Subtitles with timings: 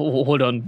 [0.00, 0.66] Oh, hold on.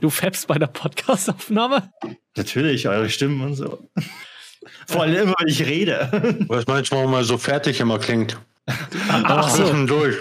[0.00, 1.90] du fäbst bei der Podcastaufnahme?
[2.36, 3.88] Natürlich, eure Stimmen und so.
[4.86, 6.44] Vor allem immer, wenn ich rede.
[6.48, 8.38] Was manchmal mal so fertig immer klingt.
[9.08, 9.86] Ach so.
[9.86, 10.16] durch.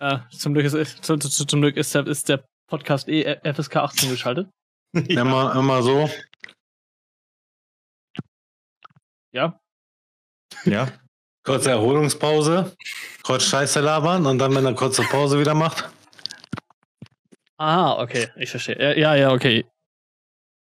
[0.00, 4.10] Äh, zum, Glück ist, zum, zum Glück ist der, ist der Podcast eh FSK 18
[4.10, 4.50] geschaltet.
[4.92, 5.22] Ja.
[5.22, 6.10] Immer, immer so.
[9.32, 9.58] Ja.
[10.66, 10.88] Ja.
[11.44, 12.74] Kurze Erholungspause,
[13.22, 15.90] kurz Scheiße labern und dann, wenn er kurze Pause wieder macht.
[17.58, 18.98] Ah, okay, ich verstehe.
[18.98, 19.64] Ja, ja, okay.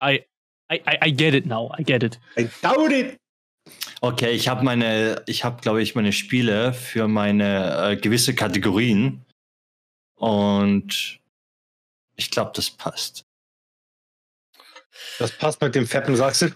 [0.04, 0.26] I,
[0.72, 1.72] I, I get it now.
[1.78, 2.20] I get it.
[2.38, 3.20] I doubt it.
[4.02, 9.24] Okay, ich habe meine, ich habe, glaube ich, meine Spiele für meine äh, gewisse Kategorien.
[10.16, 11.20] Und
[12.16, 13.24] ich glaube, das passt.
[15.20, 16.55] Das passt mit dem fetten Sachse.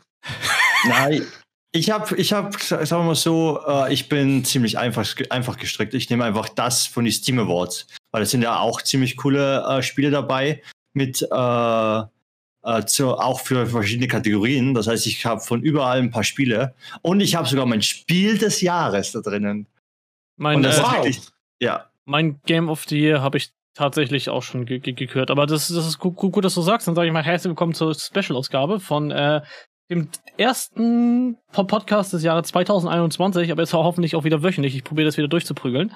[0.86, 1.26] Nein,
[1.72, 5.94] ich habe, ich habe, sagen wir mal so, äh, ich bin ziemlich einfach, einfach gestrickt.
[5.94, 9.64] Ich nehme einfach das von den Steam Awards, weil es sind ja auch ziemlich coole
[9.68, 10.64] äh, Spiele dabei
[10.94, 12.02] mit äh,
[12.64, 14.74] äh, zu, auch für verschiedene Kategorien.
[14.74, 18.38] Das heißt, ich habe von überall ein paar Spiele und ich habe sogar mein Spiel
[18.38, 19.68] des Jahres da drinnen.
[20.38, 21.22] Mein, das äh, wirklich,
[21.62, 25.30] ja, mein Game of the Year habe ich tatsächlich auch schon ge ge gekürt.
[25.30, 26.88] Aber das, das ist gut, gut, gut, dass du sagst.
[26.88, 29.42] Dann sage ich mal herzlich willkommen zur Special-Ausgabe von äh,
[29.90, 34.76] dem ersten Po- Podcast des Jahres 2021, aber jetzt hoffentlich auch wieder wöchentlich.
[34.76, 35.94] Ich probiere das wieder durchzuprügeln.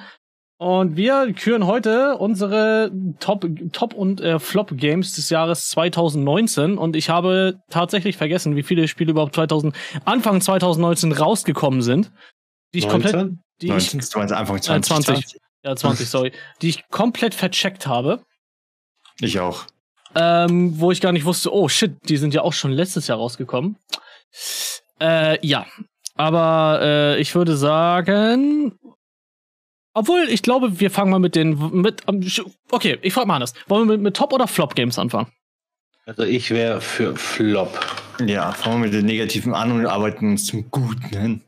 [0.58, 6.78] Und wir küren heute unsere Top, Top und äh, Flop Games des Jahres 2019.
[6.78, 12.12] Und ich habe tatsächlich vergessen, wie viele Spiele überhaupt 2000, Anfang 2019 rausgekommen sind.
[12.74, 13.40] Die ich komplett, 19?
[13.62, 15.06] die ich 19, das war jetzt Anfang Äh, 20.
[15.06, 15.38] 20.
[15.66, 16.32] Ja, 20, sorry.
[16.62, 18.22] Die ich komplett vercheckt habe.
[19.20, 19.66] Ich auch.
[20.16, 23.18] Ähm, wo ich gar nicht wusste, oh shit, die sind ja auch schon letztes Jahr
[23.18, 23.78] rausgekommen.
[25.02, 25.66] Äh, ja.
[26.16, 28.78] Aber äh, ich würde sagen.
[29.96, 31.82] Obwohl, ich glaube, wir fangen mal mit den.
[31.82, 32.26] Mit, ähm,
[32.72, 33.54] okay, ich frage mal anders.
[33.68, 35.28] Wollen wir mit, mit Top- oder Flop-Games anfangen?
[36.06, 37.80] Also ich wäre für Flop.
[38.26, 41.42] Ja, fangen wir mit den Negativen an und arbeiten uns zum Guten hin.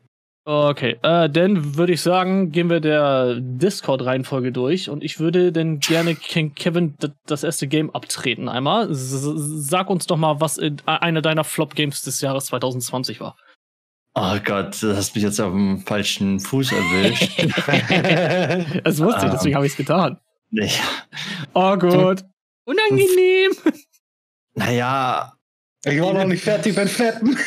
[0.47, 5.79] Okay, äh, dann würde ich sagen, gehen wir der Discord-Reihenfolge durch und ich würde dann
[5.79, 6.93] gerne Kevin
[7.25, 8.91] das erste Game abtreten einmal.
[8.91, 13.35] S sag uns doch mal, was in, äh, eine deiner Flop-Games des Jahres 2020 war.
[14.13, 17.41] Oh Gott, du hast mich jetzt auf dem falschen Fuß erwischt.
[18.83, 19.31] Das wusste ich, Ähm.
[19.31, 20.19] deswegen habe ich es getan.
[20.51, 20.69] nee.
[21.55, 22.23] Oh Gott.
[22.65, 23.51] Unangenehm.
[24.53, 25.33] Naja,
[25.85, 27.37] Ich war noch nicht fertig mit Fetten.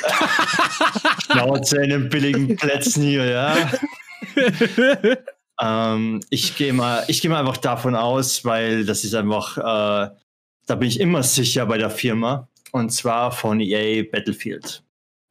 [1.31, 3.57] Schnauze in den billigen Plätzen hier, ja.
[5.61, 10.15] Ähm, ich gehe mal, ich gehe mal einfach davon aus, weil das ist einfach, äh,
[10.67, 12.49] da bin ich immer sicher bei der Firma.
[12.71, 14.85] Und zwar von EA Battlefield.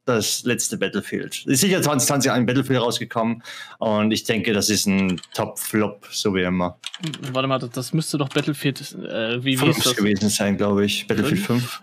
[0.04, 1.46] Das letzte Battlefield.
[1.46, 3.42] Ist sicher 2020 ein Battlefield rausgekommen.
[3.78, 6.78] Und ich denke, das ist ein Top-Flop, so wie immer.
[7.32, 8.80] Warte mal, das- müsste doch Battlefield.
[9.02, 9.96] Äh, wie, wie Fünf ist das?
[9.96, 11.06] gewesen sein, glaube ich.
[11.06, 11.82] Battlefield 5.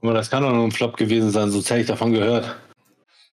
[0.00, 2.56] Guck mal, das kann doch nur ein Flop gewesen sein, so hätte ich davon gehört.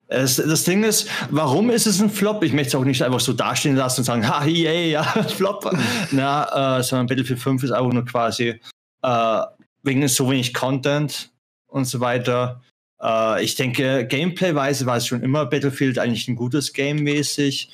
[0.08, 2.44] Es, das Ding ist, warum ist es ein Flop?
[2.44, 5.02] Ich möchte es auch nicht einfach so dastehen lassen und sagen, ha, yay, ja,
[5.36, 5.68] Flop.
[6.12, 8.60] Na, äh, sondern Battlefield 5 ist einfach nur quasi
[9.02, 9.42] äh,
[9.82, 11.30] wegen so wenig Content
[11.66, 12.62] und so weiter.
[13.02, 17.72] Äh, ich denke, Gameplay-weise war es schon immer Battlefield eigentlich ein gutes Game mäßig.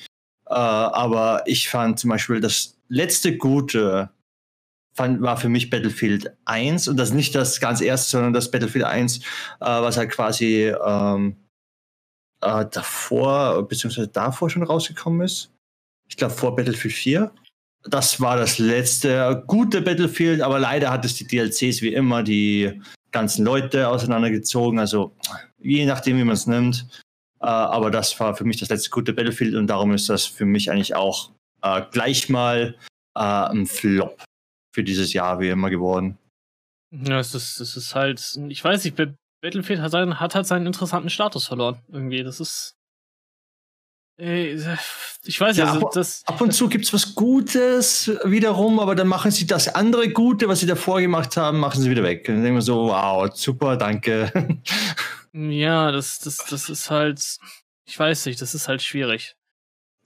[0.49, 4.09] Äh, aber ich fand zum Beispiel das letzte gute
[4.93, 8.85] fand, war für mich Battlefield 1 und das nicht das ganz erste, sondern das Battlefield
[8.85, 9.21] 1, äh,
[9.59, 11.35] was halt quasi ähm,
[12.41, 15.51] äh, davor, beziehungsweise davor schon rausgekommen ist.
[16.07, 17.31] Ich glaube vor Battlefield 4.
[17.85, 22.81] Das war das letzte gute Battlefield, aber leider hat es die DLCs wie immer die
[23.11, 24.79] ganzen Leute auseinandergezogen.
[24.79, 25.13] Also
[25.59, 26.87] je nachdem, wie man es nimmt.
[27.41, 30.45] Äh, aber das war für mich das letzte gute Battlefield und darum ist das für
[30.45, 31.31] mich eigentlich auch
[31.61, 32.75] äh, gleich mal
[33.15, 34.23] äh, ein Flop
[34.73, 36.17] für dieses Jahr wie immer geworden.
[36.91, 38.37] Ja, es ist, es ist halt.
[38.49, 41.79] Ich weiß nicht, Ba- Battlefield hat, seinen, hat halt seinen interessanten Status verloren.
[41.89, 42.75] Irgendwie, das ist.
[44.19, 44.53] Äh,
[45.25, 46.23] ich weiß Ja, also, aber- das.
[46.25, 50.47] Ab und zu gibt es was Gutes wiederum, aber dann machen sie das andere Gute,
[50.47, 52.27] was sie davor gemacht haben, machen sie wieder weg.
[52.29, 54.59] Und dann denken wir so, wow, super, danke.
[55.35, 57.37] Ja, das, das, das ist halt.
[57.87, 59.35] Ich weiß nicht, das ist halt schwierig.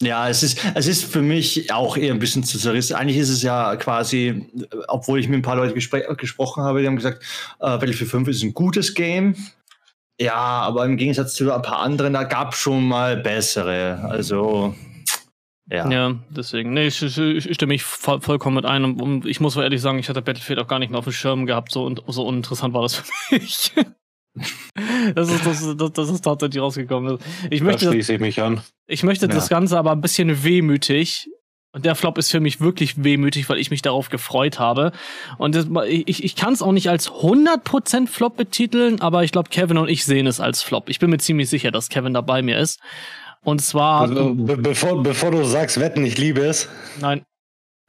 [0.01, 2.95] Ja, es ist, es ist für mich auch eher ein bisschen zu zerrissen.
[2.95, 4.47] Eigentlich ist es ja quasi,
[4.88, 7.23] obwohl ich mit ein paar Leuten gespr gesprochen habe, die haben gesagt,
[7.59, 9.35] äh, Battlefield 5 ist ein gutes Game.
[10.19, 14.07] Ja, aber im Gegensatz zu ein paar anderen, da gab es schon mal bessere.
[14.09, 14.75] Also,
[15.69, 15.89] ja.
[15.89, 16.73] Ja, deswegen.
[16.73, 18.83] Nee, ich, ich, ich stimme mich voll, vollkommen mit ein.
[18.83, 21.13] Und, ich muss mal ehrlich sagen, ich hatte Battlefield auch gar nicht mehr auf dem
[21.13, 21.71] Schirm gehabt.
[21.71, 23.73] So, und, so uninteressant war das für mich.
[25.15, 27.18] das, ist, das, ist- das, das ist tatsächlich rausgekommen.
[27.50, 28.62] Ich Da möchte, schließe ich mich an.
[28.88, 29.57] ich möchte das Ja.
[29.57, 31.27] Ganze aber ein bisschen wehmütig
[31.74, 34.92] Und der Flop ist für mich wirklich wehmütig, weil ich mich darauf gefreut habe.
[35.38, 39.50] Und das, ich, ich kann es auch nicht als 100% Flop betiteln, aber ich glaube,
[39.50, 40.89] Kevin und ich sehen es als Flop.
[40.89, 42.80] Ich bin mir ziemlich sicher, dass Kevin da bei mir ist.
[43.44, 44.01] Und zwar.
[44.01, 46.68] Also, be bevor, bevor du sagst, wetten, ich liebe es.
[47.00, 47.24] Nein.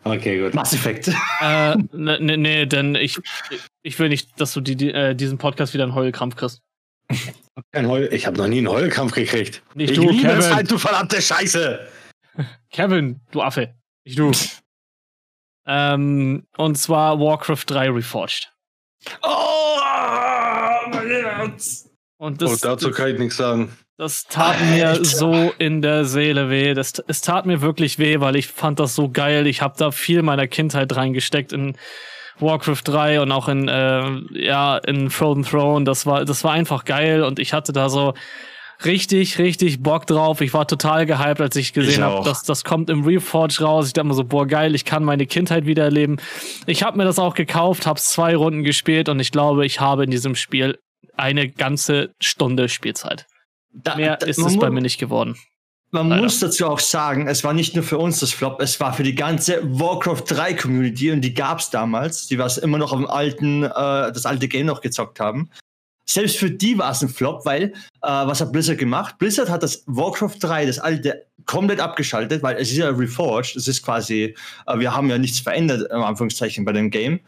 [0.05, 0.55] Okay, gut.
[0.55, 1.09] Mass Effect.
[1.41, 3.19] äh, nee, nee, nee, denn ich,
[3.83, 6.61] ich will nicht, dass du die, die, äh, diesen Podcast wieder einen Heulkrampf kriegst.
[7.75, 9.63] Heul ich habe noch nie einen Heulkampf gekriegt.
[9.75, 10.39] Nicht ich du, liebe Kevin.
[10.39, 11.89] es halt, du verdammte Scheiße.
[12.71, 13.75] Kevin, du Affe.
[14.05, 14.31] Nicht du.
[15.67, 18.53] ähm, und zwar Warcraft 3 Reforged.
[19.23, 19.77] Oh,
[20.91, 21.89] mein Herz.
[22.19, 23.77] Und oh, das, dazu kann ich nichts sagen.
[23.97, 25.05] das tat mir Alter.
[25.05, 26.75] so in der Seele weh.
[26.75, 29.47] Das, es tat mir wirklich weh, weil ich fand das so geil.
[29.47, 31.77] Ich habe da viel meiner Kindheit reingesteckt in
[32.41, 35.85] Warcraft 3 und auch in äh, ja in Frozen Throne.
[35.85, 38.15] Das war das war einfach geil und ich hatte da so
[38.85, 40.41] richtig richtig Bock drauf.
[40.41, 43.87] Ich war total gehypt, als ich gesehen habe, dass das kommt im Reforge raus.
[43.89, 46.17] Ich dachte mir so, boah geil, ich kann meine Kindheit wieder erleben.
[46.67, 50.05] Ich habe mir das auch gekauft, habe zwei Runden gespielt und ich glaube, ich habe
[50.05, 50.79] in diesem Spiel
[51.17, 53.27] eine ganze Stunde Spielzeit.
[53.73, 55.37] Da- Mehr da- ist es bei mir nicht geworden.
[55.91, 56.23] Man Leider.
[56.23, 59.03] muss dazu auch sagen, es war nicht nur für uns das Flop, es war für
[59.03, 62.99] die ganze Warcraft 3 Community und die gab es damals, die was immer noch auf
[62.99, 63.69] dem alten, äh,
[64.13, 65.49] das alte Game noch gezockt haben.
[66.05, 69.17] Selbst für die war es ein Flop, weil äh, was hat Blizzard gemacht?
[69.19, 73.67] Blizzard hat das Warcraft 3, das alte, komplett abgeschaltet, weil es ist ja Reforged, es
[73.67, 74.35] ist quasi,
[74.67, 77.21] äh, wir haben ja nichts verändert, im Anführungszeichen, bei dem Game.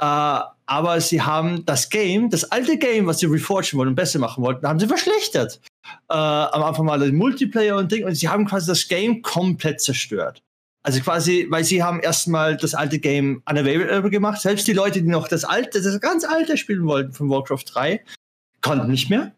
[0.00, 0.40] Äh,
[0.70, 4.44] aber sie haben das Game, das alte Game, was sie reforgen wollten und besser machen
[4.44, 5.60] wollten, haben sie verschlechtert
[6.08, 9.80] äh, am Anfang mal den Multiplayer und Ding und sie haben quasi das Game komplett
[9.80, 10.44] zerstört.
[10.84, 14.40] Also quasi, weil sie haben erstmal das alte Game unavailable gemacht.
[14.40, 18.04] Selbst die Leute, die noch das alte, das ganz alte spielen wollten von Warcraft 3,
[18.60, 19.34] konnten nicht mehr.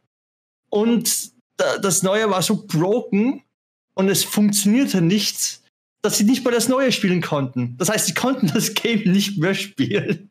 [0.69, 3.43] Und da, das Neue war so broken
[3.95, 5.63] und es funktionierte nichts,
[6.03, 7.75] dass sie nicht mal das Neue spielen konnten.
[7.79, 10.31] Das heißt, sie konnten das Game nicht mehr spielen.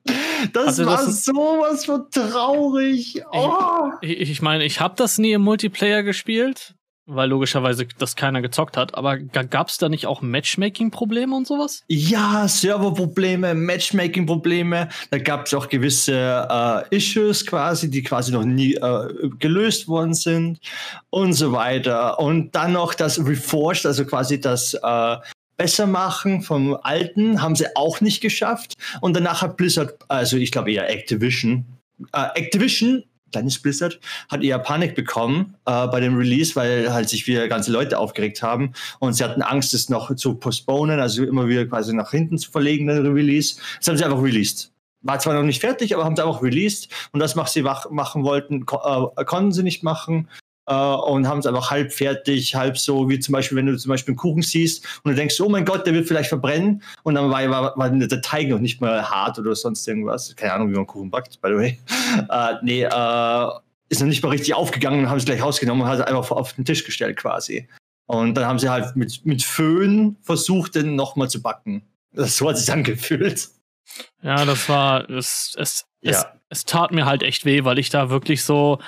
[0.54, 3.22] Das Also war das- sowas von traurig.
[3.32, 3.92] Oh.
[4.02, 8.78] Ich, ich meine, ich habe das nie im Multiplayer gespielt, weil logischerweise das keiner gezockt
[8.78, 8.96] hat.
[8.96, 11.84] Aber gab es da nicht auch Matchmaking-Probleme und sowas?
[11.88, 14.90] Ja, Serverprobleme, Matchmaking-Probleme.
[15.10, 20.14] Da gab es auch gewisse äh, Issues quasi, die quasi noch nie äh, gelöst worden
[20.14, 20.60] sind
[21.10, 22.20] und so weiter.
[22.20, 25.18] Und dann noch das Reforged, also quasi das äh,
[25.62, 28.74] Bessermachen vom Alten, haben sie auch nicht geschafft.
[29.00, 31.66] Und danach hat Blizzard, also ich glaube eher Activision,
[32.14, 37.28] äh, Activision, kleines Blizzard, hat eher Panik bekommen äh, bei dem Release, weil halt sich
[37.28, 41.48] wieder ganze Leute aufgeregt haben und sie hatten Angst, es noch zu postponen, also immer
[41.48, 43.58] wieder quasi nach hinten zu verlegen, den Release.
[43.78, 44.72] Das haben sie einfach released.
[45.04, 47.88] War zwar noch nicht fertig, aber haben sie einfach released und das, was sie wach
[47.92, 50.28] machen wollten, ko äh, konnten sie nicht machen.
[50.68, 53.90] Äh, Und haben es einfach halb fertig, halb so, wie zum Beispiel, wenn du zum
[53.90, 56.84] Beispiel einen Kuchen siehst und du denkst, oh mein Gott, der wird vielleicht verbrennen.
[57.04, 60.36] Und dann war, war, war der Teig noch nicht mal hart oder sonst irgendwas.
[60.36, 61.80] Keine Ahnung, wie man Kuchen backt, by the way.
[62.30, 63.48] Äh, nee, äh,
[63.90, 66.32] ist noch nicht mal richtig aufgegangen und haben es gleich rausgenommen und hat es einfach
[66.32, 67.68] auf den Tisch gestellt quasi.
[68.06, 71.84] Und dann haben sie halt mit, mit Föhn versucht, den nochmal zu backen.
[72.14, 73.50] Das, so hat sich angefühlt.
[74.22, 76.34] Ja, das war, es, es, es, Ja.
[76.50, 78.80] es tat mir halt echt weh, weil ich da wirklich so,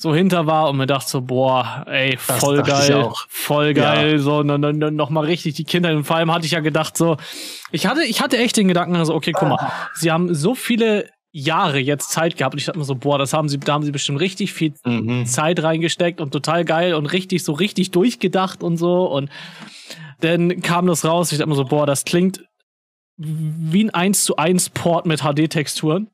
[0.00, 4.44] so hinter war und mir dachte so, boah, ey, Das voll geil, voll geil, so,
[4.44, 5.96] no, no, no, noch mal richtig die Kindheit.
[5.96, 7.16] Und vor allem hatte ich ja gedacht so,
[7.72, 11.10] ich hatte, ich hatte echt den Gedanken, also, okay, guck mal, sie haben so viele
[11.32, 13.82] Jahre jetzt Zeit gehabt und ich dachte mir so, boah, das haben sie, da haben
[13.82, 15.26] sie bestimmt richtig viel Mhm.
[15.26, 19.04] Zeit reingesteckt und total geil und richtig, so richtig durchgedacht und so.
[19.04, 19.30] Und
[20.20, 21.32] dann kam das raus.
[21.32, 22.44] Ich dachte mir so, boah, das klingt
[23.16, 26.08] wie ein 1 zu 1 Port mit HD-Texturen.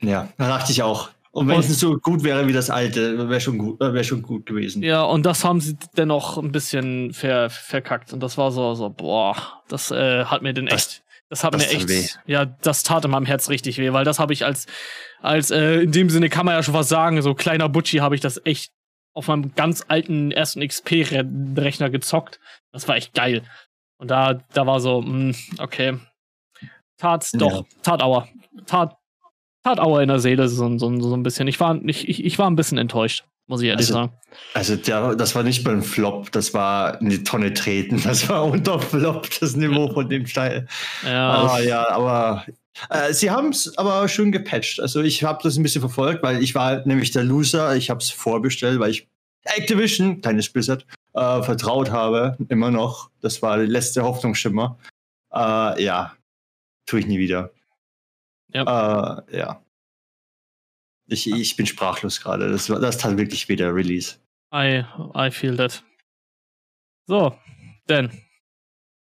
[0.00, 1.10] Ja, da dachte ich auch.
[1.34, 4.46] Und wenn es so gut wäre wie das alte, wäre schon gut, wäre schon gut
[4.46, 4.82] gewesen.
[4.84, 8.12] Ja, und das haben sie dennoch ein bisschen ver verkackt.
[8.12, 9.36] Und das war so, so boah,
[9.68, 12.06] das äh, hat mir denn Das- echt, das hat das mir echt, weh.
[12.26, 14.66] ja, das tat in meinem Herz richtig weh, weil das habe ich als,
[15.22, 18.14] als, äh, in dem Sinne kann man ja schon was sagen, so kleiner Butchi habe
[18.14, 18.70] ich das echt
[19.12, 22.38] auf meinem ganz alten ersten XP-Rechner gezockt.
[22.72, 23.42] Das war echt geil.
[23.98, 25.98] Und da, da war so, mh, okay,
[26.98, 27.62] tat doch, Ja.
[27.82, 28.28] tat Aua,
[28.66, 28.96] tat,
[29.64, 31.48] tat Aua in der Seele so, so, so ein bisschen.
[31.48, 34.12] Ich war, ich, ich, ich war ein bisschen enttäuscht, muss ich ehrlich Also, sagen.
[34.52, 38.00] Also der, das war nicht beim Flop, das war in die Tonne treten.
[38.04, 40.66] Das war unter Flop, das Niveau von dem Teil.
[41.04, 42.44] Ja, Ah, ja, aber
[42.90, 44.80] äh, sie haben es aber schön gepatcht.
[44.80, 47.74] Also ich habe das ein bisschen verfolgt, weil ich war nämlich der Loser.
[47.76, 49.08] Ich habe es vorbestellt, weil ich
[49.44, 52.36] Activision, kleines Blizzard, äh, vertraut habe.
[52.48, 53.10] Immer noch.
[53.20, 54.78] Das war der letzte Hoffnungsschimmer.
[55.32, 56.12] Äh, ja,
[56.86, 57.50] tue ich nie wieder.
[58.62, 59.60] Äh, ja.
[61.06, 62.50] Ich, ich bin sprachlos gerade.
[62.50, 64.16] Das, war- das tat wirklich weh, der Release.
[64.54, 64.84] I,
[65.16, 65.82] I feel that.
[67.06, 67.36] So,
[67.88, 68.10] denn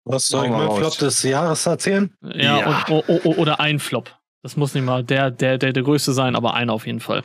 [0.05, 0.71] Was soll ich mein.
[0.71, 2.11] Flop des Jahres erzählen?
[2.21, 2.85] Ja, Ja.
[2.87, 4.17] Und, o, o, oder ein Flop.
[4.41, 7.23] Das muss nicht mal der, der, der, der größte sein, aber einer auf jeden Fall.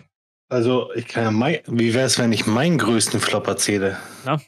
[0.51, 3.99] Also, ich kann ja mein, wie wäre es, wenn ich meinen größten Flop erzähle?
[4.25, 4.41] Ja.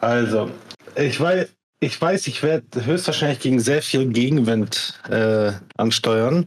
[0.00, 0.50] Also,
[0.96, 6.46] ich weiß, ich weiß, ich werde höchstwahrscheinlich gegen sehr viel Gegenwind äh, ansteuern.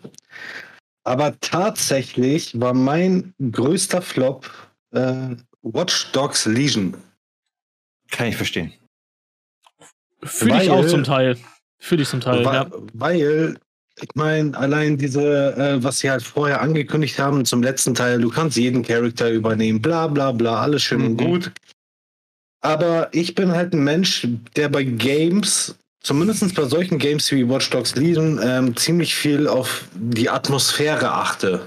[1.03, 4.49] Aber tatsächlich war mein größter Flop
[4.91, 6.95] äh, Watch Dogs Legion.
[8.11, 8.73] Kann ich verstehen.
[10.23, 11.37] Fühle ich Weil- auch zum Teil.
[11.79, 12.71] Fühle ich zum Teil, Wa- ja.
[12.93, 13.57] Weil,
[13.99, 18.29] ich meine, allein diese, äh, was sie halt vorher angekündigt haben zum letzten Teil, du
[18.29, 21.17] kannst jeden Charakter übernehmen, bla bla bla, alles schön und Mhm.
[21.17, 21.51] gut.
[22.63, 27.69] Aber ich bin halt ein Mensch, der bei Games, zumindest bei solchen Games wie Watch
[27.69, 31.61] Dogs Legion, ähm, ziemlich viel auf die Atmosphäre achte.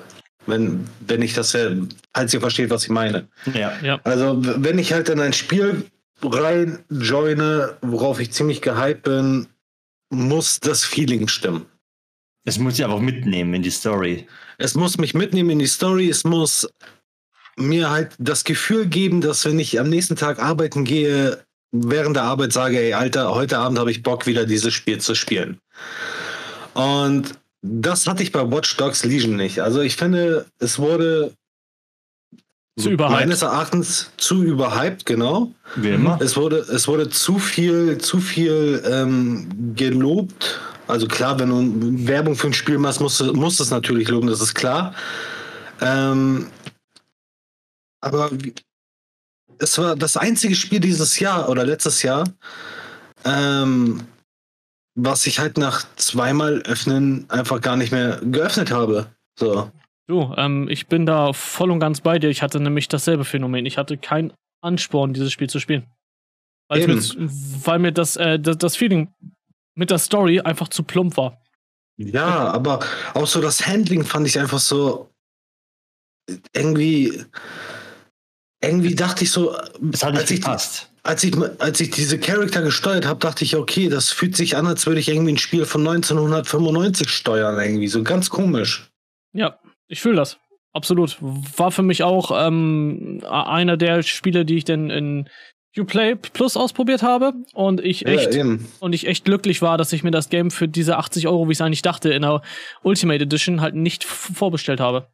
[0.47, 1.75] Wenn, wenn ich das, äh,
[2.15, 3.29] falls ihr versteht, was ich meine.
[3.55, 3.99] Ja.
[4.05, 5.87] Also, w- wenn ich halt in ein Spiel
[6.23, 9.47] rein joine, worauf ich ziemlich gehypt bin,
[10.11, 11.65] muss das Feeling stimmen.
[12.45, 14.27] Das muss ich einfach mitnehmen in die Story.
[14.59, 16.69] Es muss mich mitnehmen in die Story, es muss
[17.57, 21.44] mir halt das Gefühl geben, dass wenn ich am nächsten Tag arbeiten gehe,
[21.77, 25.15] während der Arbeit sage, ey, Alter, heute Abend habe ich Bock, wieder dieses Spiel zu
[25.15, 25.59] spielen.
[26.75, 29.61] Und das hatte ich bei Watch Dogs Legion nicht.
[29.61, 31.33] Also ich finde, es wurde
[32.79, 33.19] Zu überhyped.
[33.21, 35.53] meines Erachtens zu überhyped, genau.
[35.77, 36.19] Wie immer.
[36.21, 40.61] Es wurde, es wurde zu viel, zu viel ähm, gelobt.
[40.87, 44.27] Also klar, wenn du Werbung für ein Spiel machst, musst du musst es natürlich loben,
[44.29, 44.95] das ist klar.
[45.81, 46.47] Ähm,
[48.01, 48.55] aber wie-
[49.59, 52.25] es war das einzige Spiel dieses Jahr oder letztes Jahr,
[53.25, 54.07] ähm,
[54.95, 59.07] was ich halt nach zweimal öffnen einfach gar nicht mehr geöffnet habe.
[59.39, 59.71] So.
[60.07, 62.29] Du, ähm, ich bin da voll und ganz bei dir.
[62.29, 63.67] Ich hatte nämlich dasselbe Phänomen.
[63.67, 65.87] Ich hatte keinen Ansporn, dieses Spiel zu spielen.
[66.69, 69.13] Weil, mir, weil mir das, äh, das, das Feeling
[69.75, 71.41] mit der Story einfach zu plump war.
[71.97, 72.81] Ja, aber
[73.15, 75.11] auch so das Handling fand ich einfach so
[76.55, 77.25] irgendwie.
[78.65, 79.55] Irgendwie dachte ich so,
[79.93, 80.47] Es hat nicht als ich,
[81.03, 84.67] als ich, als ich diese Charakter gesteuert habe, dachte ich, okay, das fühlt sich an,
[84.67, 87.89] als würde ich irgendwie ein Spiel von 1995 steuern, irgendwie.
[87.89, 88.91] So ganz komisch.
[89.33, 90.39] Ja, ich fühle das.
[90.73, 91.17] Absolut.
[91.21, 95.29] War für mich auch ähm, einer der Spiele, die ich denn in
[95.77, 97.33] Uplay Plus ausprobiert habe.
[97.53, 98.45] Und ich echt, Ja,
[98.81, 101.53] und ich echt glücklich war, dass ich mir das Game für diese 80 Euro, wie
[101.53, 102.43] ich es eigentlich dachte, in der
[102.83, 105.09] Ultimate Edition halt nicht vorbestellt habe.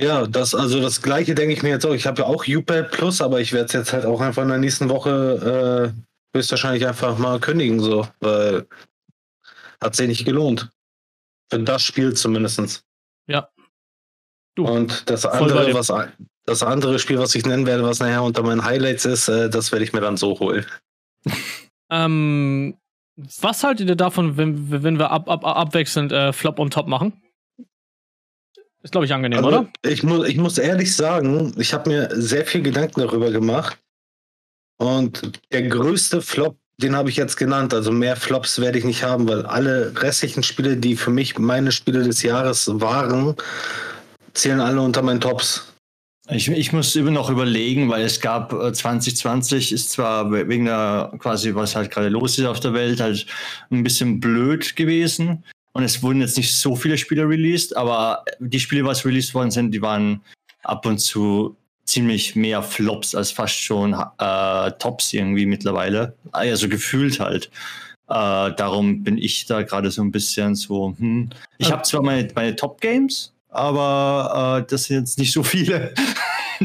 [0.00, 1.94] Ja, das, also das gleiche denke ich mir jetzt auch.
[1.94, 4.48] Ich habe ja auch UPay Plus, aber ich werde es jetzt halt auch einfach in
[4.48, 8.66] der nächsten Woche äh, höchstwahrscheinlich einfach mal kündigen, so, weil
[9.80, 10.70] hat sich nicht gelohnt.
[11.50, 12.84] Für das Spiel zumindest.
[13.28, 13.48] Ja.
[14.56, 15.92] Du, Und das andere, was
[16.46, 19.72] das andere Spiel, was ich nennen werde, was nachher unter meinen Highlights ist, äh, das
[19.72, 20.66] werde ich mir dann so holen.
[21.90, 22.78] Ähm,
[23.16, 27.12] was haltet ihr davon, wenn, wenn wir ab, ab, abwechselnd äh, Flop und Top machen?
[28.84, 29.68] Ist, glaube ich, angenehm, Also, oder?
[29.82, 33.78] ich, muss, ich muss ehrlich sagen, ich habe mir sehr viel Gedanken darüber gemacht.
[34.78, 37.72] Und der größte Flop, den habe ich jetzt genannt.
[37.72, 41.72] Also mehr Flops werde ich nicht haben, weil alle restlichen Spiele, die für mich meine
[41.72, 43.34] Spiele des Jahres waren,
[44.34, 45.72] zählen alle unter meinen Tops.
[46.28, 50.64] Ich, ich muss immer noch überlegen, weil es gab äh, 2020 ist zwar we- wegen
[50.64, 53.26] der quasi, was halt gerade los ist auf der Welt, halt
[53.70, 55.44] ein bisschen blöd gewesen.
[55.74, 59.50] Und es wurden jetzt nicht so viele Spiele released, aber die Spiele, was released worden
[59.50, 60.20] sind, die waren
[60.62, 66.16] ab und zu ziemlich mehr Flops als fast schon äh, Tops irgendwie mittlerweile.
[66.32, 67.50] Also gefühlt halt.
[68.08, 71.30] Äh, darum bin ich da gerade so ein bisschen so, hm.
[71.58, 75.92] Ich habe zwar meine, meine Top-Games, aber äh, das sind jetzt nicht so viele.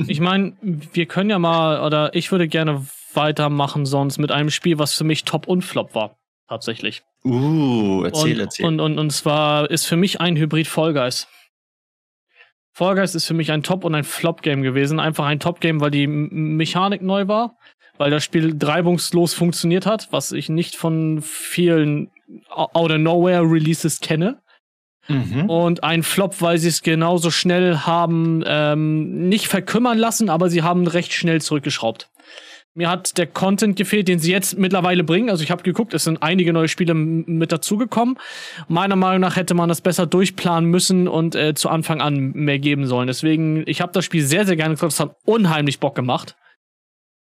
[0.08, 2.86] Ich meine, wir können ja mal, oder ich würde gerne
[3.16, 6.16] weitermachen sonst mit einem Spiel, was für mich Top und Flop war.
[6.48, 7.02] Tatsächlich.
[7.26, 8.66] Uh, erzähl, und, erzähl.
[8.66, 11.28] Und, und, und zwar ist für mich ein Hybrid Fall Guys.
[12.72, 15.00] Fall Guys ist für mich ein Top- und ein Flop-Game gewesen.
[15.00, 17.58] Einfach ein Top-Game, weil die Mechanik neu war,
[17.98, 22.10] weil das Spiel reibungslos funktioniert hat, was ich nicht von vielen
[22.50, 24.42] Out of Nowhere Releases kenne.
[25.10, 25.50] mhm.
[25.50, 30.64] Und ein Flop, weil sie es genauso schnell haben, ähm, nicht verkümmern lassen, aber sie
[30.64, 32.10] haben recht schnell zurückgeschraubt.
[32.76, 35.30] Mir hat der Content gefehlt, den sie jetzt mittlerweile bringen.
[35.30, 38.18] Also ich habe geguckt, es sind einige neue Spiele mit dazugekommen.
[38.68, 42.60] Meiner Meinung nach hätte man das besser durchplanen müssen und äh, zu Anfang an mehr
[42.60, 43.08] geben sollen.
[43.08, 44.94] Deswegen, ich habe das Spiel sehr, sehr gerne geguckt.
[44.94, 46.36] Es hat unheimlich Bock gemacht.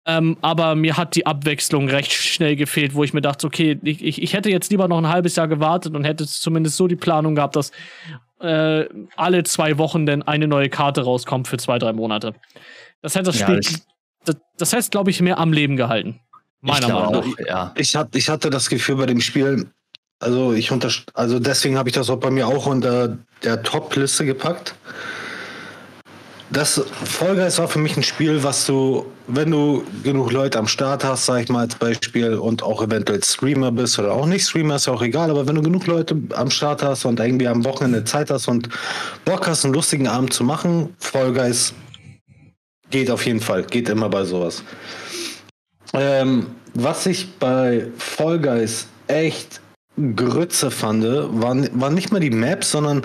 [0.06, 4.04] Ähm, aber mir hat die Abwechslung recht schnell gefehlt, wo ich mir dachte, okay, ich,
[4.04, 6.96] ich, ich hätte jetzt lieber noch ein halbes Jahr gewartet und hätte zumindest so die
[6.96, 7.72] Planung gehabt, dass
[8.42, 12.34] äh, alle zwei Wochen denn eine neue Karte rauskommt für zwei, drei Monate.
[13.02, 13.86] Das hätte das Ja, Spiel, das-
[14.26, 16.20] das, das heißt, glaube ich, mehr am Leben gehalten.
[16.62, 17.46] Meiner Meinung nach.
[17.46, 17.74] Ja.
[17.76, 19.68] Ich, hat, ich hatte das Gefühl bei dem Spiel,
[20.20, 24.26] also ich unter, also deswegen habe ich das auch bei mir auch unter der Top-Liste
[24.26, 24.76] gepackt.
[26.52, 26.82] Das
[27.20, 31.28] Guys war für mich ein Spiel, was du, wenn du genug Leute am Start hast,
[31.28, 34.88] sag ich mal als Beispiel, und auch eventuell Streamer bist oder auch nicht Streamer, ist
[34.88, 38.04] ja auch egal, aber wenn du genug Leute am Start hast und irgendwie am Wochenende
[38.04, 38.68] Zeit hast und
[39.26, 41.76] Bock hast, einen lustigen Abend zu machen, Guys
[42.90, 44.64] geht auf jeden Fall, geht immer bei sowas.
[45.94, 49.62] Ähm, was ich bei Fall Guys echt
[50.16, 53.04] Grütze fand, waren, waren nicht mal die Maps, sondern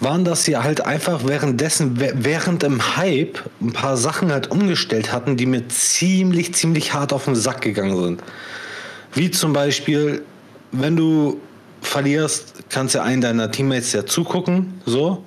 [0.00, 5.36] waren, dass sie halt einfach währenddessen, während im Hype ein paar Sachen halt umgestellt hatten,
[5.36, 8.22] die mir ziemlich, ziemlich hart auf den Sack gegangen sind.
[9.14, 10.22] Wie zum Beispiel,
[10.72, 11.40] wenn du
[11.80, 15.24] verlierst, kannst du einen deiner Teammates ja zugucken, so.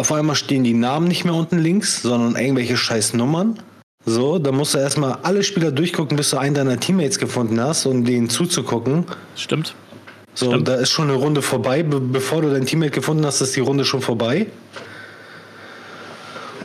[0.00, 3.62] Auf einmal stehen die Namen nicht mehr unten links, sondern irgendwelche scheiß Nummern.
[4.06, 7.84] So, da musst du erstmal alle Spieler durchgucken, bis du einen deiner Teammates gefunden hast,
[7.84, 9.04] um denen zuzugucken.
[9.36, 9.74] Stimmt.
[10.32, 10.68] So, Stimmt.
[10.68, 11.82] da ist schon eine Runde vorbei.
[11.82, 14.46] Be bevor du dein Teammate gefunden hast, ist die Runde schon vorbei.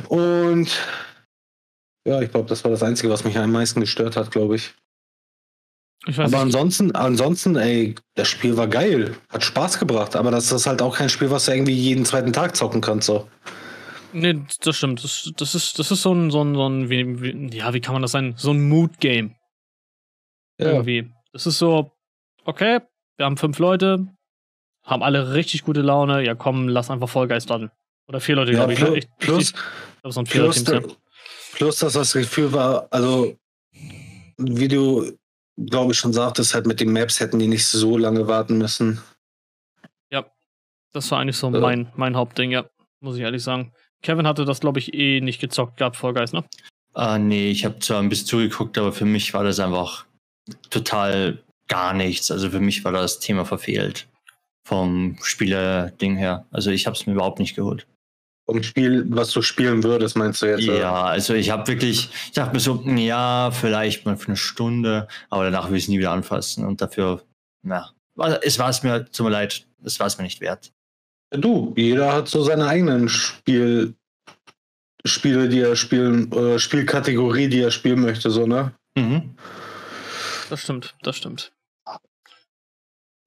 [0.08, 0.70] Und
[2.08, 4.76] ja, ich glaube, das war das Einzige, was mich am meisten gestört hat, glaube ich.
[6.06, 6.36] Aber nicht.
[6.36, 9.16] ansonsten, ansonsten, ey, das Spiel war geil.
[9.30, 10.16] Hat Spaß gebracht.
[10.16, 13.08] Aber das ist halt auch kein Spiel, was du irgendwie jeden zweiten Tag zocken kannst.
[13.08, 13.28] So.
[14.14, 15.04] Nee, das stimmt.
[15.04, 17.82] Das, das, ist, das ist so ein, so ein, so ein wie, wie, ja, wie
[17.82, 18.36] kann man das sein?
[18.38, 19.36] So ein Mood-Game.
[20.60, 20.68] Ja.
[20.68, 21.12] Irgendwie.
[21.34, 21.92] Das ist so,
[22.46, 22.80] okay,
[23.18, 24.08] wir haben fünf Leute,
[24.84, 26.24] haben alle richtig gute Laune.
[26.24, 27.72] Ja, komm, lass einfach Vollgeist dann.
[28.08, 28.80] Oder vier Leute, ja, glaube ich.
[28.80, 28.86] Ne?
[28.86, 30.64] Plus, ich, plus, ich, so ein plus,
[31.54, 33.36] plus, dass das Gefühl war, also,
[34.38, 35.12] wie du,
[35.58, 39.02] glaube ich, schon sagtest, halt mit den Maps hätten die nicht so lange warten müssen.
[40.12, 40.26] Ja,
[40.92, 41.60] das war eigentlich so ja.
[41.60, 42.66] mein, mein Hauptding, ja,
[43.00, 43.74] muss ich ehrlich sagen.
[44.02, 46.44] Kevin hatte das, glaube ich, eh nicht gezockt gehabt, Vollgeist, ne?
[46.94, 50.06] Ah, nee, ich habe zwar ein bisschen zugeguckt, aber für mich war das einfach
[50.70, 52.32] total gar nichts.
[52.32, 54.08] Also für mich war das Thema verfehlt
[54.64, 56.46] vom Spieler-Ding her.
[56.52, 57.88] Also ich habe es mir überhaupt nicht geholt.
[58.48, 60.64] Vom Spiel, was du spielen würdest, meinst du jetzt?
[60.64, 65.08] Ja, also ich habe wirklich, ich dachte mir so, ja, vielleicht mal für eine Stunde,
[65.32, 67.24] aber danach will ich es nie wieder anfassen und dafür,
[67.64, 67.92] na,
[68.44, 70.72] es war es mir, tut mir leid, es war es mir nicht wert.
[71.32, 73.96] Du, jeder hat so seine eigenen Spiel,
[75.06, 78.74] Spiele, die er spielen, äh, Spielkategorie, die er spielen möchte, so, ne?
[78.96, 79.36] Mhm.
[80.50, 81.52] Das stimmt, das stimmt.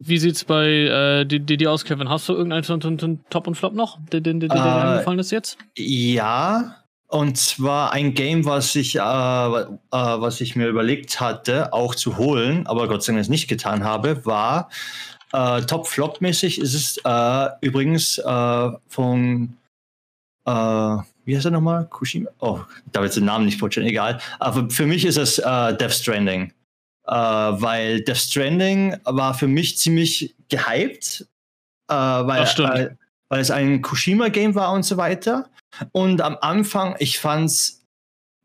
[0.01, 2.09] Wie sieht's bei äh, dir, dir aus, Kevin?
[2.09, 5.59] Hast du irgendeinen Top und Flop noch, der dir uh, eingefallen ist jetzt?
[5.77, 6.77] Ja,
[7.09, 12.17] und zwar ein Game, was ich, äh, äh, was ich mir überlegt hatte, auch zu
[12.17, 14.69] holen, aber Gott sei Dank es nicht getan habe, war
[15.33, 19.55] äh, Top-Flop-mäßig ist es äh, übrigens äh, von
[20.47, 21.85] wie heißt er nochmal?
[21.91, 22.31] Kushima?
[22.39, 24.19] Oh, darf jetzt den Namen nicht vorstellen, egal.
[24.39, 26.55] Aber für mich ist es Death Stranding
[27.09, 31.27] äh, weil Death Stranding war für mich ziemlich gehypt,
[31.89, 32.91] äh, weil, äh,
[33.31, 35.49] weil es ein Kushima-Game war und so weiter.
[35.93, 37.83] Und am Anfang, ich fand's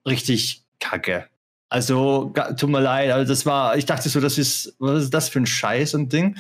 [0.08, 1.28] richtig kacke.
[1.70, 5.28] Also, tut mir leid, also das war, ich dachte so, das ist, was ist das
[5.28, 6.38] für ein Scheiß und Ding.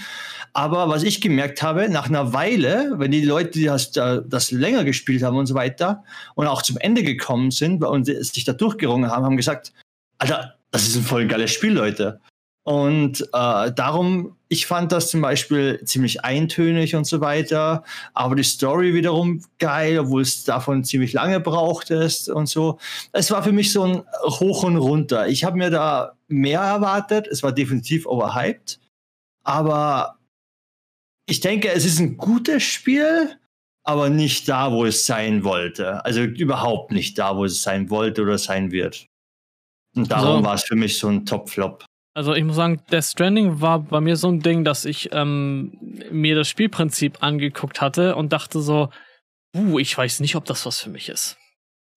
[0.54, 4.84] Aber was ich gemerkt habe, nach einer Weile, wenn die Leute, die das, das länger
[4.84, 6.04] gespielt haben und so weiter
[6.36, 9.74] und auch zum Ende gekommen sind und sich da durchgerungen haben, haben gesagt,
[10.20, 12.20] Alter, das ist ein voll geiles Spiel, Leute.
[12.66, 17.84] Und äh, darum, ich fand das zum Beispiel ziemlich eintönig und so weiter,
[18.14, 22.80] aber die Story wiederum geil, obwohl es davon ziemlich lange braucht ist und so.
[23.12, 25.28] Es war für mich so ein Hoch und Runter.
[25.28, 27.28] Ich habe mir da mehr erwartet.
[27.28, 28.80] Es war definitiv overhyped,
[29.44, 30.18] aber
[31.28, 33.38] ich denke, es ist ein gutes Spiel,
[33.84, 36.04] aber nicht da, wo es sein wollte.
[36.04, 39.08] Also überhaupt nicht da, wo es sein wollte oder sein wird.
[39.95, 40.45] Und darum so.
[40.45, 41.86] war es für mich so ein Top-Flop.
[42.15, 45.77] Also ich muss sagen, Death Stranding war bei mir so ein Ding, dass ich ähm,
[46.12, 48.89] mir das Spielprinzip angeguckt hatte und dachte so,
[49.56, 51.38] uh, ich weiß nicht, ob das was für mich ist.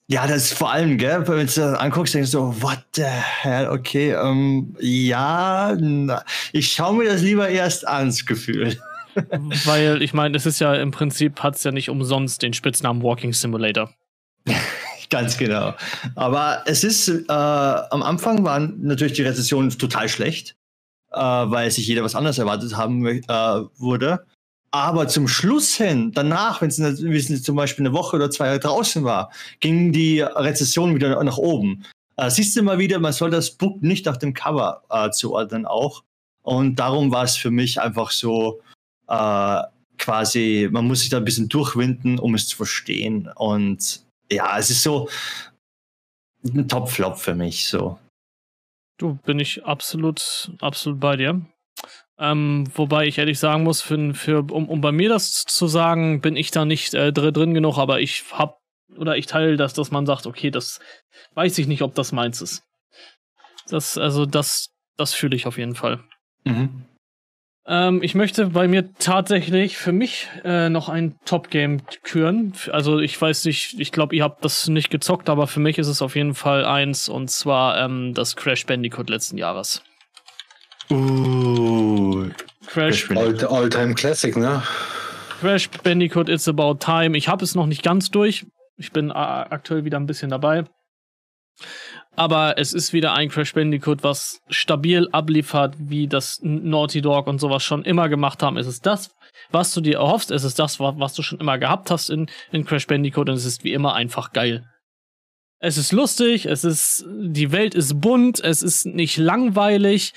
[0.08, 3.02] Ja, das ist vor allem, gell, wenn du das anguckst, denkst du so, what the
[3.02, 8.78] hell, okay, ähm, ja, na, ich schaue mir das lieber erst an, das Gefühl.
[9.64, 13.02] Weil, ich meine, es ist ja im Prinzip, hat es ja nicht umsonst den Spitznamen
[13.02, 13.90] Walking Simulator.
[15.10, 15.74] Ganz genau.
[16.14, 20.56] Aber es ist, äh, am Anfang waren natürlich die Rezessionen total schlecht,
[21.12, 23.22] äh, weil sich jeder was anderes erwartet haben äh,
[23.78, 24.24] wurde.
[24.72, 29.30] Aber zum Schluss hin, danach, wenn es zum Beispiel eine Woche oder zwei draußen war,
[29.60, 31.84] ging die Rezession wieder nach oben.
[32.16, 35.66] Äh, siehst du mal wieder, man soll das Book nicht nach dem Cover äh, zuordnen
[35.66, 36.02] auch.
[36.42, 38.60] Und darum war es für mich einfach so,
[39.08, 39.62] äh,
[39.98, 43.30] quasi, man muss sich da ein bisschen durchwinden, um es zu verstehen.
[43.34, 45.08] Und ja, es ist so
[46.44, 47.68] ein Top-Flop für mich.
[47.68, 47.98] So.
[48.98, 51.40] Du bin ich absolut, absolut bei dir.
[52.18, 56.22] Ähm, wobei ich ehrlich sagen muss, für, für, um, um bei mir das zu sagen,
[56.22, 58.60] bin ich da nicht äh, drin genug, aber ich hab
[58.96, 60.80] oder ich teile das, dass man sagt, okay, das
[61.34, 62.62] weiß ich nicht, ob das meins ist.
[63.68, 66.02] Das, also das, das fühle ich auf jeden Fall.
[66.44, 66.85] Mhm.
[67.68, 72.52] Ähm, ich möchte bei mir tatsächlich für mich äh, noch ein Top-Game küren.
[72.70, 75.88] Also ich weiß nicht, ich glaube, ihr habt das nicht gezockt, aber für mich ist
[75.88, 79.82] es auf jeden Fall eins und zwar ähm, das Crash Bandicoot letzten Jahres.
[80.90, 82.28] Uh,
[82.68, 83.50] Crash Bandicoot.
[83.50, 84.62] All-Time Classic, ne?
[85.40, 87.16] Crash Bandicoot It's About Time.
[87.16, 88.46] Ich habe es noch nicht ganz durch.
[88.76, 90.64] Ich bin aktuell wieder ein bisschen dabei.
[92.16, 97.38] Aber es ist wieder ein Crash Bandicoot, was stabil abliefert, wie das Naughty Dog und
[97.38, 98.56] sowas schon immer gemacht haben.
[98.56, 99.14] Es ist das,
[99.50, 100.30] was du dir erhoffst.
[100.30, 103.28] Es ist das, was du schon immer gehabt hast in, in Crash Bandicoot.
[103.28, 104.64] Und es ist wie immer einfach geil.
[105.58, 110.12] Es ist lustig, es ist, die Welt ist bunt, es ist nicht langweilig.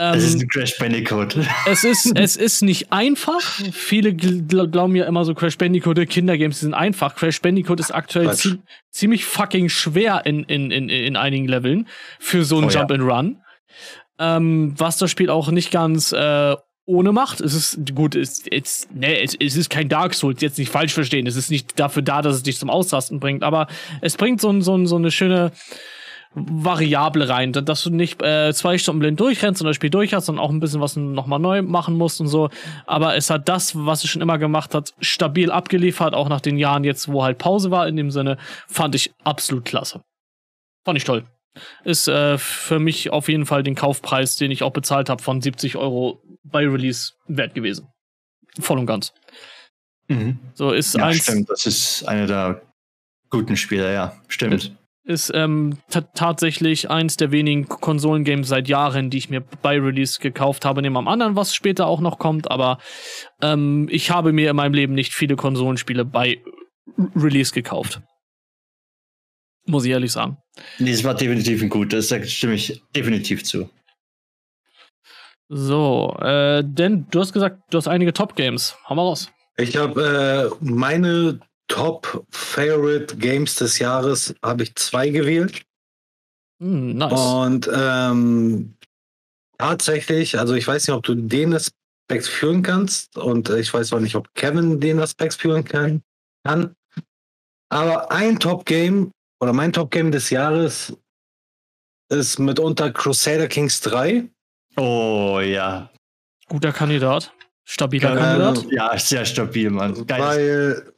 [0.00, 1.36] Ähm, es ist ein Crash Bandicoot.
[1.66, 3.42] Es ist, es ist nicht einfach.
[3.70, 7.14] Viele gl glauben ja immer so, Crash Bandicoot, Kindergames sind einfach.
[7.14, 8.60] Crash Bandicoot ist aktuell zie
[8.90, 11.86] ziemlich fucking schwer in, in, in, in einigen Leveln
[12.18, 12.96] für so ein oh, Jump ja.
[12.96, 13.36] and Run.
[14.18, 17.42] Ähm, was das Spiel auch nicht ganz äh, ohne macht.
[17.42, 20.94] Es ist gut, es, es, nee, es, es ist kein Dark Souls, jetzt nicht falsch
[20.94, 21.26] verstehen.
[21.26, 23.66] Es ist nicht dafür da, dass es dich zum Ausrasten bringt, aber
[24.00, 25.52] es bringt so, so, so eine schöne
[26.32, 30.26] Variable rein, dass du nicht äh, zwei Stunden blind durchrennst und das Spiel durch hast,
[30.26, 32.50] sondern auch ein bisschen was nochmal neu machen musst und so.
[32.86, 36.56] Aber es hat das, was es schon immer gemacht hat, stabil abgeliefert, auch nach den
[36.56, 38.38] Jahren jetzt, wo halt Pause war in dem Sinne,
[38.68, 40.02] fand ich absolut klasse.
[40.84, 41.24] Fand ich toll.
[41.82, 45.40] Ist äh, für mich auf jeden Fall den Kaufpreis, den ich auch bezahlt habe, von
[45.40, 47.88] 70 Euro bei Release wert gewesen.
[48.60, 49.12] Voll und ganz.
[50.06, 50.38] Mhm.
[50.54, 51.24] So ist ja, eins.
[51.24, 52.62] Stimmt, das ist einer der
[53.30, 59.30] guten Spiele, ja, stimmt ist ähm, tatsächlich eins der wenigen Konsolengames seit Jahren, die ich
[59.30, 62.78] mir bei Release gekauft habe, neben am anderen, was später auch noch kommt, aber
[63.40, 66.42] ähm, ich habe mir in meinem Leben nicht viele Konsolenspiele bei
[67.16, 68.00] Release gekauft.
[69.66, 70.36] Muss ich ehrlich sagen.
[70.78, 73.70] Nee, es war definitiv ein gut, das stimme ich definitiv zu.
[75.48, 78.76] So, äh, denn du hast gesagt, du hast einige Top-Games.
[78.88, 79.32] Hau mal raus.
[79.56, 85.62] Ich habe äh, meine Top Favorite Games des Jahres habe ich zwei gewählt.
[86.58, 87.12] Mm, nice.
[87.12, 88.74] Und ähm,
[89.56, 94.00] tatsächlich, also ich weiß nicht, ob du den Aspekt führen kannst und ich weiß auch
[94.00, 96.02] nicht, ob Kevin den Aspekt führen kann.
[96.44, 96.74] kann.
[97.68, 100.92] Aber ein Top-Game oder mein Top-Game des Jahres
[102.10, 104.28] ist mitunter Crusader Kings 3.
[104.76, 105.88] Oh ja.
[106.48, 107.32] Guter Kandidat.
[107.64, 108.66] Stabiler Kandidat.
[108.72, 110.04] Ja, sehr stabil, Mann.
[110.04, 110.20] Geil.
[110.20, 110.89] Weil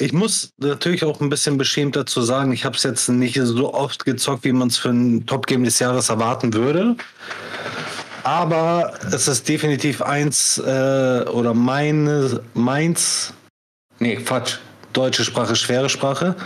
[0.00, 3.74] ich muss natürlich auch ein bisschen beschämt dazu sagen, ich habe es jetzt nicht so
[3.74, 6.96] oft gezockt, wie man es für ein Top-Game des Jahres erwarten würde.
[8.22, 13.32] Aber es ist definitiv eins äh, oder meine, meins,
[13.98, 14.58] nee, Quatsch,
[14.92, 16.36] deutsche Sprache, schwere Sprache.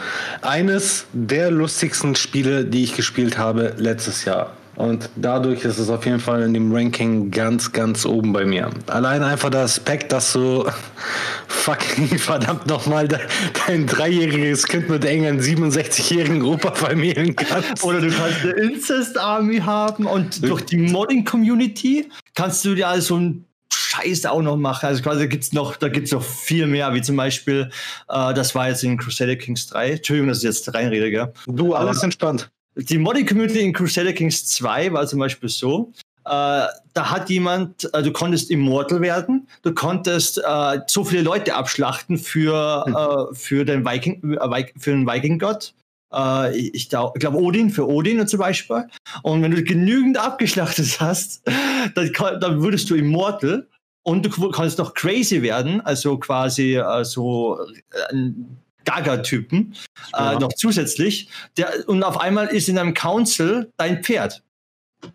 [0.41, 4.57] Eines der lustigsten Spiele, die ich gespielt habe letztes Jahr.
[4.77, 8.71] Und dadurch ist es auf jeden Fall in dem Ranking ganz, ganz oben bei mir.
[8.87, 10.65] Allein einfach der Aspekt, dass du
[11.47, 13.19] fucking verdammt nochmal de
[13.67, 17.85] dein dreijähriges Kind mit engen 67-jährigen Opa vermählen kannst.
[17.85, 23.45] Oder du kannst eine Incest-Army haben und durch die Modding-Community kannst du dir also ein
[23.73, 24.87] Scheiß auch noch machen.
[24.87, 27.71] Also quasi gibt's noch, da gibt's noch viel mehr, wie zum Beispiel,
[28.09, 29.93] äh, das war jetzt in Crusader Kings 3.
[29.93, 31.33] Entschuldigung, dass ich jetzt reinrede, gell?
[31.47, 32.51] Du, alles äh, entspannt.
[32.77, 35.93] Die Modding-Community in Crusader Kings 2 war zum Beispiel so,
[36.25, 41.55] äh, da hat jemand, äh, du konntest Immortal werden, du konntest äh, so viele Leute
[41.55, 43.35] abschlachten für, hm.
[43.35, 45.75] für den Viking, äh, für den Viking-Gott.
[46.15, 48.87] Äh, ich glaube Odin, für Odin zum Beispiel.
[49.23, 51.43] Und wenn du genügend abgeschlachtet hast,
[51.95, 53.67] dann, dann würdest du Immortal
[54.05, 57.59] und du kannst noch crazy werden, also quasi äh, so
[58.85, 59.75] Gaga-Typen
[60.17, 61.29] äh, noch zusätzlich.
[61.57, 64.43] Der, und auf einmal ist in einem Council dein Pferd.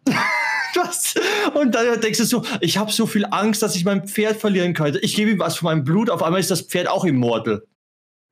[0.75, 1.15] Was?
[1.53, 4.73] Und dann denkst du so, ich habe so viel Angst, dass ich mein Pferd verlieren
[4.73, 4.99] könnte.
[4.99, 7.63] Ich gebe ihm was von meinem Blut, auf einmal ist das Pferd auch immortal.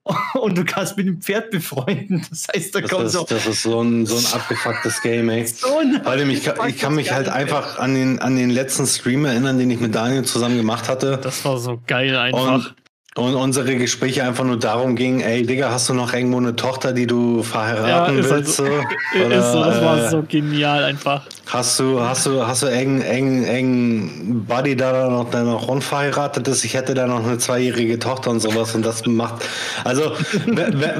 [0.35, 2.25] Und du kannst mit dem Pferd befreunden.
[2.29, 3.25] Das heißt, da das kommt ist, so.
[3.27, 5.45] Das ist so ein, so ein abgefucktes Game, ey.
[5.55, 5.67] So
[6.03, 9.71] Weil ich, ich kann mich halt einfach an den, an den letzten Stream erinnern, den
[9.71, 11.19] ich mit Daniel zusammen gemacht hatte.
[11.21, 12.53] Das war so geil einfach.
[12.53, 12.75] Und
[13.17, 16.91] und unsere Gespräche einfach nur darum gingen, ey Digga, hast du noch irgendwo eine Tochter,
[16.91, 18.59] die du verheiraten ja, ist willst?
[18.59, 21.25] Halt so, Oder, ist so, das war äh, so genial einfach.
[21.45, 26.45] Hast du, hast du, hast du eng, eng, eng Buddy da noch, der noch unverheiratet
[26.49, 26.65] ist?
[26.65, 29.45] Ich hätte da noch eine zweijährige Tochter und sowas und das macht.
[29.85, 30.11] Also,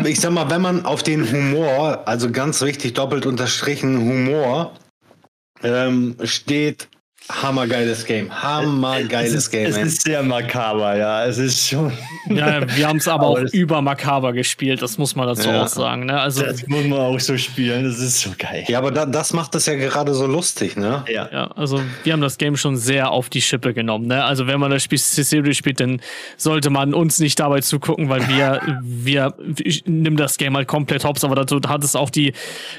[0.06, 4.72] ich sag mal, wenn man auf den Humor, also ganz wichtig, doppelt unterstrichen Humor,
[5.64, 6.88] ähm, steht
[7.32, 8.30] Hammergeiles Game.
[8.32, 9.66] Hammergeiles es ist, Game.
[9.68, 11.26] Es ist sehr makaber, ja.
[11.26, 11.92] Es ist schon.
[12.30, 15.64] Ja, wir haben es aber auch das- über makaber gespielt, das muss man dazu Ja.
[15.64, 16.06] auch sagen.
[16.06, 16.20] Ne?
[16.20, 17.84] Also, Das muss man auch so spielen.
[17.84, 18.64] Das ist so geil.
[18.68, 21.04] Ja, aber da, das macht es ja gerade so lustig, ne?
[21.12, 21.28] Ja.
[21.32, 24.06] ja, also wir haben das Game schon sehr auf die Schippe genommen.
[24.08, 24.24] Ne?
[24.24, 26.02] Also wenn man das Spiel Series spielt, dann
[26.38, 29.34] sollte man uns nicht dabei zugucken, weil wir, wir,
[29.64, 32.34] ich nimm das Game halt komplett hops, aber dazu hat es auch die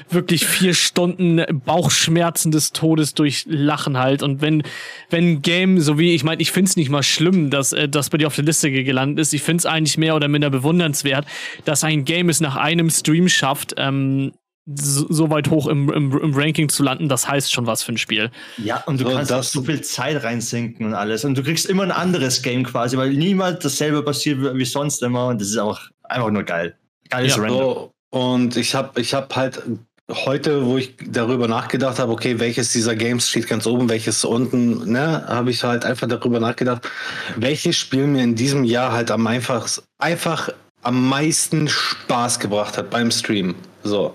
[0.09, 4.23] wirklich vier Stunden Bauchschmerzen des Todes durch Lachen halt.
[4.23, 4.63] Und wenn,
[5.09, 7.87] wenn ein Game, so wie, ich meine, ich finde es nicht mal schlimm, dass äh,
[7.89, 9.33] das bei dir auf der Liste ge- gelandet ist.
[9.33, 11.25] Ich finde es eigentlich mehr oder minder bewundernswert,
[11.65, 14.33] dass ein Game es nach einem Stream schafft, ähm,
[14.69, 17.93] so, so weit hoch im, im, im Ranking zu landen, das heißt schon was für
[17.93, 18.31] ein Spiel.
[18.57, 21.23] Ja, und du So, kannst auch so viel Zeit reinsinken und alles.
[21.23, 25.01] Und du kriegst immer ein anderes Game quasi, weil niemals dasselbe passiert wie wie sonst
[25.03, 25.27] immer.
[25.27, 26.75] Und das ist auch einfach nur geil.
[27.09, 27.59] Geiles Ja, Random.
[27.59, 29.61] So, und ich habe ich hab halt
[30.09, 34.89] heute, wo ich darüber nachgedacht habe, okay, welches dieser Games steht ganz oben, welches unten,
[34.91, 36.89] ne, habe ich halt einfach darüber nachgedacht,
[37.35, 40.49] welches Spiel mir in diesem Jahr halt am einfachsten, einfach
[40.83, 43.55] am meisten Spaß gebracht hat beim Stream.
[43.83, 44.13] So.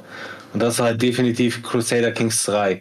[0.55, 2.81] Und das ist halt definitiv Crusader Kings 3.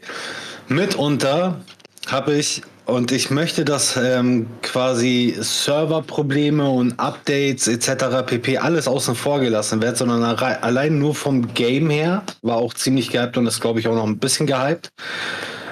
[0.69, 1.59] Mitunter
[2.07, 8.25] habe ich, und ich möchte, dass ähm, quasi Serverprobleme und Updates etc.
[8.25, 8.57] pp.
[8.57, 13.37] alles außen vor gelassen wird, sondern allein nur vom Game her war auch ziemlich gehypt
[13.37, 14.91] und ist, glaube ich, auch noch ein bisschen gehypt.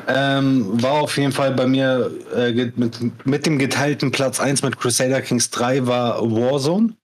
[0.08, 4.78] Ähm, war auf jeden Fall bei mir äh, mit, mit dem geteilten Platz 1 mit
[4.80, 6.95] Crusader Kings 3 war Warzone.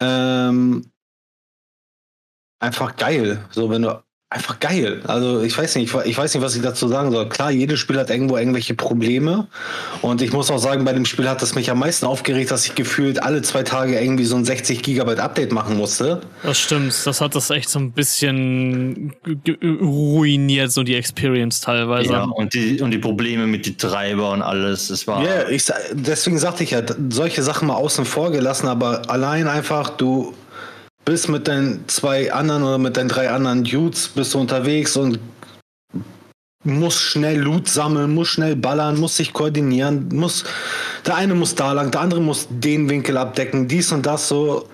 [0.00, 0.90] Ähm,
[2.60, 3.44] einfach geil.
[3.50, 5.00] So, wenn du einfach geil.
[5.06, 7.30] Also ich weiß nicht, ich, weiß nicht, was ich dazu sagen soll.
[7.30, 9.46] Klar, jedes Spiel hat irgendwo irgendwelche Probleme.
[10.02, 12.66] Und ich muss auch sagen, bei dem Spiel hat es mich am meisten aufgeregt, dass
[12.66, 16.20] ich gefühlt alle zwei Tage irgendwie so ein 60 Gigabyte Update machen musste.
[16.42, 19.14] Das stimmt, das hat das echt so ein bisschen
[19.62, 22.12] ruiniert, so die Experience teilweise.
[22.12, 24.88] Ja, und die, und die Probleme mit den Treiber und alles.
[24.88, 25.24] Das war.
[25.24, 29.48] Ja, ich, sa- deswegen sagte ich ja, solche Sachen mal außen vor gelassen, aber allein
[29.48, 30.34] einfach, du
[31.08, 35.18] bist mit deinen zwei anderen oder mit deinen drei anderen Dudes bist du unterwegs und
[36.64, 40.44] musst schnell Loot sammeln, muss schnell ballern, muss sich koordinieren, muss
[41.06, 44.68] der eine muss da lang, der andere muss den Winkel abdecken, dies und das so.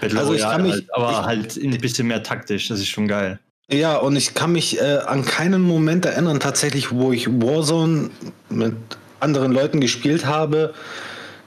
[0.00, 2.66] Battle also ich kann mich- halt, aber ich- halt ein bisschen mehr taktisch.
[2.66, 3.38] Das ist schon geil.
[3.70, 8.10] Ja, und ich kann mich äh, an keinen Moment erinnern, tatsächlich, wo ich Warzone
[8.48, 8.74] mit
[9.20, 10.74] anderen Leuten gespielt habe,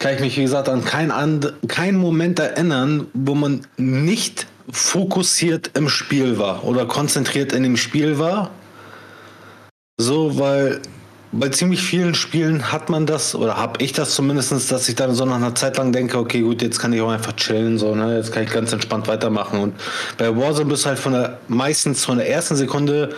[0.04, 5.88] kann ich mich, wie gesagt, an keinen keinen Moment erinnern, wo man nicht fokussiert im
[5.88, 8.52] Spiel war oder konzentriert in dem Spiel war.
[9.98, 10.82] So, weil
[11.32, 15.16] bei ziemlich vielen Spielen hat man das, oder habe ich das zumindest, dass ich dann
[15.16, 17.96] so nach einer Zeit lang denke, okay, gut, jetzt kann ich auch einfach chillen, so,
[17.96, 18.18] ne?
[18.18, 19.58] Jetzt kann ich ganz entspannt weitermachen.
[19.62, 19.74] Und
[20.18, 23.16] bei Warzone bist du halt von der meistens von der ersten Sekunde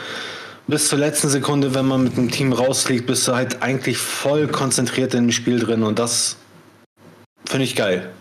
[0.68, 4.48] bis zur letzten Sekunde, wenn man mit dem Team rausfliegt, bist du halt eigentlich voll
[4.48, 6.38] konzentriert in dem Spiel drin und das
[7.56, 8.12] finde ich geil.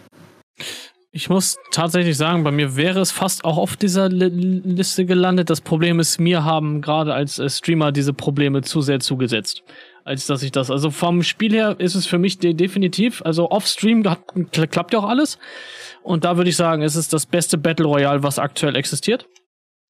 [1.17, 4.29] Ich muss tatsächlich sagen, bei mir wäre es fast auch auf dieser Li
[4.65, 5.49] Liste gelandet.
[5.49, 9.63] Das Problem ist, mir haben gerade als äh, Streamer diese Probleme zu sehr zugesetzt.
[10.05, 13.51] Als dass ich das, also vom Spiel her ist es für mich de definitiv, also
[13.51, 15.39] off-Stream kla- klappt ja auch alles.
[16.03, 19.27] Und da würde ich sagen, es ist das beste Battle Royale, was aktuell existiert.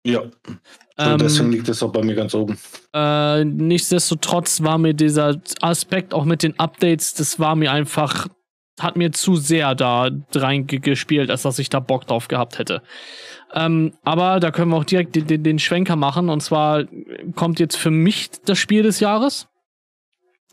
[0.06, 0.20] Ja.
[0.20, 0.60] Und
[0.98, 2.58] Ähm, deswegen liegt es auch bei mir ganz oben.
[2.94, 8.28] Äh, nichtsdestotrotz war mir dieser Aspekt auch mit den Updates, das war mir einfach,
[8.80, 12.82] hat mir zu sehr da reingespielt, als dass ich da Bock drauf gehabt hätte.
[13.54, 16.28] Ähm, aber da können wir auch direkt den, den, den Schwenker machen.
[16.28, 16.84] Und zwar
[17.36, 19.46] kommt jetzt für mich das Spiel des Jahres.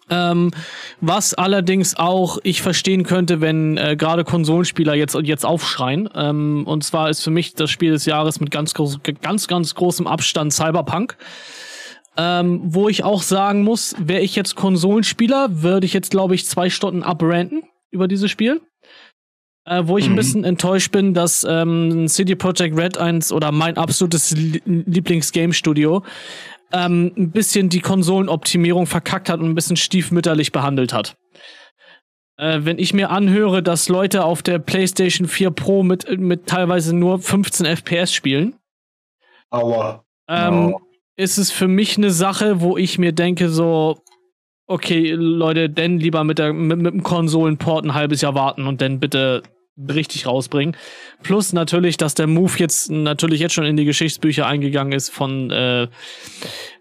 [0.09, 0.51] Ähm,
[0.99, 6.09] was allerdings auch ich verstehen könnte, wenn äh, gerade Konsolenspieler jetzt, jetzt aufschreien.
[6.13, 9.73] Ähm, und zwar ist für mich das Spiel des Jahres mit ganz, groß, ganz, ganz
[9.73, 11.17] großem Abstand Cyberpunk.
[12.17, 16.45] Ähm, wo ich auch sagen muss, wäre ich jetzt Konsolenspieler, würde ich jetzt, glaube ich,
[16.45, 18.61] zwei Stunden abranten über dieses Spiel.
[19.65, 20.15] Äh, wo ich ein Mhm.
[20.15, 26.03] bisschen enttäuscht bin, dass ähm, City Project Red 1 oder mein absolutes Lie- Lieblings-Game-Studio
[26.73, 31.15] ähm, ein bisschen die Konsolenoptimierung verkackt hat und ein bisschen stiefmütterlich behandelt hat.
[32.37, 36.95] Äh, wenn ich mir anhöre, dass Leute auf der PlayStation 4 Pro mit, mit teilweise
[36.95, 38.55] nur 15 FPS spielen,
[39.51, 40.03] Aua.
[40.27, 40.75] ähm,
[41.17, 44.01] ist es für mich eine Sache, wo ich mir denke, so,
[44.71, 48.81] okay, Leute, denn lieber mit, der, mit, mit dem Konsolenport ein halbes Jahr warten und
[48.81, 49.43] dann bitte
[49.77, 50.75] richtig rausbringen.
[51.23, 55.49] Plus natürlich, dass der Move jetzt natürlich jetzt schon in die Geschichtsbücher eingegangen ist von
[55.49, 55.87] äh,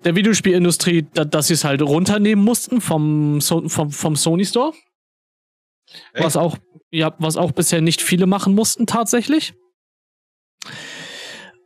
[0.04, 4.72] der Videospielindustrie, da, dass sie es halt runternehmen mussten vom, so vom, vom Sony Store.
[6.12, 6.24] Echt?
[6.24, 6.58] Was auch,
[6.90, 9.54] ja, was auch bisher nicht viele machen mussten tatsächlich.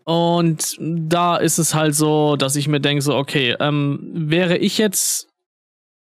[0.05, 4.77] Und da ist es halt so, dass ich mir denke, so, okay, ähm, wäre ich
[4.77, 5.34] jetzt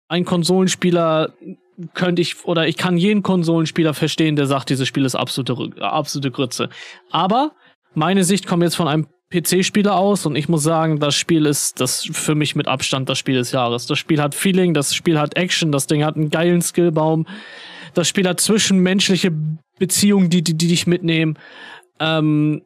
[0.09, 1.33] ein Konsolenspieler,
[1.95, 6.31] könnte ich, oder ich kann jeden Konsolenspieler verstehen, der sagt, dieses Spiel ist absolute, absolute
[6.31, 6.69] Grütze.
[7.11, 7.53] Aber
[7.95, 11.81] meine Sicht kommt jetzt von einem PC-Spieler aus und ich muss sagen, das Spiel ist
[11.81, 13.87] das für mich mit Abstand das Spiel des Jahres.
[13.87, 17.27] Das Spiel hat Feeling, das Spiel hat Action, das Ding hat einen geilen Skillbaum,
[17.95, 19.33] das Spiel hat zwischenmenschliche
[19.79, 21.37] Beziehungen, die, die, die dich mitnehmen.
[21.99, 22.63] Ähm,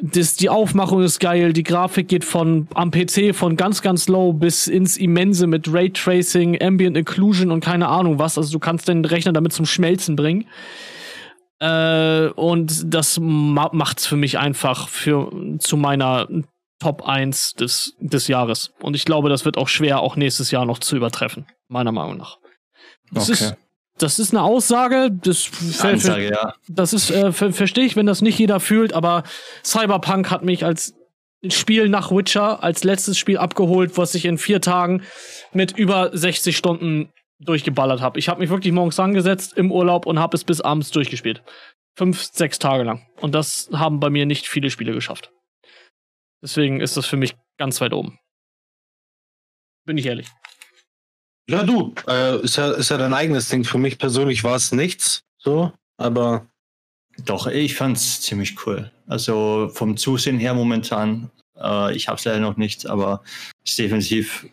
[0.00, 4.32] das, die Aufmachung ist geil, die Grafik geht von am PC von ganz, ganz low
[4.32, 8.38] bis ins Immense mit Raytracing, Ambient Occlusion und keine Ahnung was.
[8.38, 10.46] Also du kannst den Rechner damit zum Schmelzen bringen.
[11.60, 16.26] Äh, und das ma macht's für mich einfach für, zu meiner
[16.80, 18.72] Top 1 des, des Jahres.
[18.80, 21.46] Und ich glaube, das wird auch schwer, auch nächstes Jahr noch zu übertreffen.
[21.68, 22.38] Meiner Meinung nach.
[23.12, 23.32] Das okay.
[23.32, 23.56] ist
[24.02, 26.54] das ist eine Aussage, das, Ansage, ja.
[26.68, 29.22] das ist, äh, ver verstehe ich, wenn das nicht jeder fühlt, aber
[29.64, 30.94] Cyberpunk hat mich als
[31.48, 35.02] Spiel nach Witcher als letztes Spiel abgeholt, was ich in vier Tagen
[35.52, 38.18] mit über 60 Stunden durchgeballert habe.
[38.18, 41.42] Ich habe mich wirklich morgens angesetzt im Urlaub und habe es bis abends durchgespielt.
[41.96, 43.06] Fünf, sechs Tage lang.
[43.20, 45.32] Und das haben bei mir nicht viele Spiele geschafft.
[46.40, 48.18] Deswegen ist das für mich ganz weit oben.
[49.84, 50.28] Bin ich ehrlich.
[51.48, 53.64] Ja, du, äh, ist, ja, ist ja dein eigenes Ding.
[53.64, 56.46] Für mich persönlich war es nichts, so, aber.
[57.26, 58.90] Doch, ich fand's ziemlich cool.
[59.06, 63.22] Also vom Zusehen her momentan, äh, ich hab's leider noch nicht, aber
[63.64, 64.46] ist definitiv.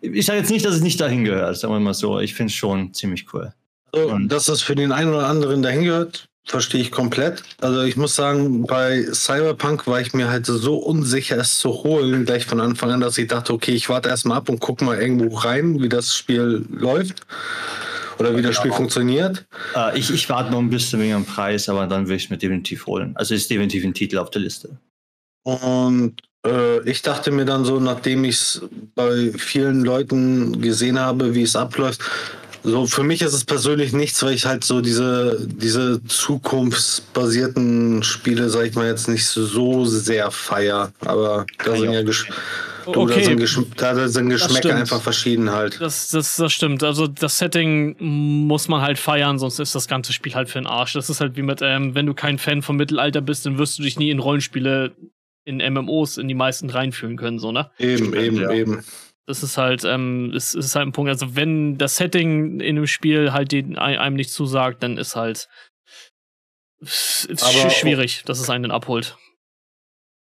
[0.00, 2.20] Ich sage jetzt nicht, dass es nicht dahin gehört, sagen wir mal so.
[2.20, 3.52] Ich finde es schon ziemlich cool.
[3.92, 7.44] Also, dass es für den einen oder anderen dahin gehört, Verstehe ich komplett.
[7.60, 12.24] Also ich muss sagen, bei Cyberpunk war ich mir halt so unsicher, es zu holen,
[12.24, 15.00] gleich von Anfang an, dass ich dachte, okay, ich warte erstmal ab und gucke mal
[15.00, 17.20] irgendwo rein, wie das Spiel läuft
[18.18, 19.46] oder wie das Spiel funktioniert.
[19.76, 22.30] Äh, ich, ich warte noch ein bisschen wegen dem Preis, aber dann will ich es
[22.30, 23.12] mir definitiv holen.
[23.14, 24.76] Also ist definitiv ein Titel auf der Liste.
[25.44, 28.62] Und äh, ich dachte mir dann so, nachdem ich es
[28.96, 32.02] bei vielen Leuten gesehen habe, wie es abläuft,
[32.62, 38.50] so, für mich ist es persönlich nichts, weil ich halt so diese, diese zukunftsbasierten Spiele,
[38.50, 40.92] sag ich mal, jetzt nicht so sehr feier.
[41.00, 42.28] Aber da sind ja Gesch
[42.92, 43.14] du, okay.
[43.14, 45.80] da sind, Gesch da sind Geschmäcker einfach verschieden halt.
[45.80, 46.82] Das, das, das stimmt.
[46.82, 50.66] Also das Setting muss man halt feiern, sonst ist das ganze Spiel halt für den
[50.66, 50.92] Arsch.
[50.92, 53.78] Das ist halt wie mit, ähm, wenn du kein Fan vom Mittelalter bist, dann wirst
[53.78, 54.92] du dich nie in Rollenspiele,
[55.44, 57.70] in MMOs, in die meisten reinfühlen können, so, ne?
[57.78, 58.52] Eben, eben, ja.
[58.52, 58.84] eben.
[59.30, 61.08] Das ist halt, ähm, ist, ist halt ein Punkt.
[61.08, 65.48] Also wenn das Setting in dem Spiel halt den, einem nicht zusagt, dann ist halt
[66.80, 69.16] ist aber schwierig, dass es einen abholt.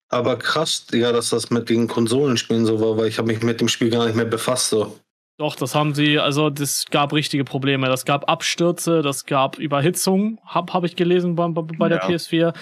[0.08, 3.60] Aber krass, ja, dass das mit den Konsolenspielen so war, weil ich habe mich mit
[3.60, 4.68] dem Spiel gar nicht mehr befasst.
[4.68, 5.00] So.
[5.38, 7.86] Doch, das haben sie, also das gab richtige Probleme.
[7.86, 12.08] Das gab Abstürze, das gab Überhitzung, habe hab ich gelesen bei, bei der ja.
[12.08, 12.54] PS4.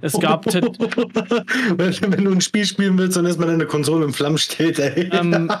[0.00, 0.44] Es gab.
[0.52, 0.58] wenn,
[1.78, 5.08] wenn, du ein Spiel spielen willst und erstmal deine Konsole im Flammen steht, ey.
[5.12, 5.52] Ähm,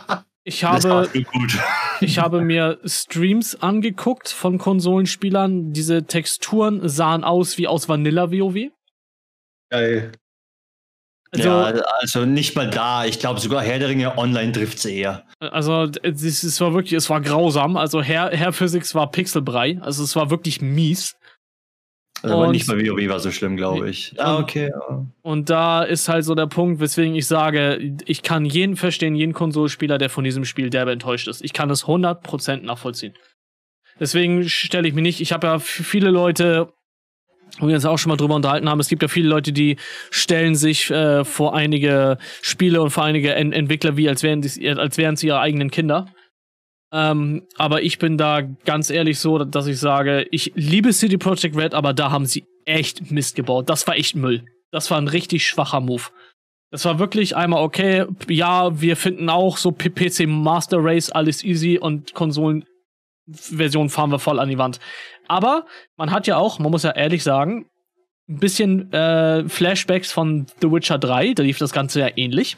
[0.42, 1.08] ich habe,
[2.00, 5.72] ich habe mir Streams angeguckt von Konsolenspielern.
[5.72, 8.70] Diese Texturen sahen aus wie aus Vanilla WoW.
[9.70, 10.12] Geil.
[11.32, 11.64] Also, ja,
[12.00, 13.04] also nicht mal da.
[13.04, 15.24] Ich glaube sogar Herr der Ringe online trifft sie eher.
[15.40, 17.76] Also es, es, war wirklich, es war grausam.
[17.76, 19.78] Also Herr, Herr Physics war Pixelbrei.
[19.80, 21.16] Also es war wirklich mies.
[22.22, 24.14] Also aber nicht mal WoW war so schlimm, glaube ich.
[24.18, 24.72] Ah, okay.
[25.22, 29.34] Und da ist halt so der Punkt, weswegen ich sage, ich kann jeden verstehen, jeden
[29.34, 31.44] Konsolspieler, der von diesem Spiel derbe enttäuscht ist.
[31.44, 33.14] Ich kann es 100% nachvollziehen.
[34.00, 36.72] Deswegen stelle ich mich nicht, ich habe ja viele Leute
[37.58, 39.76] wo wir uns auch schon mal drüber unterhalten haben, es gibt ja viele Leute, die
[40.10, 44.68] stellen sich äh, vor einige Spiele und vor einige en Entwickler wie, als wären, die,
[44.68, 46.06] als wären sie ihre eigenen Kinder.
[46.92, 51.56] Ähm, aber ich bin da ganz ehrlich so, dass ich sage, ich liebe City Project
[51.56, 53.68] Red, aber da haben sie echt Mist gebaut.
[53.68, 54.44] Das war echt Müll.
[54.70, 56.04] Das war ein richtig schwacher Move.
[56.70, 61.78] Das war wirklich einmal okay, ja, wir finden auch so PC Master Race alles easy
[61.78, 64.80] und Konsolenversion fahren wir voll an die Wand.
[65.28, 67.68] Aber man hat ja auch, man muss ja ehrlich sagen,
[68.28, 72.56] ein bisschen äh, Flashbacks von The Witcher 3, da lief das Ganze ja ähnlich.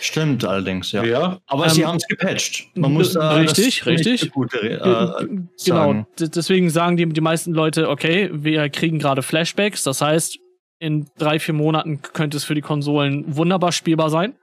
[0.00, 1.04] Stimmt allerdings, ja.
[1.04, 1.40] ja.
[1.46, 2.68] Aber ähm, sie haben es gepatcht.
[2.74, 4.30] Man muss äh, richtig, richtig.
[4.32, 5.26] Gute, äh,
[5.64, 6.06] genau.
[6.18, 9.82] Deswegen sagen die, die meisten Leute, okay, wir kriegen gerade Flashbacks.
[9.84, 10.38] Das heißt,
[10.78, 14.34] in drei, vier Monaten könnte es für die Konsolen wunderbar spielbar sein.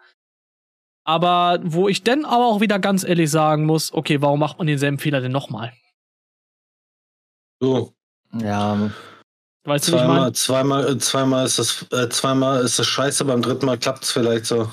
[1.03, 4.67] Aber wo ich dann aber auch wieder ganz ehrlich sagen muss, okay, warum macht man
[4.67, 5.73] denselben Fehler denn nochmal?
[7.59, 7.93] So.
[8.33, 8.91] Ja.
[9.63, 13.77] Weißt du, zweimal, zweimal, zweimal ist das, äh, zweimal ist das scheiße, beim dritten Mal
[13.77, 14.71] klappt es vielleicht so.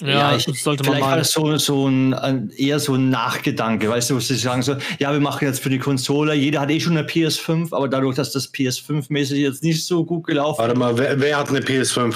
[0.00, 1.16] Ja, ja ich, sollte man vielleicht mal.
[1.18, 5.12] War so, so ein, eher so ein Nachgedanke, weißt du, wo sie sagen so, ja,
[5.12, 8.32] wir machen jetzt für die Konsole, jeder hat eh schon eine PS5, aber dadurch, dass
[8.32, 10.58] das PS5-mäßig jetzt nicht so gut gelaufen ist.
[10.58, 12.14] Warte mal, wer, wer, hat eine PS5?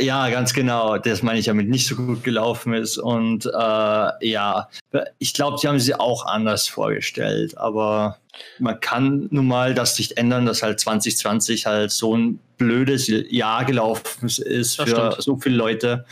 [0.00, 0.98] Ja, ganz genau.
[0.98, 2.98] Das meine ich damit nicht so gut gelaufen ist.
[2.98, 4.68] Und äh, ja,
[5.18, 7.56] ich glaube, sie haben sie auch anders vorgestellt.
[7.58, 8.18] Aber
[8.58, 13.64] man kann nun mal das nicht ändern, dass halt 2020 halt so ein blödes Jahr
[13.64, 15.16] gelaufen ist das für stimmt.
[15.18, 16.04] so viele Leute.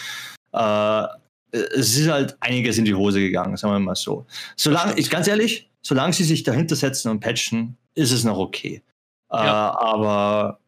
[0.53, 1.07] Äh,
[1.53, 4.27] es ist halt einiges in die Hose gegangen, sagen wir mal so.
[4.57, 8.83] Solange, ich ganz ehrlich, solange sie sich dahinter setzen und patchen, ist es noch okay.
[9.33, 9.71] Äh, ja.
[9.71, 10.61] Äh, aber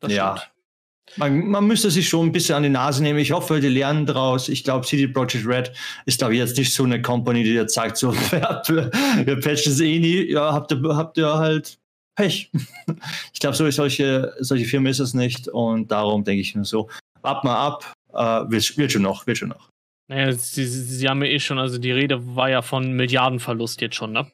[0.00, 0.36] das ja.
[1.16, 3.20] Man, man, müsste sich schon ein bisschen an die Nase nehmen.
[3.20, 4.48] Ich hoffe, die lernen daraus.
[4.48, 5.72] Ich glaube, CD Projekt Red
[6.04, 9.80] ist, glaube ich, jetzt nicht so eine Company, die jetzt sagt, so, wir patchen es
[9.80, 10.30] eh nie.
[10.32, 11.78] Ja, habt ihr, habt ihr halt
[12.16, 12.50] Pech.
[13.32, 15.46] ich glaube, so solche, solche Firmen ist es nicht.
[15.48, 16.88] Und darum denke ich nur so,
[17.22, 17.92] wart mal ab.
[18.16, 19.70] Äh, wird, wird schon noch, wird schon noch.
[20.08, 23.96] Naja, sie, sie haben ja eh schon, also die Rede war ja von Milliardenverlust jetzt
[23.96, 24.30] schon, ne?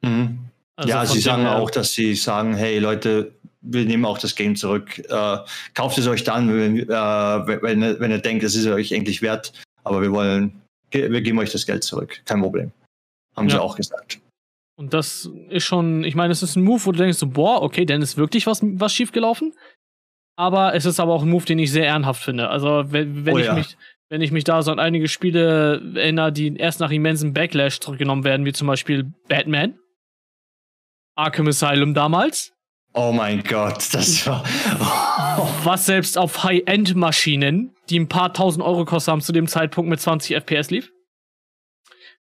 [0.00, 0.38] Mhm.
[0.76, 4.56] Also ja, sie sagen auch, dass sie sagen, hey Leute, wir nehmen auch das Game
[4.56, 4.98] zurück.
[4.98, 5.38] Äh,
[5.74, 9.52] kauft es euch dann, wenn, äh, wenn, wenn ihr denkt, es ist euch eigentlich wert.
[9.84, 12.22] Aber wir wollen, wir geben euch das Geld zurück.
[12.24, 12.72] Kein Problem.
[13.36, 13.56] Haben ja.
[13.56, 14.20] sie auch gesagt.
[14.76, 17.62] Und das ist schon, ich meine, es ist ein Move, wo du denkst, so, boah,
[17.62, 19.54] okay, dann ist wirklich was, was schiefgelaufen.
[20.36, 22.48] Aber es ist aber auch ein Move, den ich sehr ehrenhaft finde.
[22.48, 23.54] Also, wenn, wenn oh, ich ja.
[23.54, 23.76] mich,
[24.08, 28.24] wenn ich mich da so an einige Spiele erinnere, die erst nach immensen Backlash zurückgenommen
[28.24, 29.78] werden, wie zum Beispiel Batman,
[31.14, 32.52] Arkham Asylum damals,
[32.94, 34.44] Oh mein Gott, das war.
[35.38, 35.48] Oh.
[35.64, 40.00] Was selbst auf High-End-Maschinen, die ein paar tausend Euro kosten haben, zu dem Zeitpunkt mit
[40.00, 40.92] 20 FPS lief.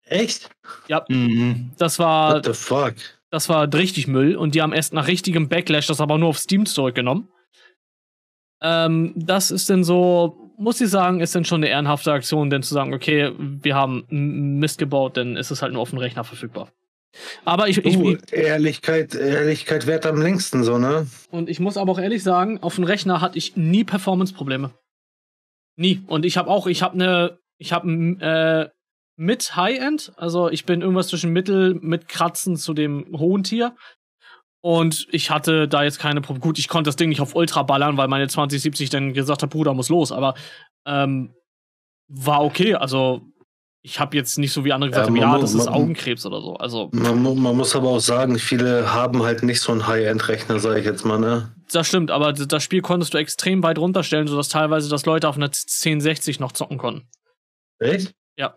[0.04, 0.50] Echt?
[0.88, 1.04] Ja.
[1.08, 1.72] Mhm.
[1.78, 2.36] Das war.
[2.36, 2.94] What the fuck?
[3.30, 6.38] Das war richtig Müll und die haben erst nach richtigem Backlash das aber nur auf
[6.38, 7.28] Steam zurückgenommen.
[8.62, 12.62] Ähm, das ist denn so, muss ich sagen, ist dann schon eine ehrenhafte Aktion, denn
[12.62, 16.24] zu sagen, okay, wir haben Mist gebaut, dann ist es halt nur auf dem Rechner
[16.24, 16.70] verfügbar.
[17.44, 21.06] Aber ich, ich, uh, Ehrlichkeit, Ehrlichkeit wert am längsten so, ne?
[21.30, 24.70] Und ich muss aber auch ehrlich sagen, auf dem Rechner hatte ich nie Performance-Probleme.
[25.76, 26.02] Nie.
[26.06, 27.88] Und ich habe auch, ich habe eine, ich habe
[28.20, 28.68] äh,
[29.16, 33.76] mit High-End, also ich bin irgendwas zwischen Mittel mit Kratzen zu dem hohen Tier.
[34.62, 36.44] Und ich hatte da jetzt keine Probleme.
[36.44, 39.50] Gut, ich konnte das Ding nicht auf Ultra ballern, weil meine 2070 dann gesagt hat,
[39.50, 40.12] Bruder, muss los.
[40.12, 40.34] Aber
[40.86, 41.34] ähm,
[42.08, 42.74] war okay.
[42.74, 43.22] Also
[43.82, 46.54] ich habe jetzt nicht so wie andere gesagt, ja, ja das ist Augenkrebs oder so.
[46.54, 50.78] Also man, man, muss aber auch sagen, viele haben halt nicht so einen High-End-Rechner, sage
[50.78, 51.52] ich jetzt mal, ne?
[51.72, 55.36] Das stimmt, aber das Spiel konntest du extrem weit runterstellen, sodass teilweise das Leute auf
[55.36, 57.08] einer 1060 noch zocken konnten.
[57.80, 58.14] Echt?
[58.36, 58.54] Ja.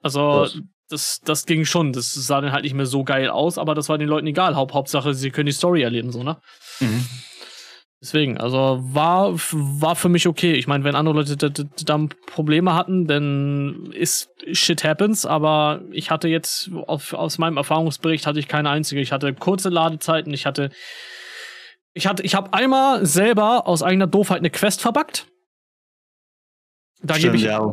[0.00, 0.46] Also
[0.92, 1.92] das, das ging schon.
[1.92, 4.54] Das sah dann halt nicht mehr so geil aus, aber das war den Leuten egal.
[4.54, 6.36] Haupt, Hauptsache, sie können die Story erleben, so, ne?
[6.80, 7.06] Mhm.
[8.02, 10.54] Deswegen, also war, war für mich okay.
[10.54, 16.10] Ich meine, wenn andere Leute da, da, Probleme hatten, dann ist shit happens, aber ich
[16.10, 19.00] hatte jetzt auf, aus meinem Erfahrungsbericht hatte ich keine einzige.
[19.00, 20.70] Ich hatte kurze Ladezeiten, ich hatte
[21.94, 25.28] ich hatte ich habe einmal selber aus eigener Doofheit eine Quest verbackt.
[27.02, 27.72] Da gebe ich ja.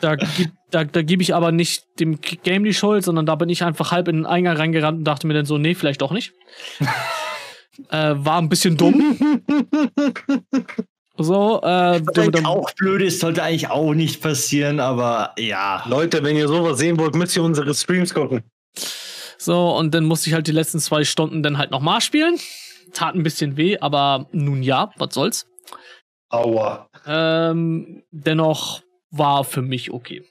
[0.00, 0.16] Da,
[0.70, 3.92] da, da gebe ich aber nicht dem Game die Schuld, sondern da bin ich einfach
[3.92, 6.32] halb in den Eingang reingerannt und dachte mir dann so, nee, vielleicht doch nicht.
[7.90, 9.18] Äh, war ein bisschen dumm.
[11.18, 15.84] so, äh, dann, auch blöd ist, sollte eigentlich auch nicht passieren, aber ja.
[15.86, 18.44] Leute, wenn ihr sowas sehen wollt, müsst ihr unsere Streams gucken.
[19.36, 22.38] So, und dann musste ich halt die letzten zwei Stunden dann halt nochmal spielen.
[22.94, 25.46] Tat ein bisschen weh, aber nun ja, was soll's.
[26.30, 26.88] Aua.
[27.06, 28.80] Ähm, dennoch
[29.10, 30.24] war für mich okay.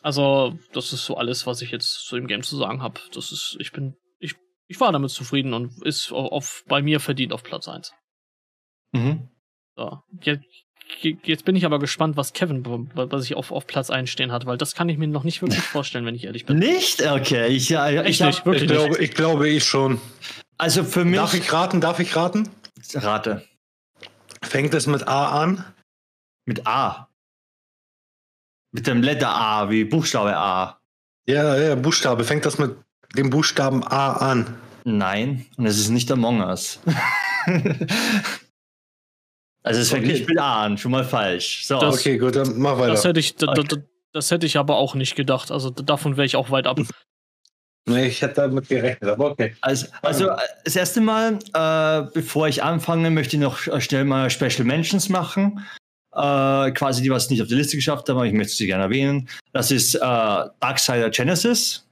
[0.00, 3.00] Also, das ist so alles, was ich jetzt zu dem Game zu sagen habe.
[3.12, 3.96] Das ist, ich bin
[4.66, 7.92] ich war damit zufrieden und ist auf, auf bei mir verdient auf Platz 1.
[8.92, 9.28] Mhm.
[9.76, 9.98] So.
[10.22, 10.44] Jetzt,
[11.02, 12.64] jetzt, bin ich aber gespannt, was Kevin
[12.94, 15.42] was sich auf, auf Platz 1 stehen hat, weil das kann ich mir noch nicht
[15.42, 16.58] wirklich vorstellen, wenn ich ehrlich bin.
[16.58, 17.06] Nicht?
[17.06, 20.00] Okay, ich, ja, ich, ich, nicht, wirklich ich, glaube, ich glaube ich schon.
[20.56, 21.16] Also für mich.
[21.16, 21.80] Darf ich raten?
[21.80, 22.48] Darf ich raten?
[22.94, 23.46] Rate.
[24.42, 25.64] Fängt es mit A an?
[26.44, 27.08] Mit A.
[28.74, 30.80] Mit dem Letter A, wie Buchstabe A.
[31.26, 32.24] Ja, ja, Buchstabe.
[32.24, 32.74] Fängt das mit
[33.16, 34.56] dem Buchstaben A an?
[34.82, 36.80] Nein, und es ist nicht Among Us.
[39.62, 40.12] also es fängt okay.
[40.12, 41.64] nicht mit A an, schon mal falsch.
[41.64, 41.78] So.
[41.78, 42.90] Das, okay, gut, dann mach weiter.
[42.90, 43.62] Das hätte ich, okay.
[43.62, 43.78] das,
[44.12, 45.52] das hätte ich aber auch nicht gedacht.
[45.52, 46.80] Also davon wäre ich auch weit ab.
[47.86, 49.54] Nee, ich hätte damit gerechnet, aber okay.
[49.60, 50.30] Also, also
[50.64, 55.62] das erste Mal, äh, bevor ich anfange, möchte ich noch schnell mal Special Mentions machen.
[56.14, 58.84] Äh, quasi die, was nicht auf die Liste geschafft haben, aber ich möchte sie gerne
[58.84, 59.28] erwähnen.
[59.52, 61.84] Das ist äh, Darksider Genesis.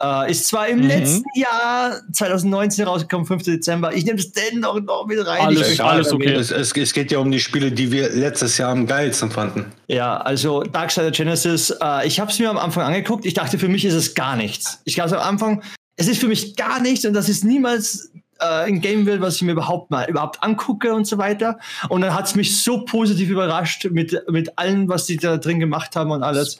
[0.00, 0.86] Uh, ist zwar im mhm.
[0.86, 3.42] letzten Jahr 2019 rausgekommen, 5.
[3.42, 3.92] Dezember.
[3.92, 5.40] Ich nehme es dennoch noch mit rein.
[5.40, 6.34] Alles, alles okay.
[6.34, 9.72] Es, es, es, geht ja um die Spiele, die wir letztes Jahr am geilsten fanden.
[9.88, 11.72] Ja, also Darksider Genesis.
[11.72, 13.26] Uh, ich habe es mir am Anfang angeguckt.
[13.26, 14.80] Ich dachte, für mich ist es gar nichts.
[14.84, 15.64] Ich glaube am Anfang,
[15.96, 19.36] es ist für mich gar nichts und das ist niemals äh, ein Game will, was
[19.36, 21.58] ich mir überhaupt mal überhaupt angucke und so weiter.
[21.88, 25.60] Und dann hat es mich so positiv überrascht mit, mit allem, was die da drin
[25.60, 26.58] gemacht haben und alles.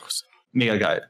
[0.53, 1.09] Mega geil.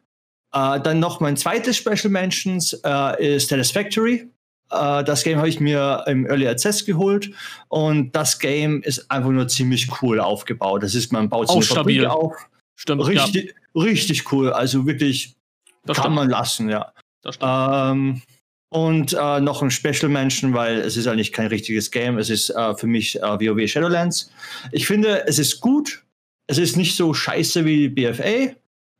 [0.52, 4.28] Äh, dann noch mein zweites Special Mentions äh, ist Satisfactory.
[4.70, 7.30] Äh, das Game habe ich mir im Early Access geholt
[7.68, 10.82] und das Game ist einfach nur ziemlich cool aufgebaut.
[10.82, 12.02] Das ist, man baut eine stabil.
[12.02, 12.48] Fabrik auf.
[12.76, 14.52] Stimmt, Richtig, richtig cool.
[14.52, 15.36] Also wirklich
[15.84, 16.16] das kann stimmt.
[16.16, 16.92] man lassen, ja.
[17.22, 17.50] Das stimmt.
[17.52, 18.22] Ähm,
[18.70, 22.18] und äh, noch ein Special Mention, weil es ist eigentlich kein richtiges Game.
[22.18, 24.30] Es ist äh, für mich äh, WoW Shadowlands.
[24.72, 26.04] Ich finde, es ist gut.
[26.46, 28.22] Es ist nicht so scheiße wie BFA.
[28.24, 28.54] Äh,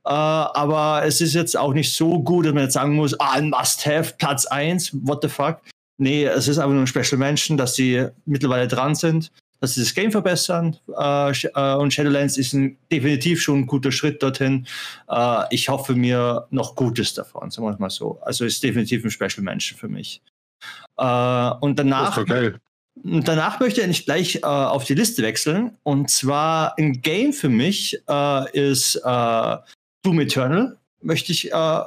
[0.05, 3.51] aber es ist jetzt auch nicht so gut, dass man jetzt sagen muss, ah, ein
[3.51, 5.61] Must-Have, Platz 1, what the fuck.
[5.99, 9.81] Nee, es ist einfach nur ein Special Mention, dass sie mittlerweile dran sind, dass sie
[9.81, 10.77] das Game verbessern.
[10.97, 14.67] Äh, äh, und Shadowlands ist ein, definitiv schon ein guter Schritt dorthin.
[15.09, 18.21] Äh, ich hoffe mir noch Gutes davon, sagen wir es mal so.
[18.23, 20.23] Also ist definitiv ein Special Mention für mich.
[20.97, 22.25] Äh, und Das danach,
[23.05, 25.77] und danach möchte ich gleich äh, auf die Liste wechseln.
[25.85, 29.57] Und zwar ein Game für mich äh, ist äh,
[30.03, 31.81] Doom Eternal, möchte ich äh,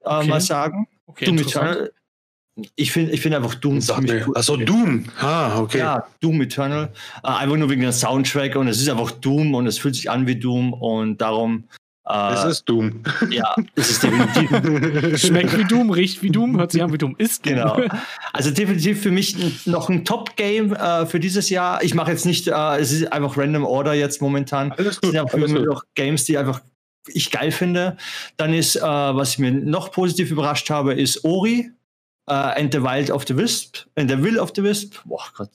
[0.00, 0.28] Okay.
[0.28, 0.88] mal sagen.
[1.06, 1.38] Okay, Doom.
[1.38, 1.92] Eternal.
[2.76, 4.36] Ich finde ich find einfach Doom Sag ziemlich cool.
[4.36, 5.04] Achso, Doom.
[5.20, 5.78] Ah, okay.
[5.78, 6.92] Ja, Doom Eternal.
[7.22, 10.10] Äh, einfach nur wegen der Soundtrack und es ist einfach Doom und es fühlt sich
[10.10, 11.64] an wie Doom und darum.
[12.08, 13.02] Äh, Es ist Doom.
[13.30, 15.20] ja, es ist definitiv.
[15.20, 17.54] Schmeckt wie Doom, riecht wie Doom, hört sich an wie Doom, ist Doom.
[17.54, 17.80] Genau.
[18.32, 21.82] Also definitiv für mich noch ein Top-Game äh, für dieses Jahr.
[21.84, 24.72] Ich mache jetzt nicht, äh, es ist einfach Random Order jetzt momentan.
[24.72, 25.66] Alles Es sind einfach nur gut.
[25.66, 26.60] noch Games, die einfach
[27.10, 27.96] ich geil finde.
[28.36, 31.70] Dann ist, äh, was ich mir noch positiv überrascht habe, ist Ori
[32.28, 34.96] äh, and the Wild of the Wisp, and the Will of the Wisp.
[35.04, 35.50] Boah Gott,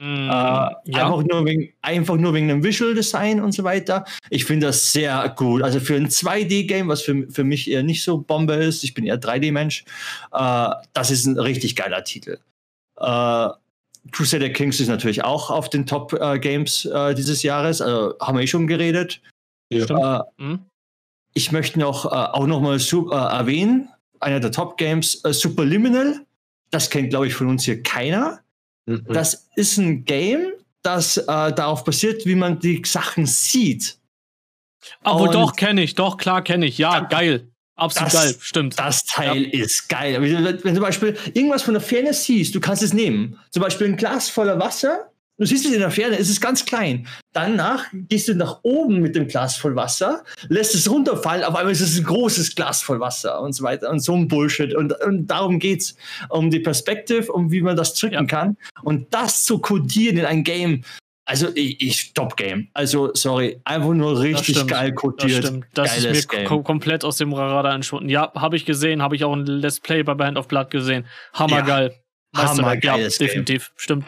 [0.00, 0.76] Mm, äh, ja.
[0.92, 4.04] einfach, nur wegen, einfach nur wegen dem Visual Design und so weiter.
[4.30, 5.60] Ich finde das sehr gut.
[5.60, 9.04] Also für ein 2D-Game, was für, für mich eher nicht so Bombe ist, ich bin
[9.06, 9.84] eher 3D-Mensch,
[10.30, 12.38] äh, das ist ein richtig geiler Titel.
[14.12, 18.46] Crusader Kings ist natürlich auch auf den Top-Games äh, dieses Jahres, also haben wir eh
[18.46, 19.20] schon geredet.
[19.72, 19.84] Ja.
[19.84, 20.00] Stimmt.
[20.00, 20.60] Äh, Hm?
[21.34, 26.24] ich möchte noch äh, auch noch mal su- äh, erwähnen, einer der Top-Games, äh, Superliminal.
[26.70, 28.40] Das kennt, glaube ich, von uns hier keiner.
[28.86, 29.04] Mhm.
[29.08, 30.52] Das ist ein Game,
[30.82, 33.98] das äh, darauf basiert, wie man die Sachen sieht.
[35.02, 36.78] Aber und- doch, kenne ich, doch, klar, kenne ich.
[36.78, 37.48] Ja, Ja, geil.
[37.76, 38.78] Absolut das- geil, stimmt.
[38.78, 40.20] Das Teil ist geil.
[40.20, 43.38] Wenn, du- wenn du zum Beispiel irgendwas von der Ferne siehst, du kannst es nehmen.
[43.50, 45.07] Zum Beispiel ein Glas voller Wasser.
[45.38, 47.06] Du siehst es in der Ferne, es ist ganz klein.
[47.32, 51.72] Danach gehst du nach oben mit dem Glas voll Wasser, lässt es runterfallen, auf einmal
[51.72, 54.74] ist es ein großes Glas voll Wasser und so weiter und so ein Bullshit.
[54.74, 55.94] Und, und darum geht's
[56.28, 58.24] um die Perspektive, um wie man das drücken Ja.
[58.24, 58.56] kann.
[58.82, 60.82] Und das zu codieren in ein Game,
[61.24, 62.68] also ich, ich Top-Game.
[62.74, 65.44] Also, sorry, einfach nur richtig geil Das codiert.
[65.44, 65.66] stimmt.
[65.74, 66.48] Das ist mir Game.
[66.48, 68.08] kom komplett aus dem Radar entschwunden.
[68.08, 71.06] Ja, habe ich gesehen, habe ich auch ein Let's Play bei Band of Blood gesehen.
[71.34, 71.94] Hammergeil.
[72.34, 73.28] Ja, Hammergeiles Game.
[73.28, 73.70] definitiv.
[73.76, 74.04] Stimmt.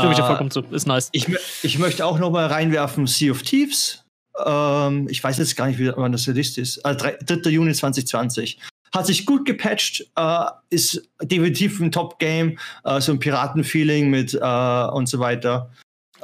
[0.00, 0.62] Stimme ich dir Äh, vollkommen zu.
[0.70, 1.08] Ist nice.
[1.12, 1.26] Ich,
[1.62, 4.04] ich möchte auch noch mal reinwerfen Sea of Thieves.
[4.44, 6.78] Ähm, ich weiß jetzt gar nicht, wie wann das Release ist.
[6.78, 7.18] Äh, 3.
[7.24, 7.50] 3.
[7.50, 8.58] Juni 2020.
[8.92, 14.84] Hat sich gut gepatcht, äh, ist definitiv ein Top-Game, äh, so ein Piraten-Feeling mit äh,
[14.88, 15.70] und so weiter.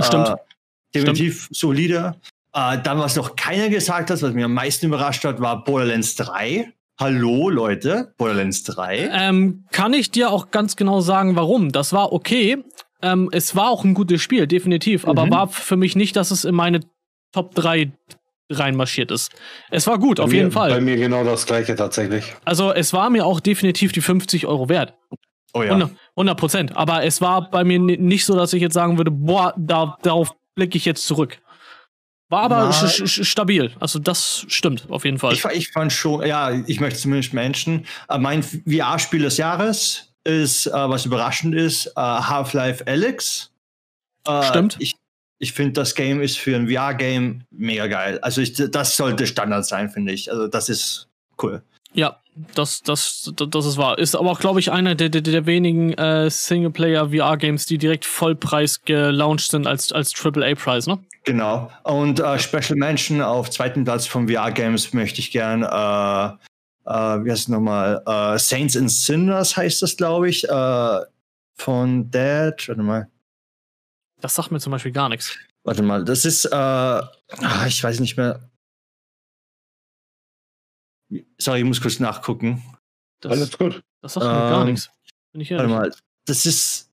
[0.00, 0.30] Stimmt.
[0.30, 0.34] Äh,
[0.94, 2.16] definitiv solide.
[2.52, 6.16] Äh, dann, was noch keiner gesagt hat, was mich am meisten überrascht hat, war Borderlands
[6.16, 6.72] 3.
[6.98, 9.10] Hallo, Leute, Borderlands 3.
[9.12, 11.70] Ähm, kann ich dir auch ganz genau sagen, warum.
[11.70, 12.64] Das war okay.
[13.02, 15.30] Ähm, es war auch ein gutes Spiel, definitiv, aber Mhm.
[15.30, 16.80] war für mich nicht, dass es in meine
[17.32, 17.92] Top 3
[18.50, 19.32] reinmarschiert ist.
[19.70, 20.70] Es war gut, Bei auf mir, jeden Fall.
[20.70, 22.34] Bei mir genau das gleiche tatsächlich.
[22.44, 24.94] Also es war mir auch definitiv die 50 Euro wert.
[25.52, 25.70] Oh ja.
[25.72, 26.76] 100 100 Prozent.
[26.76, 29.96] Aber es war bei mir ni- nicht so, dass ich jetzt sagen würde, boah, da,
[30.02, 31.38] darauf blicke ich jetzt zurück.
[32.28, 33.72] War aber stabil.
[33.80, 35.32] Also das stimmt auf jeden Fall.
[35.32, 37.86] Ich, ich fand schon, ja, ich möchte zumindest Menschen.
[38.08, 43.50] Äh, mein VR-Spiel des Jahres ist, äh, was überraschend ist, äh, Half-Life Alyx.
[44.26, 44.76] Äh, Stimmt.
[44.78, 44.94] Ich,
[45.38, 48.18] ich finde, das Game ist für ein VR-Game mega geil.
[48.20, 50.30] Also ich, das sollte Standard sein, finde ich.
[50.30, 51.08] Also das ist
[51.42, 51.62] cool.
[51.92, 52.20] Ja,
[52.54, 53.98] das, das, das, das ist wahr.
[53.98, 58.82] Ist aber auch, glaube ich, einer der, der, der wenigen äh, Singleplayer-VR-Games, die direkt Vollpreis
[58.82, 60.98] gelauncht sind als, als AAA-Preis, ne?
[61.24, 61.70] Genau.
[61.82, 66.36] Und äh, Special Mention auf zweiten Platz von VR-Games möchte ich gern, äh,
[66.86, 68.02] äh, wie heißt es nochmal?
[68.06, 70.48] Äh, Saints and Sinners heißt das, glaube ich.
[70.48, 71.00] Äh,
[71.58, 72.68] von Dead.
[72.68, 73.10] Warte mal.
[74.20, 75.36] Das sagt mir zum Beispiel gar nichts.
[75.64, 78.48] Warte mal, das ist, äh, ah, ich weiß nicht mehr.
[81.38, 82.62] Sorry, ich muss kurz nachgucken.
[83.20, 83.82] Das, Alles gut.
[84.02, 84.90] das sagt mir gar Ähm, nichts.
[85.32, 85.94] Bin ich Warte mal,
[86.26, 86.90] das ist.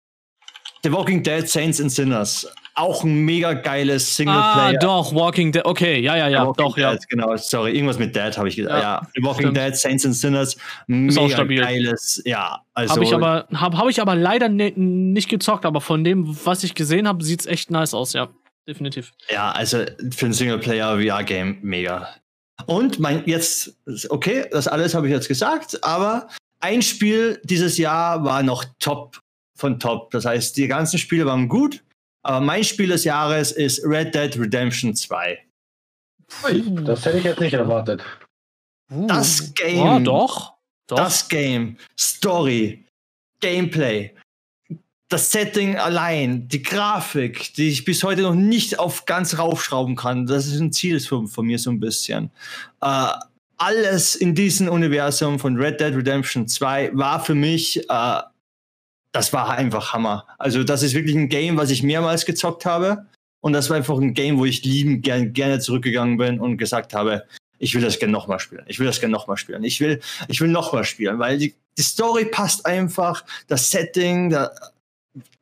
[0.83, 2.47] The Walking Dead Saints and Sinners.
[2.75, 4.73] Auch ein mega geiles Singleplayer.
[4.73, 5.63] Ah, doch, Walking Dead.
[5.63, 6.91] Okay, ja, ja, ja, Walking doch, ja.
[6.93, 8.81] Dead, Genau, sorry, irgendwas mit Dead habe ich gesagt.
[8.81, 9.57] Ja, Ja, Walking stimmt.
[9.57, 10.57] Dead Saints and Sinners.
[10.87, 12.61] Mega geiles, ja.
[12.73, 16.35] Also, Habe ich aber, hab, hab ich aber leider ne, nicht gezockt, aber von dem,
[16.45, 18.29] was ich gesehen habe, sieht's echt nice aus, ja.
[18.67, 19.11] Definitiv.
[19.29, 22.07] Ja, also für ein Singleplayer VR-Game mega.
[22.65, 23.75] Und mein jetzt,
[24.09, 26.27] okay, das alles habe ich jetzt gesagt, aber
[26.59, 29.19] ein Spiel dieses Jahr war noch top
[29.55, 30.11] von top.
[30.11, 31.83] Das heißt, die ganzen Spiele waren gut,
[32.23, 35.37] aber mein Spiel des Jahres ist Red Dead Redemption 2.
[36.85, 38.03] Das hätte ich jetzt nicht erwartet.
[38.89, 39.77] Das Game.
[39.77, 40.53] Ja, doch.
[40.87, 40.97] Doch.
[40.97, 42.83] Das Game, Story,
[43.39, 44.13] Gameplay,
[45.07, 50.25] das Setting allein, die Grafik, die ich bis heute noch nicht auf ganz raufschrauben kann,
[50.25, 52.31] das ist ein Ziel von, von mir so ein bisschen.
[52.81, 53.07] Äh,
[53.57, 58.21] alles in diesem Universum von Red Dead Redemption 2 war für mich, äh,
[59.13, 60.25] das war einfach Hammer.
[60.37, 63.05] Also das ist wirklich ein Game, was ich mehrmals gezockt habe.
[63.39, 66.93] Und das war einfach ein Game, wo ich lieben gern, gerne zurückgegangen bin und gesagt
[66.93, 67.23] habe,
[67.59, 68.63] ich will das gerne nochmal spielen.
[68.67, 69.63] Ich will das gerne nochmal spielen.
[69.63, 74.51] Ich will, ich will nochmal spielen, weil die, die Story passt einfach, das Setting, da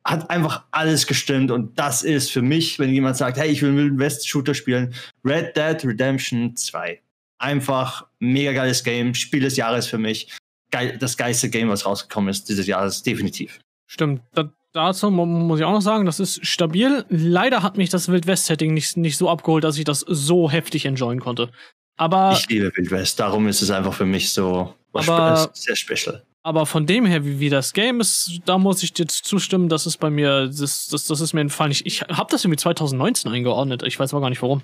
[0.04, 3.70] hat einfach alles gestimmt und das ist für mich, wenn jemand sagt, hey, ich will
[3.70, 4.94] einen Wilden West Shooter spielen,
[5.24, 7.00] Red Dead Redemption 2.
[7.38, 10.28] Einfach mega geiles Game, Spiel des Jahres für mich.
[10.72, 13.60] Geil, das geilste Game, was rausgekommen ist dieses Jahres, definitiv.
[13.86, 14.22] Stimmt.
[14.34, 17.04] Da, dazu mu- muss ich auch noch sagen, das ist stabil.
[17.10, 20.86] Leider hat mich das Wild West-Setting nicht, nicht so abgeholt, dass ich das so heftig
[20.86, 21.50] enjoyen konnte.
[21.98, 25.76] Aber, Ich liebe Wild West, darum ist es einfach für mich so was Aber- sehr
[25.76, 26.24] special.
[26.42, 29.86] aber von dem her, wie, wie das Game ist, da muss ich dir zustimmen, das
[29.86, 31.70] ist bei mir, das, das, das ist mir entfallen.
[31.72, 33.82] Ich, ich habe das irgendwie 2019 eingeordnet.
[33.84, 34.62] Ich weiß aber gar nicht warum.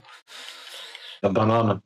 [1.23, 1.83] Ja, Banane.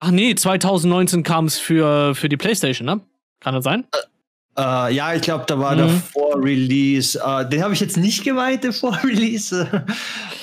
[0.00, 3.00] Ach nee, 2019 kam es für, für die PlayStation, ne?
[3.40, 3.84] Kann das sein?
[4.58, 5.78] Äh, ja, ich glaube, da war Mhm.
[5.78, 7.18] der Vor-Release.
[7.24, 9.68] Äh, den habe ich jetzt nicht gemeint, der Vor-Release.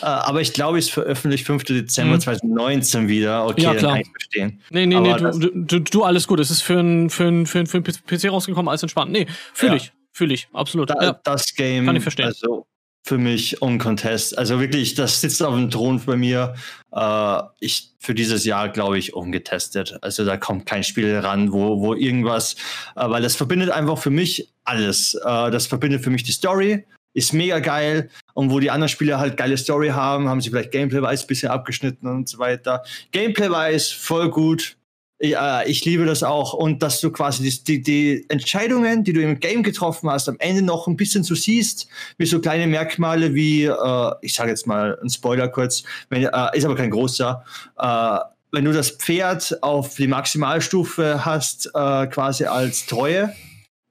[0.01, 1.63] äh, aber ich glaube, es ist veröffentlicht 5.
[1.65, 2.21] Dezember Mhm.
[2.21, 3.45] 2019 wieder.
[3.45, 3.91] Okay, Ja, dann klar.
[3.93, 4.61] kann ich verstehen.
[4.69, 6.39] Nee, nee, Aber nee, du, du, du, du, alles gut.
[6.39, 9.11] Es ist für ein, für ein, für ein, für ein PC rausgekommen, alles entspannt.
[9.11, 9.77] Nee, fühle Ja.
[9.77, 9.91] ich.
[10.13, 10.89] Fühle ich, absolut.
[10.89, 11.19] Da, ja.
[11.23, 12.25] Das Game, Kann ich verstehen.
[12.25, 12.65] also
[13.07, 14.37] für mich uncontest.
[14.37, 16.55] Also wirklich, das sitzt auf dem Thron bei mir.
[16.93, 19.97] Äh, ich für dieses Jahr, glaube ich, ungetestet.
[20.01, 22.55] Also da kommt kein Spiel ran, wo, wo irgendwas,
[22.95, 25.13] äh, weil das verbindet einfach für mich alles.
[25.15, 28.09] Äh, das verbindet für mich die Story, ist mega geil.
[28.33, 31.49] Und wo die anderen Spiele halt geile Story haben, haben sie vielleicht Gameplay-wise ein bisschen
[31.49, 32.83] abgeschnitten und so weiter.
[33.11, 34.77] Gameplay-wise voll gut.
[35.19, 36.53] Ja, ich liebe das auch.
[36.53, 40.61] Und dass du quasi die, die, Entscheidungen, die du im Game getroffen hast, am Ende
[40.61, 41.87] noch ein bisschen so siehst,
[42.17, 46.49] wie so kleine Merkmale wie, äh, ich sage jetzt mal ein Spoiler kurz, wenn, äh,
[46.53, 47.43] ist aber kein großer,
[47.79, 48.17] äh,
[48.51, 53.33] wenn du das Pferd auf die Maximalstufe hast, äh, quasi als Treue,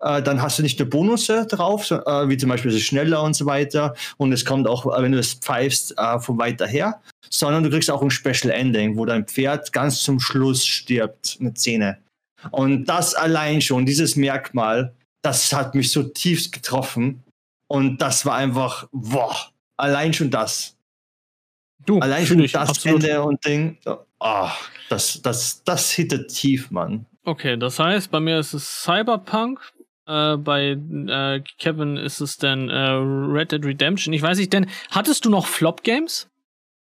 [0.01, 2.85] äh, dann hast du nicht nur Bonusse drauf, so, äh, wie zum Beispiel es ist
[2.85, 3.95] schneller und so weiter.
[4.17, 7.71] Und es kommt auch, äh, wenn du das pfeifst, äh, von weiter her, sondern du
[7.71, 11.99] kriegst auch ein Special Ending, wo dein Pferd ganz zum Schluss stirbt, eine Szene.
[12.51, 17.25] Und das allein schon, dieses Merkmal, das hat mich so tiefst getroffen.
[17.69, 19.35] Und das war einfach, boah,
[19.77, 20.77] allein schon das.
[21.85, 23.05] Du, Allein schon ich, das absolut.
[23.05, 23.79] Ende und Ding.
[24.19, 24.49] Oh,
[24.89, 27.07] das, das, das hittet tief, Mann.
[27.25, 29.61] Okay, das heißt, bei mir ist es Cyberpunk.
[30.07, 34.13] Äh, bei äh, Kevin ist es dann äh, Red Dead Redemption.
[34.15, 36.29] Ich weiß nicht, denn hattest du noch Flop-Games?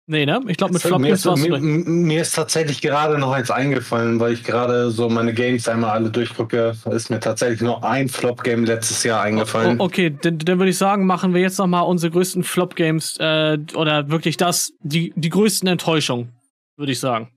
[0.06, 0.42] Nee, ne?
[0.50, 4.20] Ich glaube, mit mir, Flop-Games ist, warst mir, mir ist tatsächlich gerade noch eins eingefallen,
[4.20, 6.76] weil ich gerade so meine Games einmal alle durchgucke.
[6.92, 9.80] Ist mir tatsächlich noch ein Flop-Game letztes Jahr eingefallen.
[9.80, 13.16] O- Okay, dann, dann würde ich sagen, machen wir jetzt noch mal unsere größten Flop-Games
[13.22, 16.34] äh, oder wirklich das, die, die größten Enttäuschungen,
[16.76, 17.30] würde ich sagen.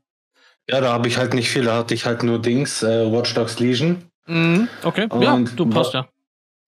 [0.68, 1.62] Ja, da habe ich halt nicht viel.
[1.66, 4.02] Da hatte ich halt nur Dings, äh, Watch Dogs Legion.
[4.26, 4.68] Mhm.
[4.82, 6.08] Okay, ja, Und du passt ja.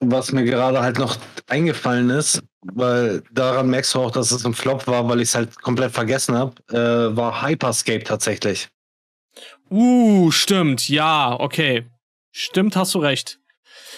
[0.00, 1.16] Was mir gerade halt noch
[1.48, 5.34] eingefallen ist, weil daran merkst du auch, dass es ein Flop war, weil ich es
[5.34, 8.68] halt komplett vergessen habe, äh, war Hyperscape tatsächlich.
[9.70, 11.84] Uh, stimmt, ja, okay.
[12.30, 13.40] Stimmt, hast du recht.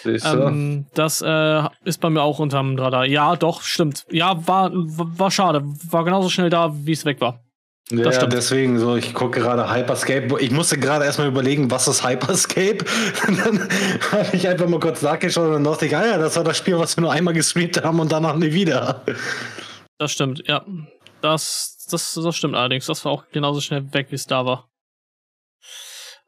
[0.04, 3.04] Ähm, das äh, ist bei mir auch unterm Radar.
[3.04, 4.06] Ja, doch, stimmt.
[4.10, 5.62] Ja, war, war schade.
[5.90, 7.44] War genauso schnell da, wie es weg war.
[7.90, 8.32] Ja, stimmt.
[8.32, 10.40] deswegen so, ich gucke gerade Hyperscape.
[10.40, 12.84] Ich musste gerade erstmal überlegen, was ist Hyperscape?
[13.28, 13.68] Und dann
[14.12, 16.56] habe ich einfach mal kurz nachgeschaut und dann dachte ich, ah ja, das war das
[16.56, 19.02] Spiel, was wir nur einmal gestreamt haben und danach nie wieder.
[19.98, 20.64] Das stimmt, ja.
[21.20, 22.86] Das, das, das stimmt allerdings.
[22.86, 24.68] Das war auch genauso schnell weg, wie es da war.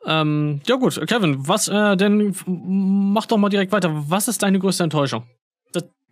[0.04, 3.90] Ähm, ja gut, Kevin, was äh, denn, mach doch mal direkt weiter.
[4.08, 5.26] Was ist deine größte Enttäuschung?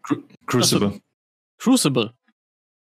[0.03, 1.01] Cru- Crucible.
[1.59, 2.15] Crucible.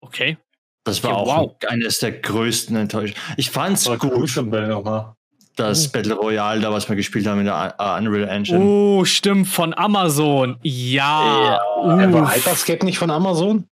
[0.00, 0.38] Okay.
[0.84, 1.56] Das war Okay, auch wow.
[1.68, 3.20] eines der größten Enttäuschungen.
[3.36, 4.00] Ich fand's gut.
[4.00, 5.14] Crucible nochmal.
[5.56, 5.90] das Oh.
[5.92, 8.60] Battle Royale, da was wir gespielt haben in der Unreal Engine.
[8.60, 10.56] Oh, stimmt, von Amazon.
[10.62, 11.60] Ja.
[11.84, 12.34] Äh, war.
[12.34, 13.66] Hyperscape nicht von Amazon?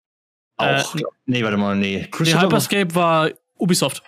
[0.58, 0.96] Auch.
[0.96, 1.98] äh, nee, warte mal, nee.
[1.98, 4.02] Nee, Crucible Hyperscape war Ubisoft.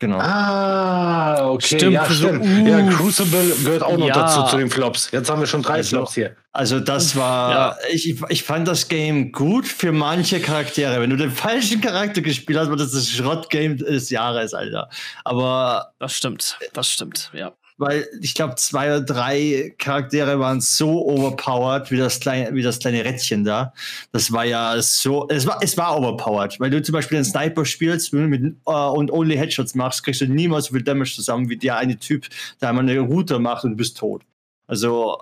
[0.00, 0.18] Genau.
[0.18, 1.76] Ah, okay.
[1.76, 2.66] Stimmt, ja, so- stimmt.
[2.68, 4.14] ja, Crucible gehört auch noch Ja.
[4.14, 5.10] dazu zu den Flops.
[5.12, 6.36] Jetzt haben wir schon drei Also, Flops hier.
[6.52, 7.76] Also das war, Ja.
[7.92, 11.00] ich, ich fand das Game gut für manche Charaktere.
[11.00, 14.88] Wenn du den falschen Charakter gespielt hast, war das das Schrottgame des Jahres, Alter.
[15.22, 16.56] Aber Das stimmt.
[16.72, 17.52] Das stimmt, ja.
[17.80, 22.78] Weil ich glaube, zwei oder drei Charaktere waren so overpowered wie das kleine, wie das
[22.78, 23.72] kleine Rädchen da.
[24.12, 27.64] Das war ja so, es war, es war overpowered, weil du zum Beispiel einen Sniper
[27.64, 31.56] spielst mit, äh, und only Headshots machst, kriegst du niemals so viel Damage zusammen wie
[31.56, 32.28] der eine Typ,
[32.60, 34.24] der einmal eine Route macht und du bist tot.
[34.66, 35.16] Also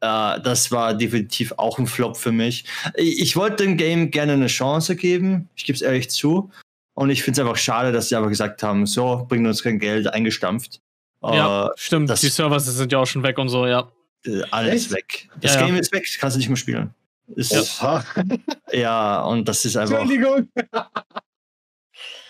[0.00, 2.64] äh, das war definitiv auch ein Flop für mich.
[2.94, 6.50] Ich, ich wollte dem Game gerne eine Chance geben, ich gebe es ehrlich zu.
[6.94, 9.78] Und ich finde es einfach schade, dass sie einfach gesagt haben, so, bringen uns kein
[9.78, 10.80] Geld, eingestampft.
[11.22, 12.10] Ja, Äh, stimmt.
[12.10, 13.90] das- Die Server sind ja auch schon weg und so, ja.
[14.24, 14.92] äh, alles Echt?
[14.92, 15.28] weg.
[15.40, 15.66] Das Ja, ja.
[15.66, 16.94] Game ist weg, kannst du nicht mehr spielen.
[17.36, 17.60] Ist, ja.
[17.62, 19.24] Oha.
[19.28, 20.48] und das ist einfach, Entschuldigung.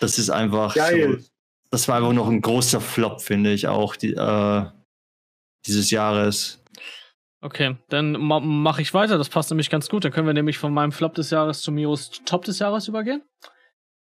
[0.00, 1.18] das ist einfach Geil.
[1.20, 1.26] so,
[1.70, 4.66] das war einfach noch ein großer Flop, finde ich auch, die, äh,
[5.66, 6.62] dieses Jahres.
[7.42, 9.16] Okay, dann ma mache ich weiter.
[9.16, 10.04] Das passt nämlich ganz gut.
[10.04, 13.22] Dann können wir nämlich von meinem Flop des Jahres zu Mios Top des Jahres übergehen.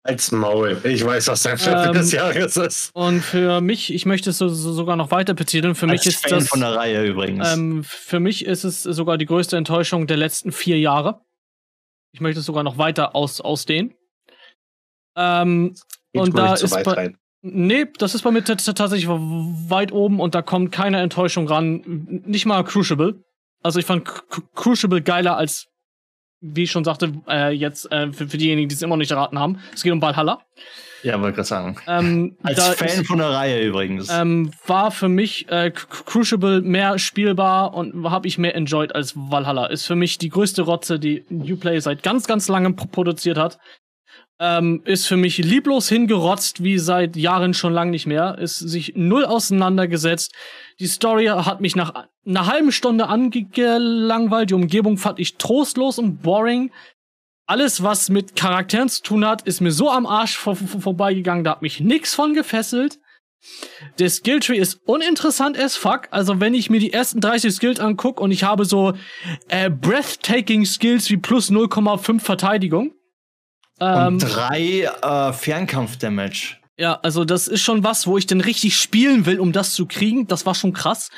[0.05, 0.81] Als Maul.
[0.83, 2.91] Ich weiß, was dein Flop Ähm, des Jahres ist.
[2.93, 5.75] Und für mich, ich möchte es so, so sogar noch weiter betiteln.
[5.75, 6.49] Für mich Als ist Fan das.
[6.49, 7.53] von der Reihe übrigens.
[7.53, 11.21] Ähm, für mich ist es sogar die größte Enttäuschung der letzten vier Jahre.
[12.13, 13.93] Ich möchte es sogar noch weiter aus, ausdehnen.
[15.15, 15.73] Ähm,
[16.11, 17.17] Geht und da ist weit bei- rein.
[17.41, 21.81] nee, das ist bei mir tatsächlich weit oben und da kommt keine Enttäuschung ran.
[22.25, 23.23] Nicht mal Crucible.
[23.63, 25.67] Also ich fand Cru- Crucible geiler als,
[26.45, 29.11] wie ich schon sagte, äh, jetzt äh, für, für diejenigen, die es immer noch nicht
[29.11, 29.59] erraten haben.
[29.73, 30.39] Es geht um Valhalla.
[31.03, 31.77] ja, wollte gerade sagen.
[31.87, 34.09] Ähm, Als Fan ist- von der Reihe übrigens.
[34.11, 39.13] ähm, war für mich äh, Cru- Crucible mehr spielbar und habe ich mehr enjoyed als
[39.15, 39.67] Valhalla.
[39.67, 43.57] Ist für mich die größte Rotze, die Uplay seit ganz, ganz langem pro- produziert hat.
[44.45, 48.37] Ähm, ist für mich lieblos hingerotzt, wie seit Jahren schon lang nicht mehr.
[48.39, 50.33] Ist sich null auseinandergesetzt.
[50.81, 51.93] Die Story hat mich nach
[52.25, 54.49] einer halben Stunde angelangweilt.
[54.49, 56.71] Die Umgebung fand ich trostlos und boring.
[57.45, 61.45] Alles, was mit Charakteren zu tun hat, ist mir so am Arsch vor, vor, vorbeigegangen.
[61.45, 62.99] Da hat mich nix von gefesselt.
[63.97, 66.09] Der Skilltree ist uninteressant as fuck.
[66.11, 68.91] Also wenn ich mir die ersten 30 Skills anguck und ich habe so
[69.47, 72.93] äh, breathtaking Skills wie plus 0,5 Verteidigung.
[73.79, 76.57] Ähm, und drei äh, Fernkampf-Damage.
[76.77, 79.85] ja, also das ist schon was, wo ich dann richtig spielen will, um das zu
[79.85, 80.27] kriegen.
[80.27, 81.09] Das war schon krass.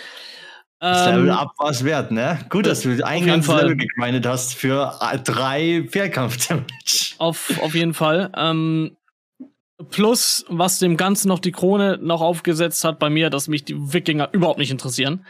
[0.80, 2.40] Das Ähm, Level up war es wert, ne?
[2.50, 3.64] Gut, dass du ein ganzes Fall.
[3.64, 7.16] Level gegrindet hast für äh, drei Fernkampf-Damage.
[7.18, 8.30] Auf, auf jeden Fall.
[8.36, 8.98] Ähm,
[9.90, 13.76] plus, was dem Ganzen noch die Krone noch aufgesetzt hat bei mir, dass mich die
[13.78, 15.26] Wikinger überhaupt nicht interessieren,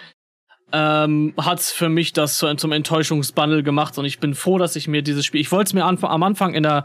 [0.78, 4.90] ähm, hat's für mich das zu, zum Enttäuschungsbundle gemacht und ich bin froh, dass ich
[4.90, 6.84] mir dieses Spiel, ich wollte es mir anf am Anfang in der,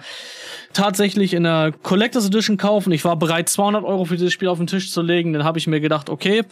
[0.73, 2.93] tatsächlich in der Collectors Edition kaufen.
[2.93, 5.33] Ich war bereit, 200 Euro für dieses Spiel auf den Tisch zu legen.
[5.33, 6.45] Dann habe ich mir gedacht, okay,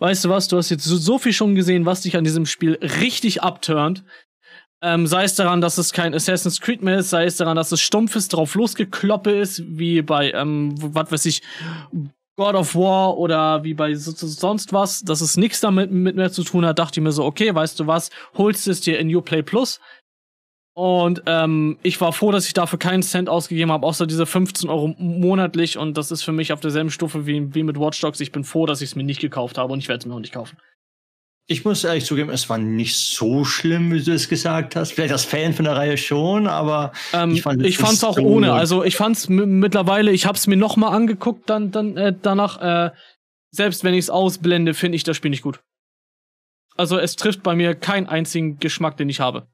[0.00, 2.44] weißt du was, du hast jetzt so, so viel schon gesehen, was dich an diesem
[2.44, 4.04] Spiel richtig abturnt.
[4.82, 7.72] Ähm, sei es daran, dass es kein Assassin's Creed mehr ist, sei es daran, dass
[7.72, 11.40] es stumpfes drauf losgekloppe ist, wie bei, ähm, was weiß ich,
[12.36, 16.16] God of War oder wie bei so, so- sonst was, dass es nichts damit mit
[16.16, 18.98] mehr zu tun hat, dachte ich mir so, okay, weißt du was, holst es dir
[18.98, 19.80] in Uplay Plus.
[20.74, 24.70] Und ähm, ich war froh, dass ich dafür keinen Cent ausgegeben habe, außer diese 15
[24.70, 25.76] Euro monatlich.
[25.76, 28.20] Und das ist für mich auf derselben Stufe wie, wie mit Watch Dogs.
[28.20, 30.14] Ich bin froh, dass ich es mir nicht gekauft habe und ich werde es mir
[30.14, 30.56] auch nicht kaufen.
[31.48, 34.92] Ich muss ehrlich zugeben, es war nicht so schlimm, wie du es gesagt hast.
[34.92, 38.14] Vielleicht als Fan von der Reihe schon, aber Ähm, Ich fand fand es es auch
[38.16, 38.52] so- ohne.
[38.52, 42.60] Also ich fand's m- mittlerweile, ich hab's mir noch mal angeguckt, dann, dann äh, danach,
[42.60, 42.90] äh,
[43.50, 45.60] selbst wenn ich es ausblende, finde ich das Spiel nicht gut.
[46.76, 49.46] Also es trifft bei mir keinen einzigen Geschmack, den ich habe.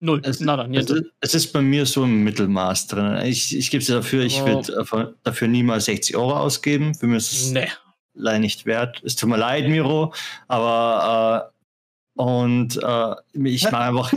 [0.00, 0.20] Null.
[0.24, 3.20] es, Nada, es, ist- es ist bei mir so im Mittelmaß drin.
[3.26, 4.46] Ich, ich gebe es dafür, ich Oh.
[4.46, 6.94] würde dafür niemals 60 Euro ausgeben.
[6.94, 7.68] Für mich ist es Nee.
[8.14, 9.02] Leider nicht wert.
[9.04, 10.14] Es tut mir leid, Miro,
[10.48, 14.12] aber äh, und äh, ich mag einfach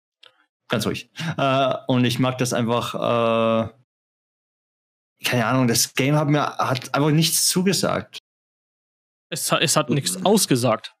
[0.68, 1.10] ganz ruhig.
[1.36, 2.94] Äh, und ich mag das einfach.
[2.94, 3.68] Äh,
[5.24, 8.18] keine Ahnung, das Game hat mir hat einfach nichts zugesagt.
[9.30, 10.94] Es, es hat nichts ausgesagt.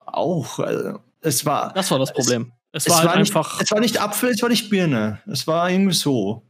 [0.00, 0.58] Auch.
[0.60, 1.72] Also, es war.
[1.72, 2.52] Das war das Problem.
[2.72, 3.60] Es, es war halt war nicht, einfach.
[3.60, 5.20] Es war nicht Apfel, es war nicht Birne.
[5.26, 6.42] Es war irgendwie so.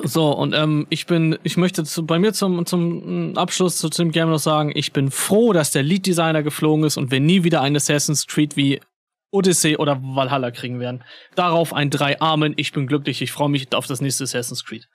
[0.00, 4.12] So, und ähm, ich bin, ich möchte zu, bei mir zum, zum Abschluss zu dem
[4.12, 7.42] Game noch sagen, ich bin froh, dass der Lead Designer geflogen ist und wir nie
[7.42, 8.80] wieder ein Assassin's Creed wie
[9.30, 11.04] Odyssey oder Valhalla kriegen werden.
[11.34, 14.88] Darauf ein drei Armen, ich bin glücklich, ich freue mich auf das nächste Assassin's Creed.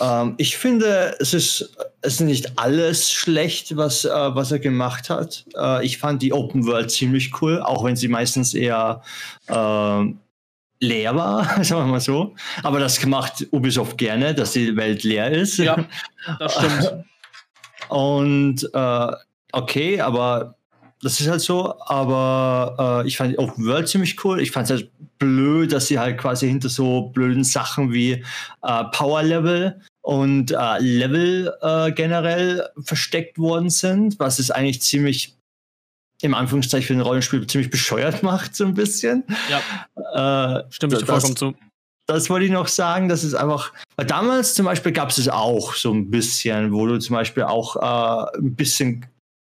[0.00, 5.08] Ähm, ich finde, es ist, es ist nicht alles schlecht, was, äh, was er gemacht
[5.08, 5.46] hat.
[5.56, 9.02] Äh, ich fand die Open World ziemlich cool, auch wenn sie meistens eher
[9.48, 10.04] äh,
[10.80, 12.34] leer war, sagen wir mal so.
[12.62, 15.58] Aber das macht Ubisoft gerne, dass die Welt leer ist.
[15.58, 15.84] Ja,
[16.38, 17.04] das stimmt.
[17.88, 19.12] Und äh,
[19.52, 20.56] okay, aber
[21.02, 24.40] das ist halt so, aber äh, ich fand Open World ziemlich cool.
[24.40, 28.24] Ich fand es halt blöd, dass sie halt quasi hinter so blöden Sachen wie
[28.62, 35.35] äh, Power Level und äh, Level äh, generell versteckt worden sind, was es eigentlich ziemlich
[36.22, 39.24] im Anführungszeichen für ein Rollenspiel ziemlich bescheuert macht, so ein bisschen.
[39.50, 40.58] Ja.
[40.58, 41.54] Äh, Stimmt ich vollkommen zu.
[42.08, 45.28] Das wollte ich noch sagen, das ist einfach, weil damals zum Beispiel gab es es
[45.28, 49.06] auch so ein bisschen, wo du zum Beispiel auch äh, ein bisschen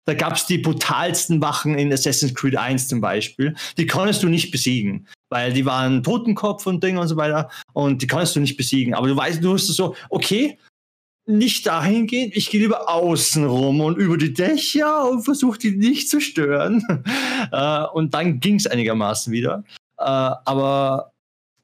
[0.06, 3.54] da gab es die brutalsten Wachen in Assassin's Creed 1 zum Beispiel.
[3.76, 7.50] Die konntest du nicht besiegen, weil die waren Totenkopf und Ding und so weiter.
[7.72, 8.94] Und die konntest du nicht besiegen.
[8.94, 10.58] Aber du weißt, du musst so, okay,
[11.26, 15.76] nicht dahin gehen, ich gehe lieber außen rum und über die Dächer und versuche die
[15.76, 16.82] nicht zu stören.
[17.52, 19.64] äh, und dann ging es einigermaßen wieder.
[19.98, 21.12] Äh, aber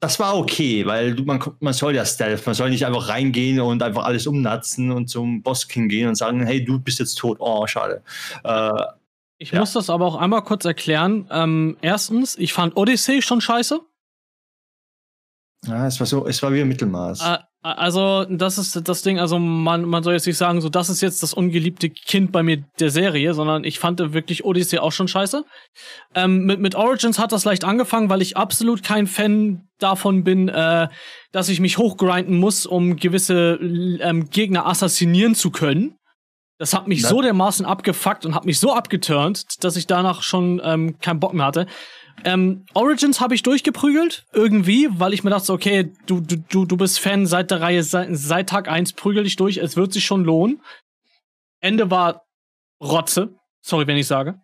[0.01, 3.81] das war okay, weil man, man soll ja Stealth, man soll nicht einfach reingehen und
[3.81, 7.37] einfach alles umnatzen und zum Boss King gehen und sagen, hey, du bist jetzt tot.
[7.39, 8.03] Oh, schade.
[8.43, 8.83] Äh,
[9.37, 9.59] ich ja.
[9.59, 11.25] muss das aber auch einmal kurz erklären.
[11.31, 13.79] Ähm, erstens, ich fand Odyssey schon scheiße.
[15.65, 17.21] Ja, es war so, es war wie ein Mittelmaß.
[17.61, 21.01] Also, das ist das Ding, also man, man soll jetzt nicht sagen, so das ist
[21.01, 25.07] jetzt das ungeliebte Kind bei mir der Serie, sondern ich fand wirklich Odyssey auch schon
[25.07, 25.45] scheiße.
[26.13, 30.49] Ähm, mit, mit Origins hat das leicht angefangen, weil ich absolut kein Fan davon bin,
[30.49, 30.89] äh,
[31.31, 33.57] dass ich mich hochgrinden muss, um gewisse
[34.01, 35.95] ähm, Gegner assassinieren zu können.
[36.57, 37.09] Das hat mich Na?
[37.09, 41.33] so dermaßen abgefuckt und hat mich so abgeturnt, dass ich danach schon ähm, keinen Bock
[41.33, 41.65] mehr hatte.
[42.25, 46.99] Ähm, Origins habe ich durchgeprügelt, irgendwie, weil ich mir dachte, okay, du, du, du bist
[46.99, 50.23] Fan seit der Reihe, seit, seit Tag 1, prügel dich durch, es wird sich schon
[50.23, 50.61] lohnen.
[51.59, 52.25] Ende war
[52.81, 54.39] Rotze, sorry, wenn ich sage.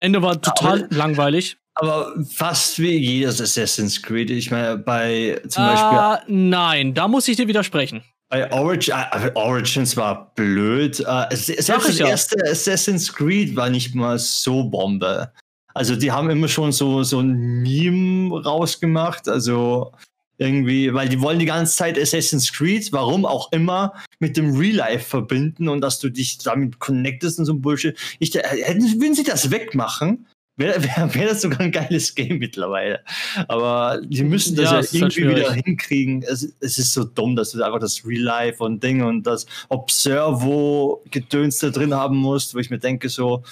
[0.00, 1.56] Ende war total aber, langweilig.
[1.74, 4.30] Aber fast wie jedes Assassin's Creed.
[4.30, 6.34] Ich meine, bei zum uh, Beispiel.
[6.34, 8.02] Nein, da muss ich dir widersprechen.
[8.28, 11.00] Bei Origin, äh, Origins war blöd.
[11.00, 15.30] Äh, selbst das erste Assassin's Creed war nicht mal so Bombe.
[15.74, 19.28] Also die haben immer schon so, so ein Meme rausgemacht.
[19.28, 19.92] Also
[20.38, 24.76] irgendwie, weil die wollen die ganze Zeit Assassin's Creed, warum auch immer, mit dem Real
[24.76, 27.96] Life verbinden und dass du dich damit connectest und so ein Bullshit.
[28.18, 33.00] Ich, hätten, würden sie das wegmachen, wäre wär, wär das sogar ein geiles Game mittlerweile.
[33.48, 36.22] Aber die müssen das ja, ja irgendwie halt wieder hinkriegen.
[36.22, 39.46] Es, es, ist so dumm, dass du einfach das Real Life und Ding und das
[39.68, 43.42] Observo-Gedöns da drin haben musst, wo ich mir denke so,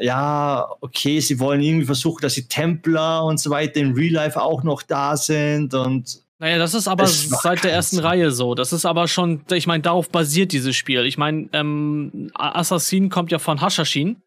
[0.00, 4.40] ja, okay, sie wollen irgendwie versuchen, dass die Templer und so weiter in Real Life
[4.40, 8.04] auch noch da sind und naja, das ist aber seit der ersten Sinn.
[8.04, 8.54] Reihe so.
[8.54, 11.06] Das ist aber schon, ich meine, darauf basiert dieses Spiel.
[11.06, 14.20] Ich meine, ähm, Assassin kommt ja von Hashashin.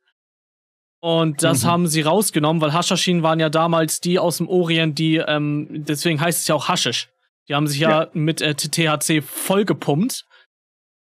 [1.00, 1.68] Und das mhm.
[1.68, 6.20] haben sie rausgenommen, weil Hashashin waren ja damals die aus dem Orient, die, ähm, deswegen
[6.20, 7.10] heißt es ja auch Haschisch.
[7.48, 10.26] Die haben sich ja, ja mit äh, THC vollgepumpt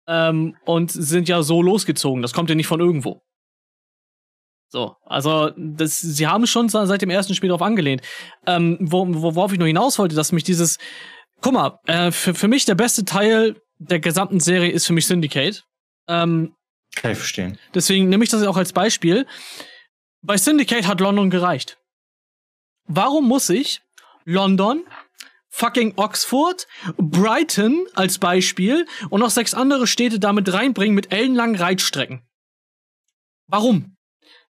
[0.08, 2.22] ähm, und sind ja so losgezogen.
[2.22, 3.20] Das kommt ja nicht von irgendwo.
[4.74, 8.02] So, also das, sie haben schon seit dem ersten Spiel darauf angelehnt.
[8.44, 10.78] Ähm, wo, worauf ich nur hinaus wollte, dass mich dieses,
[11.40, 15.06] guck mal, äh, für, für mich der beste Teil der gesamten Serie ist für mich
[15.06, 15.62] Syndicate.
[16.08, 16.56] Ähm,
[16.96, 17.56] Kann ich verstehen.
[17.72, 19.28] Deswegen nehme ich das auch als Beispiel.
[20.22, 21.78] Bei Syndicate hat London gereicht.
[22.88, 23.80] Warum muss ich
[24.24, 24.82] London,
[25.50, 26.66] fucking Oxford,
[26.96, 32.26] Brighton als Beispiel und noch sechs andere Städte damit reinbringen mit ellenlangen Reitstrecken?
[33.46, 33.93] Warum?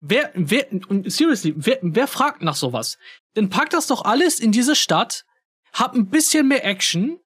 [0.10, 0.66] Wer, wer,
[1.06, 2.98] seriously, wer, wer fragt nach sowas?
[3.34, 5.26] Dann pack das doch alles in diese Stadt,
[5.74, 7.20] hab ein bisschen mehr Action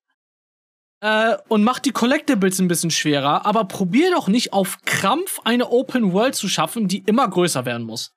[1.01, 5.69] äh, und mach die Collectibles ein bisschen schwerer, aber probier doch nicht auf Krampf eine
[5.69, 8.15] Open World zu schaffen, die immer größer werden muss.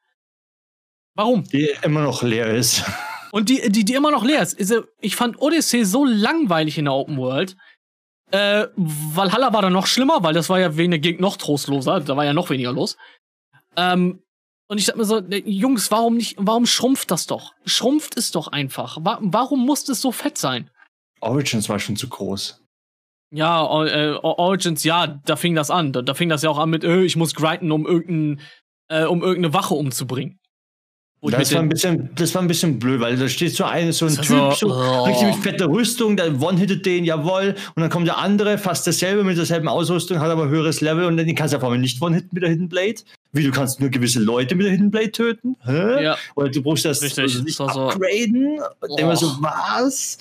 [1.15, 1.45] Warum?
[1.45, 2.85] Die immer noch leer ist.
[3.33, 4.59] Und die, die, die immer noch leer ist.
[4.59, 7.57] Also, ich fand Odyssey so langweilig in der Open World.
[8.31, 12.01] Äh, Valhalla war da noch schlimmer, weil das war ja wegen der Gegend noch trostloser.
[12.01, 12.97] Da war ja noch weniger los.
[13.77, 14.24] Ähm,
[14.69, 17.53] und ich sag mir so, ne, Jungs, warum nicht, warum schrumpft das doch?
[17.67, 18.99] Schrumpft es doch einfach.
[19.01, 20.71] warum muss es so fett sein?
[21.21, 22.61] Origins war schon zu groß.
[23.31, 25.93] Ja, äh, Origins, ja, da fing das an.
[25.93, 28.41] Da, da, fing das ja auch an mit, äh, ich muss grinden, um irgendein,
[28.89, 30.39] äh, um irgendeine Wache umzubringen.
[31.21, 34.05] Das war, ein bisschen, das war ein bisschen blöd, weil da steht so ein, so
[34.05, 35.05] ein Typ, so, so oh.
[35.05, 39.25] richtig mit fetter Rüstung, der one-hittet den, jawoll, und dann kommt der andere, fast dasselbe
[39.25, 42.29] mit derselben Ausrüstung, hat aber höheres Level und dann kannst du auf einmal nicht one-hitten
[42.33, 43.01] mit der Hidden Blade
[43.35, 45.57] wie du kannst nur gewisse Leute mit der Hidden Blade töten.
[45.65, 46.03] Hä?
[46.03, 46.17] Ja.
[46.37, 48.61] Oder du brauchst das Richtig, also nicht das war so- upgraden.
[48.81, 50.19] Und immer so, was?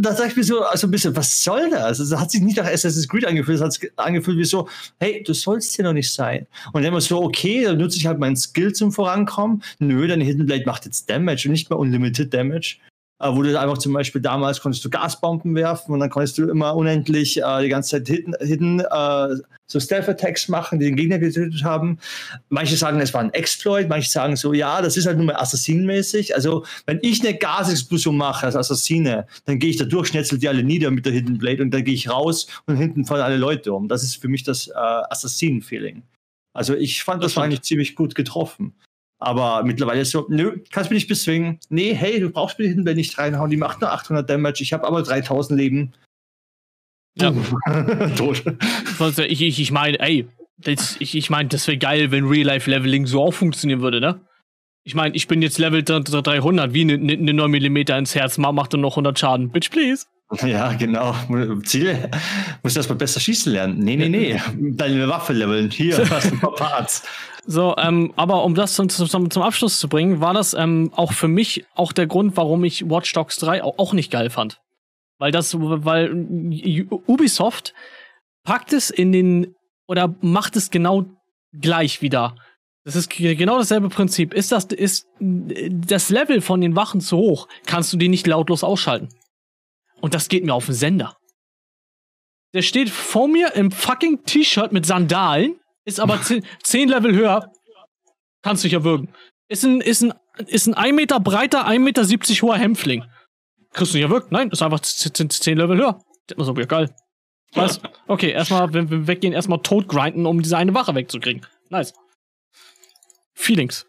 [0.00, 1.82] Da sag ich mir so, also ein bisschen, was soll das?
[2.00, 4.68] Also, das hat sich nicht nach Assassin's Creed angefühlt, es hat sich angefühlt wie so,
[5.00, 6.46] hey, du sollst hier noch nicht sein.
[6.72, 9.62] Und dann immer so, okay, dann nutze ich halt meinen Skill zum Vorankommen.
[9.78, 12.76] Nö, deine Hidden Blade macht jetzt Damage und nicht mehr Unlimited Damage.
[13.18, 16.50] Äh, wo du einfach zum Beispiel damals konntest du Gasbomben werfen und dann konntest du
[16.50, 19.36] immer unendlich äh, die ganze Zeit Hidden, hidden äh,
[19.66, 21.98] so Stealth-Attacks machen, die den Gegner getötet haben.
[22.50, 25.36] Manche sagen, es war ein Exploit, manche sagen so, ja, das ist halt nur mal
[25.36, 26.34] Assassinenmäßig.
[26.34, 30.48] Also, wenn ich eine Gasexplosion mache als Assassine, dann gehe ich da durch, schnetzel die
[30.48, 33.38] alle nieder mit der Hidden Blade und dann gehe ich raus und hinten fallen alle
[33.38, 33.88] Leute um.
[33.88, 36.02] Das ist für mich das äh, Assassinen-Feeling.
[36.52, 38.74] Also, ich fand, das, Das war eigentlich ziemlich gut getroffen.
[39.18, 41.58] Aber mittlerweile ist so, nö, kannst mich nicht bezwingen.
[41.70, 44.86] Nee, hey, du brauchst mir Blade nicht reinhauen, die macht nur 800 Damage, ich habe
[44.86, 45.92] aber 3000 Leben.
[47.18, 47.32] Ja.
[48.16, 48.44] Tot.
[49.26, 50.26] Ich, ich, ich meine, ey,
[50.58, 54.20] das, ich, ich meine, das wäre geil, wenn Real-Life-Leveling so auch funktionieren würde, ne?
[54.84, 58.38] Ich meine, ich bin jetzt Level 300, wie eine ne, ne 9 mm ins Herz,
[58.38, 59.50] ma- macht dann noch 100 Schaden.
[59.50, 60.06] Bitch, please.
[60.42, 61.14] Ja, genau.
[61.64, 62.10] Ziel,
[62.62, 63.78] muss erst mal besser schießen lernen.
[63.78, 64.40] Nee, nee, nee.
[64.72, 65.70] Deine Waffe leveln.
[65.70, 67.02] Hier, hast du ein paar Parts.
[67.46, 71.12] So, ähm, aber um das zum, zum, zum Abschluss zu bringen, war das ähm, auch
[71.12, 74.60] für mich auch der Grund, warum ich Watch Dogs 3 auch, nicht geil fand.
[75.18, 76.12] Weil das, weil
[77.06, 77.72] Ubisoft
[78.44, 79.54] packt es in den
[79.86, 81.06] oder macht es genau
[81.52, 82.34] gleich wieder.
[82.84, 84.34] Das ist genau dasselbe Prinzip.
[84.34, 88.26] Ist das, ist äh, das Level von den Wachen zu hoch, kannst du die nicht
[88.26, 89.08] lautlos ausschalten.
[90.00, 91.16] Und das geht mir auf den Sender.
[92.54, 96.42] Der steht vor mir im fucking T-Shirt mit Sandalen, ist aber 10
[96.88, 97.52] Level höher.
[98.42, 99.12] Kannst dich erwürgen.
[99.48, 100.14] Ist ein, ist ein,
[100.46, 102.02] ist ein 1 Meter breiter, 1,70 Meter
[102.42, 103.04] hoher Hämpfling.
[103.72, 104.32] Kriegst du nicht erwürgt?
[104.32, 106.00] Nein, ist einfach 10 Level höher.
[106.26, 106.94] Das ist so, ja geil.
[107.54, 107.80] Was?
[108.06, 111.46] Okay, erstmal, wenn wir weggehen, erstmal tot grinden, um diese eine Wache wegzukriegen.
[111.70, 111.92] Nice.
[113.34, 113.86] Feelings.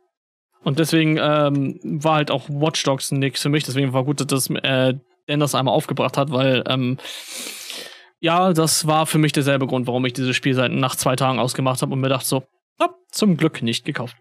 [0.64, 3.64] Und deswegen ähm, war halt auch Watch Dogs nix für mich.
[3.64, 4.95] Deswegen war gut, dass das, äh,
[5.28, 6.97] Dan das einmal aufgebracht hat, weil ähm,
[8.19, 11.39] ja, das war für mich derselbe Grund, warum ich dieses Spiel seit nach zwei Tagen
[11.39, 12.43] ausgemacht habe und mir dachte so,
[12.80, 14.17] ah, zum Glück nicht gekauft.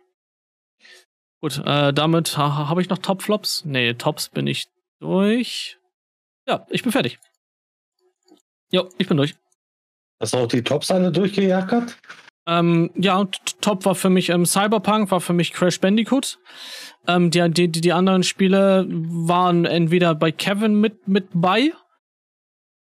[1.40, 3.64] Gut, äh, damit ha habe ich noch Top-Flops.
[3.64, 4.66] Nee, Tops bin ich
[5.00, 5.78] durch.
[6.46, 7.18] Ja, ich bin fertig.
[8.70, 9.34] Jo, ich bin durch.
[10.20, 11.96] Hast du auch die Tops alle durchgejackert?
[12.46, 13.24] Ähm, ja,
[13.60, 16.38] Top war für mich ähm, Cyberpunk, war für mich Crash Bandicoot.
[17.08, 21.72] Ähm, die, die, die anderen Spiele waren entweder bei Kevin mit, mit bei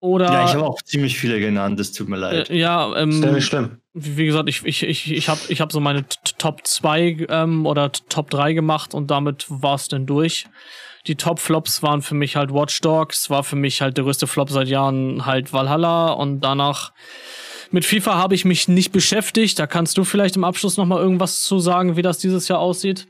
[0.00, 0.26] oder.
[0.26, 2.50] Ja, ich habe auch ziemlich viele genannt, das tut mir leid.
[2.50, 3.80] äh, ja, ähm, Ist ja nicht schlimm.
[3.92, 6.04] wie gesagt, ich, ich, ich, ich habe ich hab so meine
[6.38, 10.46] Top 2 ähm, oder Top 3 gemacht und damit war es dann durch.
[11.06, 14.50] Die Top-Flops waren für mich halt Watch Dogs, war für mich halt der größte Flop
[14.50, 16.92] seit Jahren halt Valhalla und danach
[17.70, 19.58] mit FIFA habe ich mich nicht beschäftigt.
[19.58, 22.58] Da kannst du vielleicht im Abschluss noch mal irgendwas zu sagen, wie das dieses Jahr
[22.58, 23.06] aussieht.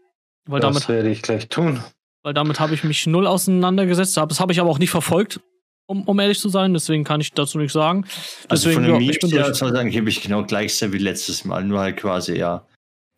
[0.47, 1.83] Weil Das damit, werde ich gleich tun.
[2.23, 4.17] weil damit habe ich mich null auseinandergesetzt.
[4.17, 5.41] Das habe ich aber auch nicht verfolgt,
[5.87, 6.73] um, um ehrlich zu sein.
[6.73, 8.05] Deswegen kann ich dazu nichts sagen.
[8.49, 11.45] also Deswegen, von den ja, ich bin ich sagen, gebe ich genau gleich wie letztes
[11.45, 12.65] Mal, nur halt quasi, ja.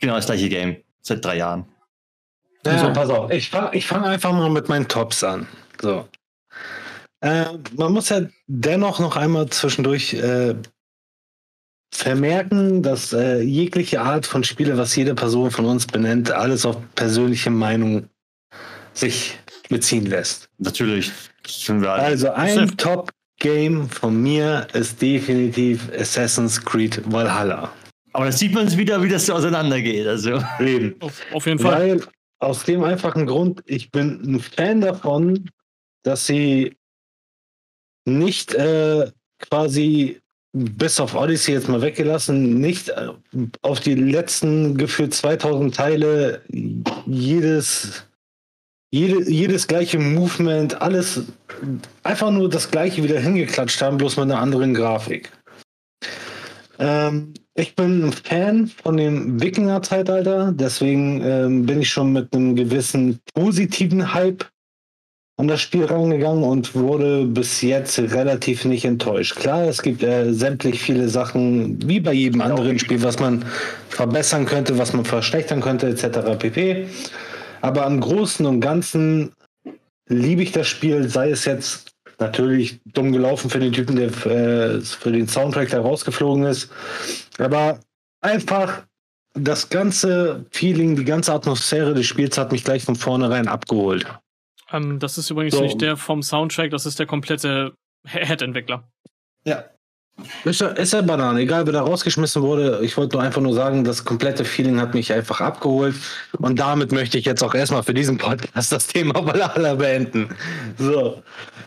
[0.01, 0.77] Genau das gleiche Game.
[1.03, 1.67] Seit drei Jahren.
[2.67, 3.31] Ja, Also- pass auf.
[3.31, 5.47] Ich fange ich fang einfach mal mit meinen Tops an.
[5.81, 6.09] So.
[7.21, 7.45] Äh,
[7.77, 10.55] man muss ja dennoch noch einmal zwischendurch äh,
[11.93, 16.77] vermerken, dass äh, jegliche Art von Spiele, was jede Person von uns benennt, alles auf
[16.95, 18.09] persönliche Meinung
[18.93, 20.49] sich beziehen lässt.
[20.59, 21.13] Natürlich.
[21.87, 27.73] Also ein Top-Game von mir ist definitiv Assassin's Creed Valhalla.
[28.13, 30.07] Aber da sieht man wieder, wie das so auseinandergeht.
[30.07, 30.43] Also.
[30.61, 31.01] Eben.
[31.01, 31.73] Auf, auf jeden Fall.
[31.73, 32.03] Weil
[32.41, 35.51] aus dem einfachen Grund, ich bin ein Fan davon,
[36.03, 36.77] dass sie
[38.05, 40.21] nicht äh, quasi
[40.53, 43.09] bis auf Odyssey jetzt mal weggelassen, nicht äh,
[43.63, 46.43] auf die letzten gefühlt 2000 Teile
[47.07, 48.05] jedes
[48.91, 51.23] jede, jedes gleiche Movement, alles
[52.03, 55.31] einfach nur das gleiche wieder hingeklatscht haben, bloß mit einer anderen Grafik.
[56.79, 62.55] Ähm, ich bin ein Fan von dem Wikinger-Zeitalter, deswegen ähm, bin ich schon mit einem
[62.55, 64.47] gewissen positiven Hype
[65.39, 69.37] an das Spiel rangegangen und wurde bis jetzt relativ nicht enttäuscht.
[69.37, 73.45] Klar, es gibt äh, sämtlich viele Sachen, wie bei jedem anderen Spiel, was man
[73.89, 76.37] verbessern könnte, was man verschlechtern könnte, etc.
[76.37, 76.89] pp.
[77.61, 79.33] Aber im Großen und Ganzen
[80.09, 84.81] liebe ich das Spiel, sei es jetzt natürlich dumm gelaufen für den Typen, der äh,
[84.81, 86.69] für den Soundtrack da rausgeflogen ist.
[87.39, 87.79] Aber
[88.21, 88.83] einfach
[89.35, 94.05] das ganze Feeling, die ganze Atmosphäre des Spiels hat mich gleich von vornherein abgeholt.
[94.73, 95.63] Ähm, das ist übrigens So.
[95.63, 97.73] nicht der vom Soundtrack, das ist der komplette
[98.07, 98.89] He- Head-Entwickler.
[99.45, 99.65] Ja.
[100.45, 102.81] Ist ja, ist ja Banane, egal wer da rausgeschmissen wurde.
[102.83, 105.95] Ich wollte nur einfach nur sagen, das komplette Feeling hat mich einfach abgeholt.
[106.39, 110.35] Und damit möchte ich jetzt auch erstmal für diesen Podcast das Thema Valhalla beenden.
[110.77, 111.23] So.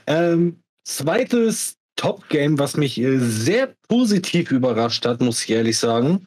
[0.06, 6.26] Ähm, zweites Top-Game, was mich äh, sehr positiv überrascht hat, muss ich ehrlich sagen,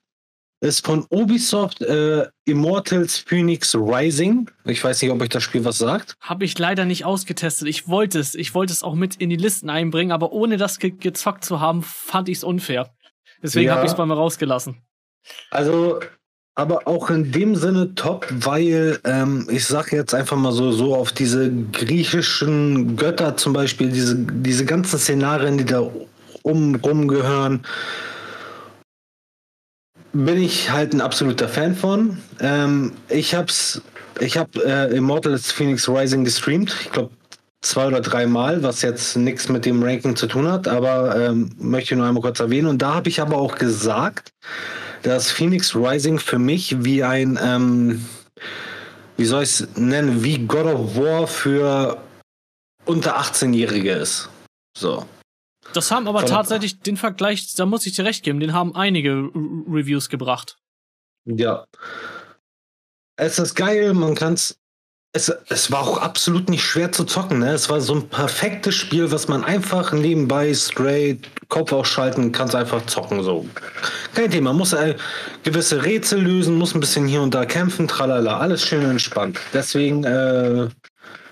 [0.64, 4.50] ist von Ubisoft äh, Immortals Phoenix Rising.
[4.64, 6.16] Ich weiß nicht, ob euch das Spiel was sagt.
[6.20, 7.68] Habe ich leider nicht ausgetestet.
[7.68, 8.34] Ich wollte es.
[8.34, 11.60] Ich wollte es auch mit in die Listen einbringen, aber ohne das ge gezockt zu
[11.60, 12.94] haben, fand ich es unfair.
[13.42, 13.74] Deswegen ja.
[13.74, 14.78] habe ich es mal rausgelassen.
[15.50, 16.00] Also,
[16.54, 20.94] aber auch in dem Sinne top, weil ähm, ich sage jetzt einfach mal so, so
[20.94, 25.86] auf diese griechischen Götter zum Beispiel, diese, diese ganzen Szenarien, die da
[26.42, 27.66] um rumgehören,
[30.14, 32.18] bin ich halt ein absoluter Fan von.
[32.40, 33.82] Ähm, ich hab's,
[34.20, 36.74] ich habe äh, Immortals Phoenix Rising gestreamt.
[36.82, 37.10] Ich glaube
[37.60, 41.50] zwei oder drei Mal, was jetzt nichts mit dem Ranking zu tun hat, aber ähm,
[41.58, 42.68] möchte nur einmal kurz erwähnen.
[42.68, 44.30] Und da habe ich aber auch gesagt,
[45.02, 48.04] dass Phoenix Rising für mich wie ein, ähm,
[49.16, 51.98] wie soll ich es nennen, wie God of War für
[52.84, 54.28] unter 18-Jährige ist.
[54.76, 55.06] So.
[55.76, 59.30] Das haben aber tatsächlich den Vergleich, da muss ich dir recht geben, den haben einige
[59.68, 60.56] Reviews gebracht.
[61.24, 61.66] Ja.
[63.16, 64.58] Es ist geil, man kann es.
[65.16, 67.38] Es war auch absolut nicht schwer zu zocken.
[67.38, 67.52] Ne?
[67.52, 72.84] Es war so ein perfektes Spiel, was man einfach nebenbei straight Kopf ausschalten kann, einfach
[72.86, 73.22] zocken.
[73.22, 73.48] So.
[74.16, 74.50] Kein Thema.
[74.50, 74.96] Man muss äh,
[75.44, 78.38] gewisse Rätsel lösen, muss ein bisschen hier und da kämpfen, tralala.
[78.38, 79.38] Alles schön entspannt.
[79.52, 80.68] Deswegen äh,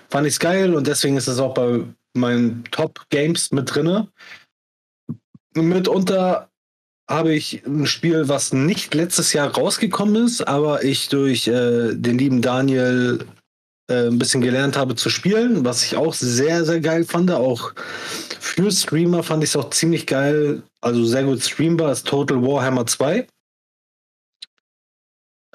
[0.09, 1.81] fand ich es geil und deswegen ist es auch bei
[2.13, 4.07] meinen Top-Games mit drinne.
[5.55, 6.49] Mitunter
[7.09, 12.17] habe ich ein Spiel, was nicht letztes Jahr rausgekommen ist, aber ich durch äh, den
[12.17, 13.25] lieben Daniel
[13.89, 17.29] äh, ein bisschen gelernt habe zu spielen, was ich auch sehr, sehr geil fand.
[17.31, 17.73] Auch
[18.39, 22.85] für Streamer fand ich es auch ziemlich geil, also sehr gut streambar, ist Total Warhammer
[22.85, 23.27] 2.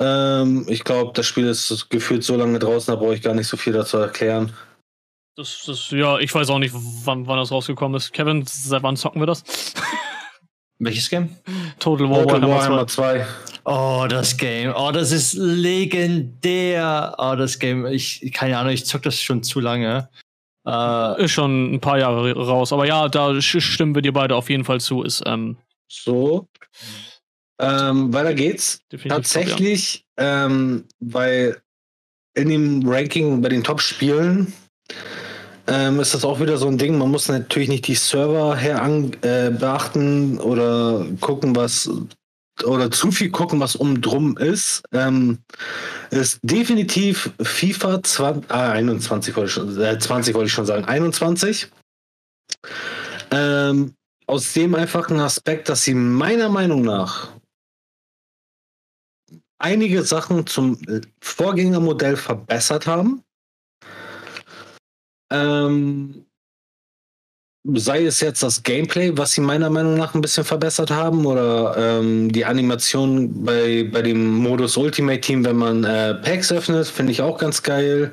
[0.00, 3.48] Ähm, ich glaube, das Spiel ist gefühlt so lange draußen, da brauche ich gar nicht
[3.48, 4.52] so viel dazu erklären.
[5.38, 8.12] Das, das, ja, ich weiß auch nicht, wann, wann das rausgekommen ist.
[8.12, 9.44] Kevin, seit wann zocken wir das?
[10.80, 11.36] Welches Game?
[11.78, 13.24] Total War Total Warhammer 2.
[13.64, 14.74] Oh, das Game.
[14.76, 17.14] Oh, das ist legendär.
[17.18, 17.86] Oh, das Game.
[17.86, 20.08] Ich, keine Ahnung, ich zock das schon zu lange.
[20.66, 22.72] Äh, ist schon ein paar Jahre raus.
[22.72, 25.04] Aber ja, da stimmen wir dir beide auf jeden Fall zu.
[25.04, 26.48] Ist, ähm, so.
[27.60, 28.80] Ähm, weiter geht's.
[29.06, 30.46] Tatsächlich, top, ja.
[30.46, 31.62] ähm, weil
[32.34, 34.52] in dem Ranking bei den Top-Spielen
[35.68, 36.96] ähm, ist das auch wieder so ein Ding.
[36.98, 41.90] Man muss natürlich nicht die Server her an, äh, beachten oder gucken, was
[42.64, 44.82] oder zu viel gucken, was um drum ist.
[44.92, 45.38] Ähm,
[46.10, 50.84] ist definitiv FIFA 20, ah, 21 wollte ich schon, äh, 20 wollte ich schon sagen,
[50.84, 51.68] 21.
[53.30, 53.94] Ähm,
[54.26, 57.30] aus dem einfachen Aspekt, dass sie meiner Meinung nach
[59.58, 60.78] einige Sachen zum
[61.20, 63.22] Vorgängermodell verbessert haben.
[65.30, 66.24] Ähm,
[67.74, 71.76] sei es jetzt das Gameplay, was sie meiner Meinung nach ein bisschen verbessert haben, oder
[71.76, 77.12] ähm, die Animation bei, bei dem Modus Ultimate Team, wenn man äh, Packs öffnet, finde
[77.12, 78.12] ich auch ganz geil.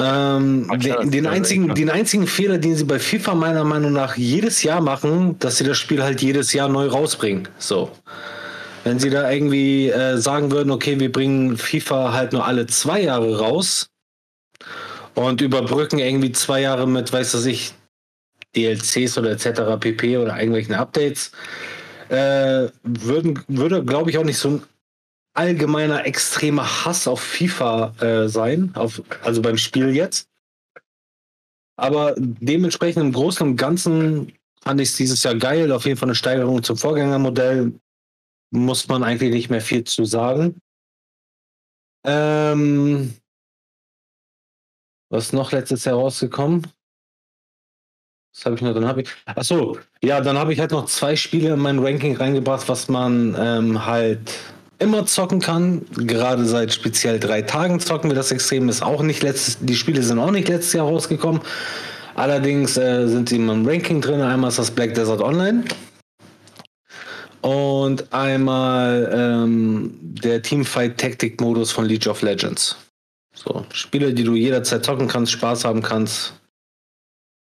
[0.00, 4.62] Ähm, den, den, einzigen, den einzigen Fehler, den sie bei FIFA meiner Meinung nach jedes
[4.62, 7.48] Jahr machen, dass sie das Spiel halt jedes Jahr neu rausbringen.
[7.58, 7.90] So.
[8.84, 13.02] Wenn sie da irgendwie äh, sagen würden, okay, wir bringen FIFA halt nur alle zwei
[13.02, 13.90] Jahre raus,
[15.14, 17.74] und überbrücken irgendwie zwei Jahre mit, weiß was ich,
[18.56, 19.78] DLCs oder etc.
[19.78, 20.18] pp.
[20.18, 21.32] oder irgendwelchen Updates,
[22.08, 24.62] äh, würden, würde, glaube ich, auch nicht so ein
[25.34, 30.28] allgemeiner extremer Hass auf FIFA äh, sein, auf, also beim Spiel jetzt.
[31.76, 34.32] Aber dementsprechend im Großen und Ganzen
[34.62, 35.70] fand ich es dieses Jahr geil.
[35.70, 37.72] Auf jeden Fall eine Steigerung zum Vorgängermodell.
[38.50, 40.60] Muss man eigentlich nicht mehr viel zu sagen.
[42.04, 43.14] Ähm,
[45.10, 46.66] was ist noch letztes Jahr rausgekommen?
[48.34, 48.74] Was habe ich noch?
[48.74, 49.08] Dann habe ich.
[49.26, 53.34] Achso, ja, dann habe ich halt noch zwei Spiele in mein Ranking reingebracht, was man
[53.38, 54.32] ähm, halt
[54.78, 55.84] immer zocken kann.
[55.92, 58.68] Gerade seit speziell drei Tagen zocken wir das extrem.
[58.68, 61.40] Ist auch nicht letztes, die Spiele sind auch nicht letztes Jahr rausgekommen.
[62.14, 64.20] Allerdings äh, sind sie in meinem Ranking drin.
[64.20, 65.64] Einmal ist das Black Desert Online.
[67.40, 72.76] Und einmal ähm, der Teamfight Tactic Modus von League of Legends.
[73.48, 76.38] So, Spiele, die du jederzeit zocken kannst, Spaß haben kannst.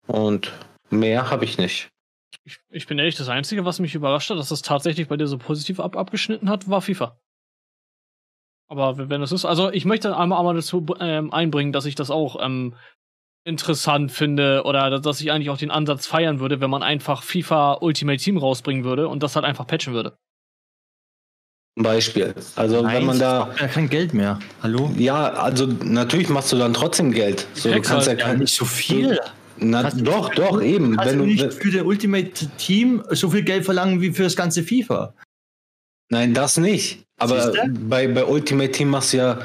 [0.06, 0.52] Und
[0.90, 1.88] mehr habe ich nicht.
[2.44, 5.26] Ich, ich, bin ehrlich, das Einzige, was mich überrascht hat, dass das tatsächlich bei dir
[5.26, 7.18] so positiv ab, abgeschnitten hat, war FIFA.
[8.68, 12.10] Aber wenn es ist, also ich möchte einmal, einmal dazu ähm, einbringen, dass ich das
[12.10, 12.74] auch ähm,
[13.44, 17.78] interessant finde oder dass ich eigentlich auch den Ansatz feiern würde, wenn man einfach FIFA
[17.80, 20.18] Ultimate Team rausbringen würde und das halt einfach patchen würde.
[21.76, 22.34] Beispiel.
[22.56, 24.38] Also Nein, wenn man da ja kein Geld mehr.
[24.62, 24.90] Hallo?
[24.96, 27.46] Ja, also natürlich machst du dann trotzdem Geld.
[27.54, 29.18] So, du kannst ja, kein, nicht so viel.
[29.58, 30.96] Na, doch, du, doch, eben.
[30.96, 34.36] Kannst wenn du nicht für das Ultimate Team so viel Geld verlangen wie für das
[34.36, 35.12] ganze FIFA.
[36.10, 37.04] Nein, das nicht.
[37.18, 37.52] Aber
[37.88, 39.38] bei, bei Ultimate Team machst du ja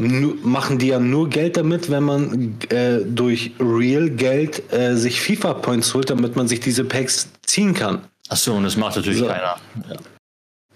[0.00, 5.54] machen die ja nur Geld damit, wenn man äh, durch Real Geld äh, sich FIFA
[5.54, 8.02] Points holt, damit man sich diese Packs ziehen kann.
[8.28, 9.26] Achso, und das macht natürlich so.
[9.26, 9.56] keiner.
[9.88, 9.96] Ja.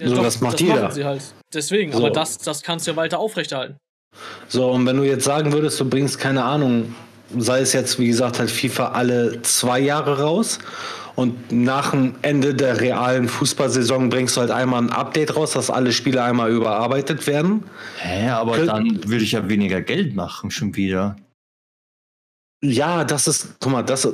[0.03, 0.91] Ja, so, doch, das macht das jeder.
[0.91, 1.23] Sie halt.
[1.55, 1.99] Deswegen, so.
[1.99, 3.77] aber das, das kannst du ja weiter aufrechterhalten.
[4.49, 6.95] So, und wenn du jetzt sagen würdest, du bringst keine Ahnung,
[7.37, 10.59] sei es jetzt, wie gesagt, halt FIFA alle zwei Jahre raus
[11.15, 15.71] und nach dem Ende der realen Fußballsaison bringst du halt einmal ein Update raus, dass
[15.71, 17.65] alle Spiele einmal überarbeitet werden.
[17.99, 21.17] Hä, aber Kön dann würde ich ja weniger Geld machen, schon wieder.
[22.63, 24.09] Ja, das ist, guck mal, das,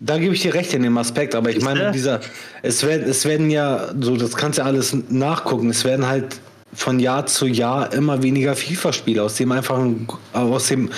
[0.00, 2.20] da gebe ich dir recht in dem Aspekt, aber ich meine, dieser,
[2.62, 6.40] es werden, es werden ja, so, das kannst du ja alles nachgucken, es werden halt
[6.72, 10.90] von Jahr zu Jahr immer weniger FIFA-Spiele, aus dem einfachen, aus dem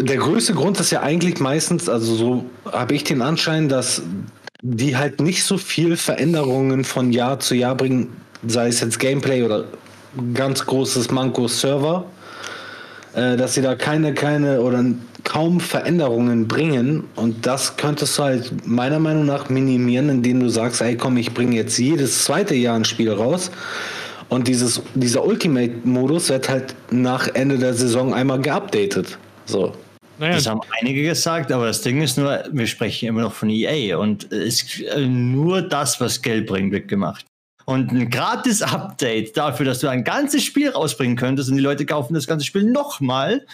[0.00, 4.00] der größte Grund ist ja eigentlich meistens, also so habe ich den Anschein, dass
[4.62, 8.16] die halt nicht so viel Veränderungen von Jahr zu Jahr bringen,
[8.46, 9.64] sei es jetzt Gameplay oder
[10.32, 12.06] ganz großes Manko Server,
[13.14, 14.84] äh, dass sie da keine, keine oder
[15.24, 20.80] kaum Veränderungen bringen und das könntest du halt meiner Meinung nach minimieren, indem du sagst,
[20.80, 23.50] ey komm, ich bringe jetzt jedes zweite Jahr ein Spiel raus
[24.28, 29.18] und dieses, dieser Ultimate-Modus wird halt nach Ende der Saison einmal geupdatet.
[29.44, 29.74] So.
[30.18, 30.34] Naja.
[30.34, 33.96] Das haben einige gesagt, aber das Ding ist nur, wir sprechen immer noch von EA
[33.96, 37.24] und es ist nur das, was Geld bringt, wird gemacht.
[37.70, 41.86] Und ein gratis Update dafür, dass du ein ganzes Spiel rausbringen könntest und die Leute
[41.86, 43.46] kaufen das ganze Spiel nochmal.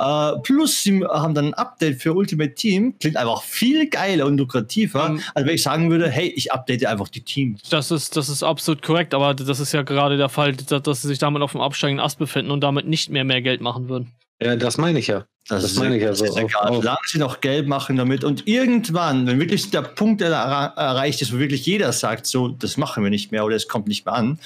[0.00, 2.98] Uh, plus, sie haben dann ein Update für Ultimate Team.
[2.98, 6.50] Klingt einfach viel geiler und lukrativer, um, ähm, als wenn ich sagen würde, hey, ich
[6.50, 7.60] update einfach die Teams.
[7.68, 11.02] Das ist, das ist absolut korrekt, aber das ist ja gerade der Fall, dass, dass
[11.02, 13.90] sie sich damit auf dem absteigenden Ast befinden und damit nicht mehr mehr Geld machen
[13.90, 14.12] würden.
[14.40, 15.26] Ja, das meine ich ja.
[15.48, 16.26] Das, das meine ich ja so.
[16.26, 21.38] Solange sie noch Geld machen damit und irgendwann, wenn wirklich der Punkt erreicht ist, wo
[21.38, 24.38] wirklich jeder sagt, so, das machen wir nicht mehr oder es kommt nicht mehr an,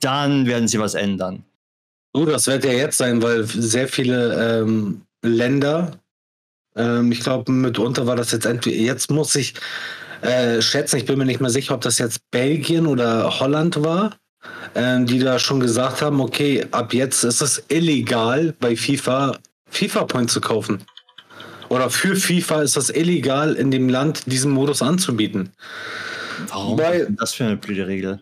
[0.00, 1.44] dann werden sie was ändern.
[2.12, 5.92] So, das wird ja jetzt sein, weil sehr viele ähm, Länder,
[6.74, 9.54] ähm, ich glaube, mitunter war das jetzt entweder, jetzt muss ich
[10.22, 14.16] äh, schätzen, ich bin mir nicht mehr sicher, ob das jetzt Belgien oder Holland war,
[14.74, 19.38] ähm, die da schon gesagt haben, okay, ab jetzt ist es illegal bei FIFA
[19.70, 20.84] FIFA-Points zu kaufen.
[21.68, 25.50] Oder für FIFA ist es illegal, in dem Land diesen Modus anzubieten.
[26.48, 26.78] Warum?
[26.78, 28.20] Weil, das für eine blöde Regel?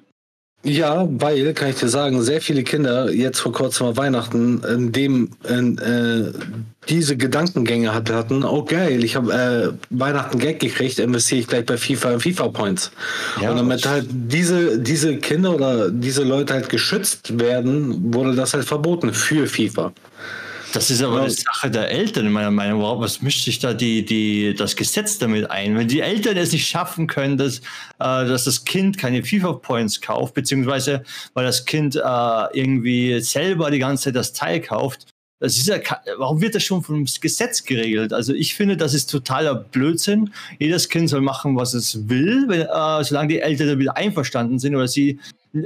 [0.65, 4.91] Ja, weil, kann ich dir sagen, sehr viele Kinder jetzt vor kurzem mal Weihnachten, in
[4.91, 6.33] dem in, äh,
[6.89, 11.77] diese Gedankengänge hatten, oh geil, ich habe äh, Weihnachten Geld gekriegt, investiere ich gleich bei
[11.77, 12.91] FIFA in FIFA Points.
[13.41, 18.53] Ja, und damit halt diese, diese Kinder oder diese Leute halt geschützt werden, wurde das
[18.53, 19.93] halt verboten für FIFA.
[20.77, 22.83] Das ist aber eine Sache der Eltern in meiner Meinung.
[22.83, 25.75] Wow, was mischt sich da die, die, das Gesetz damit ein?
[25.75, 27.63] Wenn die Eltern es nicht schaffen können, dass, äh,
[27.99, 32.01] dass das Kind keine FIFA-Points kauft, beziehungsweise weil das Kind äh,
[32.53, 35.07] irgendwie selber die ganze Zeit das Teil kauft,
[35.39, 35.79] das ist ja,
[36.19, 38.13] warum wird das schon vom Gesetz geregelt?
[38.13, 40.31] Also ich finde, das ist totaler Blödsinn.
[40.59, 44.77] Jedes Kind soll machen, was es will, wenn, äh, solange die Eltern damit einverstanden sind
[44.77, 45.21] oder sie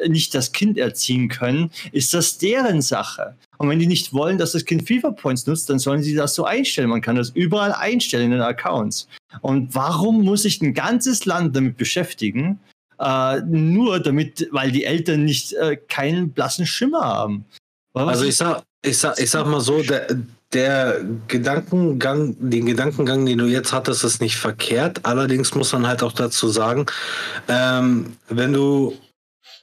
[0.09, 3.35] nicht das Kind erziehen können, ist das deren Sache.
[3.59, 6.35] Und wenn die nicht wollen, dass das Kind FIFA Points nutzt, dann sollen sie das
[6.35, 6.89] so einstellen.
[6.89, 9.07] Man kann das überall einstellen in den Accounts.
[9.43, 12.59] Und warum muss sich ein ganzes Land damit beschäftigen?
[12.99, 17.45] Äh, nur damit, weil die Eltern nicht äh, keinen blassen Schimmer haben.
[17.93, 20.07] Was also ich sag, ich sag, ich sag mal so, der,
[20.53, 25.01] der Gedankengang, den Gedankengang, den du jetzt hattest, ist nicht verkehrt.
[25.05, 26.87] Allerdings muss man halt auch dazu sagen,
[27.49, 28.95] ähm, wenn du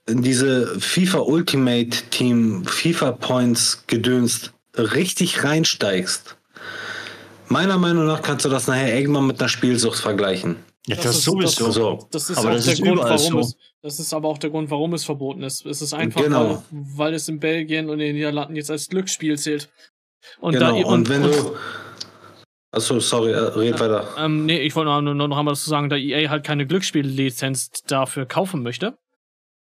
[0.07, 6.38] diese FIFA Ultimate Team, FIFA Points gedönst richtig reinsteigst,
[7.47, 10.57] meiner Meinung nach kannst du das nachher irgendwann mit einer Spielsucht vergleichen.
[10.88, 12.07] Ja, das, das ist sowieso das, so.
[12.11, 13.39] Das ist aber das der ist Grund, warum so.
[13.39, 15.65] es, das ist aber auch der Grund, warum es verboten ist.
[15.65, 16.63] Es ist einfach, genau.
[16.71, 19.69] weil, weil, es in Belgien und in den Niederlanden jetzt als Glücksspiel zählt.
[20.39, 20.67] Und genau.
[20.67, 21.55] Da, und, und wenn du
[22.71, 24.07] Achso, sorry, äh, red weiter.
[24.17, 28.25] Ähm, nee, ich wollte nur noch einmal dazu sagen, da EA halt keine Glücksspiellizenz dafür
[28.25, 28.97] kaufen möchte,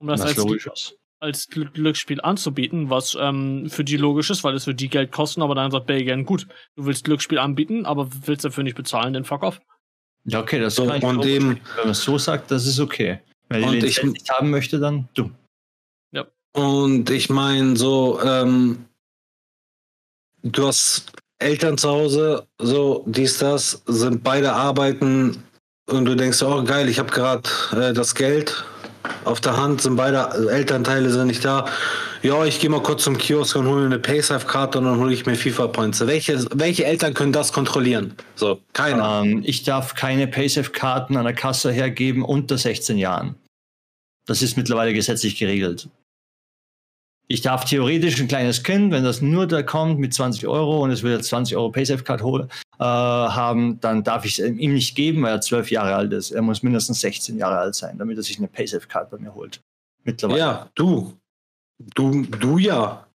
[0.03, 4.74] um das, als, als Glücksspiel anzubieten, was ähm, für die logisch ist, weil es für
[4.74, 8.65] die Geld kosten, aber dann sagt Belgien, gut, du willst Glücksspiel anbieten, aber willst dafür
[8.65, 9.61] nicht bezahlen, den fuck off.
[10.24, 12.81] Ja, okay, das so, kann ich und dem, Wenn man es so sagt, das ist
[12.81, 13.20] okay.
[13.49, 15.31] Wenn ich es nicht haben möchte, dann du.
[16.12, 16.27] Ja.
[16.53, 18.85] Und ich meine, so, ähm,
[20.43, 25.43] du hast Eltern zu Hause, so dies, das, sind beide arbeiten
[25.87, 28.65] und du denkst, oh geil, ich habe gerade äh, das Geld
[29.24, 31.66] auf der Hand, sind beide Elternteile sind nicht da.
[32.23, 35.27] Ja, ich gehe mal kurz zum Kiosk und hole eine Paysafe-Karte und dann hole ich
[35.27, 36.07] mir FIFA-Points.
[36.07, 38.15] Welche, welche Eltern können das kontrollieren?
[38.37, 39.23] So, keiner.
[39.24, 43.35] Ähm, ich darf keine Paysafe-Karten an der Kasse hergeben unter 16 Jahren.
[44.27, 45.89] Das ist mittlerweile gesetzlich geregelt.
[47.27, 50.91] Ich darf theoretisch ein kleines Kind, wenn das nur da kommt mit 20 Euro und
[50.91, 52.23] es will jetzt 20 Euro Paysafe-Card
[52.84, 56.30] haben, dann darf ich es ihm nicht geben, weil er 12 Jahre alt ist.
[56.30, 59.60] Er muss mindestens 16 Jahre alt sein, damit er sich eine Paysafe-Card bei mir holt.
[60.04, 60.38] Mittlerweile.
[60.38, 61.16] Ja, du.
[61.94, 63.06] Du, du ja.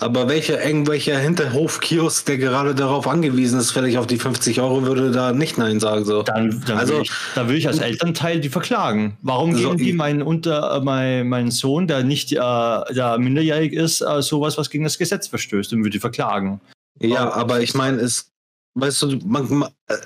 [0.00, 5.10] Aber welcher irgendwelcher Hinterhofkiosk, der gerade darauf angewiesen ist, vielleicht auf die 50 Euro, würde
[5.10, 6.06] da nicht Nein sagen.
[6.06, 6.22] So.
[6.22, 9.18] Dann, dann also, will ich, da will ich als Elternteil die verklagen.
[9.20, 14.00] Warum geben die meinen, unter, äh, mein, meinen Sohn, der nicht äh, der minderjährig ist,
[14.00, 16.62] äh, sowas, was gegen das Gesetz verstößt und würde die verklagen?
[16.98, 18.30] Ja, aber ich meine, es
[18.74, 19.96] Weißt du, man, man, äh,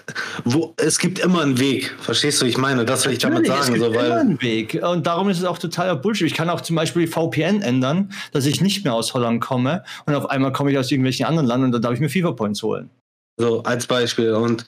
[0.44, 1.94] wo, es gibt immer einen Weg.
[2.00, 3.60] Verstehst du, ich meine, das will ich damit sagen.
[3.60, 4.80] Es gibt so, weil immer einen Weg.
[4.82, 6.26] Und darum ist es auch totaler Bullshit.
[6.26, 10.14] Ich kann auch zum Beispiel VPN ändern, dass ich nicht mehr aus Holland komme und
[10.14, 12.62] auf einmal komme ich aus irgendwelchen anderen Ländern und dann darf ich mir FIFA Points
[12.62, 12.88] holen.
[13.36, 14.32] So, als Beispiel.
[14.32, 14.66] Und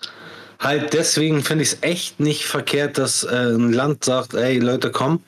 [0.58, 4.90] halt deswegen finde ich es echt nicht verkehrt, dass äh, ein Land sagt, ey Leute,
[4.90, 5.22] komm,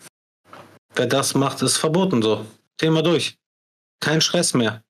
[0.95, 2.45] wer das macht, ist verboten so.
[2.77, 3.39] Thema durch.
[4.01, 4.83] Kein Stress mehr.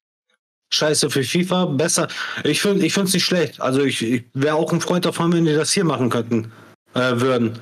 [0.70, 2.08] Scheiße für FIFA, besser.
[2.44, 3.60] Ich finde ich es nicht schlecht.
[3.60, 6.52] Also ich, ich wäre auch ein Freund davon, wenn die das hier machen könnten,
[6.94, 7.58] äh, würden.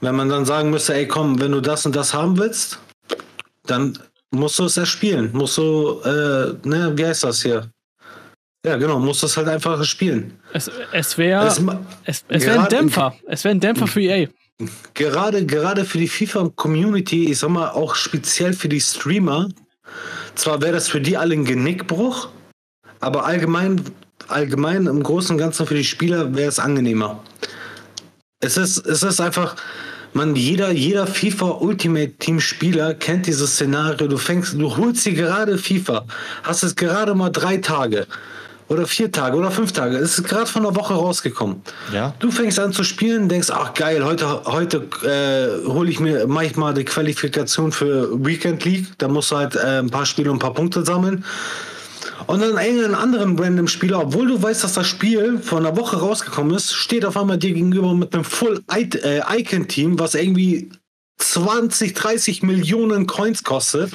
[0.00, 2.78] Wenn man dann sagen müsste, ey komm, wenn du das und das haben willst,
[3.66, 3.98] dann
[4.30, 5.30] musst du es erspielen.
[5.32, 7.70] Musst du, äh, ne, wie heißt das hier?
[8.64, 10.38] Ja, genau, musst du es halt einfach spielen.
[10.52, 11.60] Es, es wäre es,
[12.04, 13.14] es, es wär ein Dämpfer.
[13.26, 14.28] Es wäre ein Dämpfer für EA.
[14.94, 19.48] Gerade, gerade für die FIFA-Community, ich sag mal auch speziell für die Streamer,
[20.34, 22.28] zwar wäre das für die alle ein Genickbruch,
[23.00, 23.82] aber allgemein,
[24.28, 27.22] allgemein im Großen und Ganzen für die Spieler wäre es angenehmer.
[28.40, 29.56] Es ist, es ist einfach,
[30.12, 34.06] man, jeder, jeder FIFA Ultimate Team Spieler kennt dieses Szenario.
[34.06, 36.06] Du fängst, du holst dir gerade FIFA,
[36.42, 38.06] hast es gerade mal drei Tage
[38.68, 39.96] oder vier Tage oder fünf Tage.
[39.96, 41.62] Es ist gerade von der Woche rausgekommen.
[41.92, 42.14] Ja.
[42.18, 46.46] Du fängst an zu spielen, denkst, ach geil, heute, heute äh, hole ich mir, mache
[46.46, 48.86] ich mal die Qualifikation für Weekend League.
[48.98, 51.24] Da musst du halt äh, ein paar Spiele und ein paar Punkte sammeln.
[52.26, 55.98] Und dann irgendeinen anderen random Spieler, obwohl du weißt, dass das Spiel vor einer Woche
[55.98, 60.70] rausgekommen ist, steht auf einmal dir gegenüber mit einem Full äh, Icon Team, was irgendwie
[61.18, 63.92] 20, 30 Millionen Coins kostet.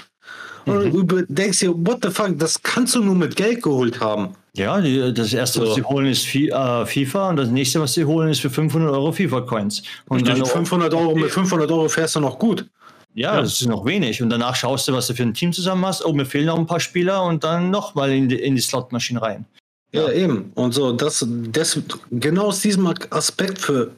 [0.66, 1.08] Und mhm.
[1.08, 4.36] du denkst dir, what the fuck, das kannst du nur mit Geld geholt haben.
[4.60, 5.68] Ja, die, das erste, so.
[5.68, 9.12] was sie holen, ist FIFA und das nächste, was sie holen, ist für 500 Euro
[9.14, 9.84] FIFA-Coins.
[10.10, 12.66] Und dann 500 Euro, mit 500 Euro fährst du noch gut.
[13.14, 14.22] Ja, ja, das ist noch wenig.
[14.22, 16.06] Und danach schaust du, was du für ein Team zusammen hast.
[16.06, 19.22] Oh, mir fehlen noch ein paar Spieler und dann nochmal in die, in die Slotmaschine
[19.22, 19.46] rein.
[19.92, 20.04] Ja.
[20.04, 20.52] ja, eben.
[20.56, 21.80] Und so, das, das,
[22.12, 23.92] genau aus diesem Aspekt für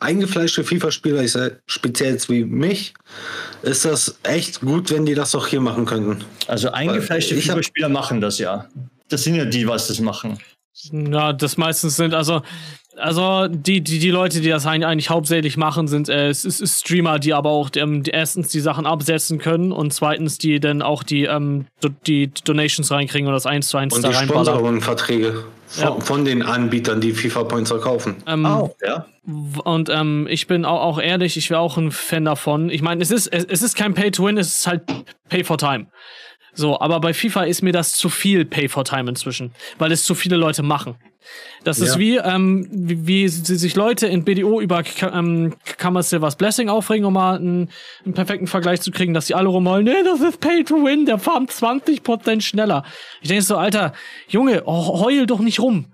[0.00, 2.92] eingefleischte FIFA-Spieler, ich sage speziell jetzt wie mich,
[3.62, 6.24] ist das echt gut, wenn die das auch hier machen könnten.
[6.46, 8.68] Also eingefleischte FIFA-Spieler machen das ja.
[9.08, 10.38] Das sind ja die, was das machen.
[10.92, 12.42] Ja, das meistens sind, also,
[12.96, 17.18] also die, die, die Leute, die das eigentlich hauptsächlich machen, sind äh, es ist, Streamer,
[17.20, 21.04] die aber auch ähm, die erstens die Sachen absetzen können und zweitens die dann auch
[21.04, 21.66] die, ähm,
[22.06, 26.00] die Donations reinkriegen und das eins zu eins und da die Sponsoring-Verträge von, ja.
[26.00, 28.16] von, den Anbietern, die FIFA-Points verkaufen.
[28.26, 29.06] Ähm, oh, ja.
[29.64, 32.68] Und ähm, ich bin auch, auch ehrlich, ich wäre auch ein Fan davon.
[32.68, 34.82] Ich meine, es ist, es, es ist kein Pay-to-Win, es ist halt
[35.28, 35.86] Pay for Time.
[36.54, 40.04] So, aber bei FIFA ist mir das zu viel Pay for Time inzwischen, weil es
[40.04, 40.96] zu viele Leute machen.
[41.64, 41.86] Das ja.
[41.86, 47.06] ist wie, ähm, wie, wie sich Leute in BDO über ähm, Kammer Silvers Blessing aufregen,
[47.06, 47.70] um mal einen,
[48.04, 51.06] einen, perfekten Vergleich zu kriegen, dass die alle rumholen, nee, das ist Pay to Win,
[51.06, 52.84] der farmt 20% schneller.
[53.22, 53.94] Ich denke so, Alter,
[54.28, 55.86] Junge, heul doch nicht rum.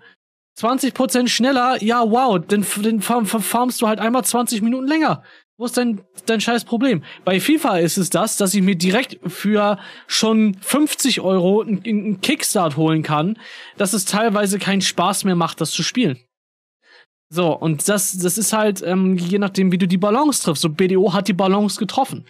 [0.58, 5.22] 20% schneller, ja, wow, dann, dann farmst du halt einmal 20 Minuten länger.
[5.60, 7.04] Wo ist dein, dein scheiß Problem?
[7.26, 12.78] Bei FIFA ist es das, dass ich mir direkt für schon 50 Euro einen Kickstart
[12.78, 13.38] holen kann,
[13.76, 16.18] dass es teilweise keinen Spaß mehr macht, das zu spielen.
[17.28, 20.62] So, und das, das ist halt, ähm, je nachdem, wie du die Balance triffst.
[20.62, 22.24] So, BDO hat die Balance getroffen.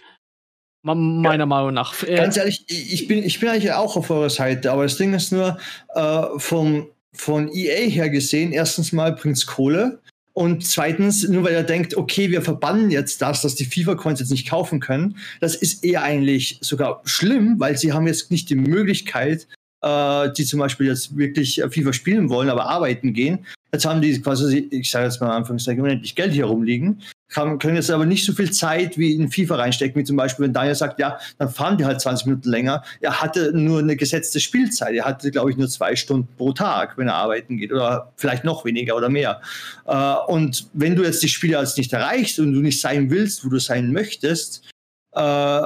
[0.83, 1.45] Meiner ja.
[1.45, 2.03] Meinung nach.
[2.03, 5.13] Äh, Ganz ehrlich, ich bin, ich bin eigentlich auch auf eurer Seite, aber das Ding
[5.13, 5.57] ist nur,
[5.95, 10.01] äh, vom, von EA her gesehen, erstens mal bringt es Kohle
[10.33, 14.31] und zweitens, nur weil er denkt, okay, wir verbannen jetzt das, dass die FIFA-Coins jetzt
[14.31, 18.55] nicht kaufen können, das ist eher eigentlich sogar schlimm, weil sie haben jetzt nicht die
[18.55, 19.47] Möglichkeit,
[19.81, 23.45] äh, die zum Beispiel jetzt wirklich FIFA spielen wollen, aber arbeiten gehen.
[23.73, 27.01] Jetzt haben die quasi, ich sage jetzt mal am Anfangszeichen, unendlich Geld hier rumliegen,
[27.31, 30.45] kann, können jetzt aber nicht so viel Zeit wie in FIFA reinstecken, wie zum Beispiel,
[30.45, 32.83] wenn Daniel sagt, ja, dann fahren die halt 20 Minuten länger.
[32.99, 34.93] Er hatte nur eine gesetzte Spielzeit.
[34.93, 38.43] Er hatte, glaube ich, nur zwei Stunden pro Tag, wenn er arbeiten geht oder vielleicht
[38.43, 39.41] noch weniger oder mehr.
[39.85, 43.45] Äh, und wenn du jetzt die Spiele als nicht erreichst und du nicht sein willst,
[43.45, 44.69] wo du sein möchtest,
[45.13, 45.61] äh,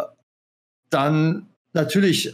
[0.92, 2.32] dann natürlich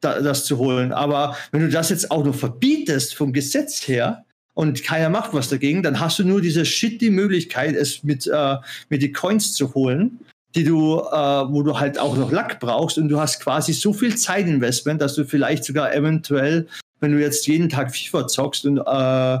[0.00, 0.92] da, das zu holen.
[0.92, 4.24] Aber wenn du das jetzt auch noch verbietest vom Gesetz her,
[4.58, 8.56] und keiner macht was dagegen, dann hast du nur diese shitty Möglichkeit, es mit, äh,
[8.88, 10.18] mit die Coins zu holen,
[10.56, 13.92] die du, äh, wo du halt auch noch Lack brauchst und du hast quasi so
[13.92, 16.66] viel Zeitinvestment, dass du vielleicht sogar eventuell,
[16.98, 19.38] wenn du jetzt jeden Tag FIFA zockst und äh,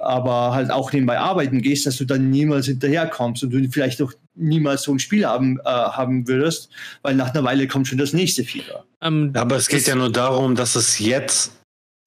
[0.00, 4.12] aber halt auch nebenbei arbeiten gehst, dass du dann niemals hinterherkommst und du vielleicht auch
[4.34, 6.68] niemals so ein Spiel haben, äh, haben würdest,
[7.00, 8.84] weil nach einer Weile kommt schon das nächste FIFA.
[9.00, 11.52] Ähm, aber es geht ja nur darum, dass es jetzt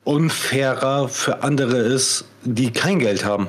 [0.03, 3.47] unfairer für andere ist, die kein Geld haben.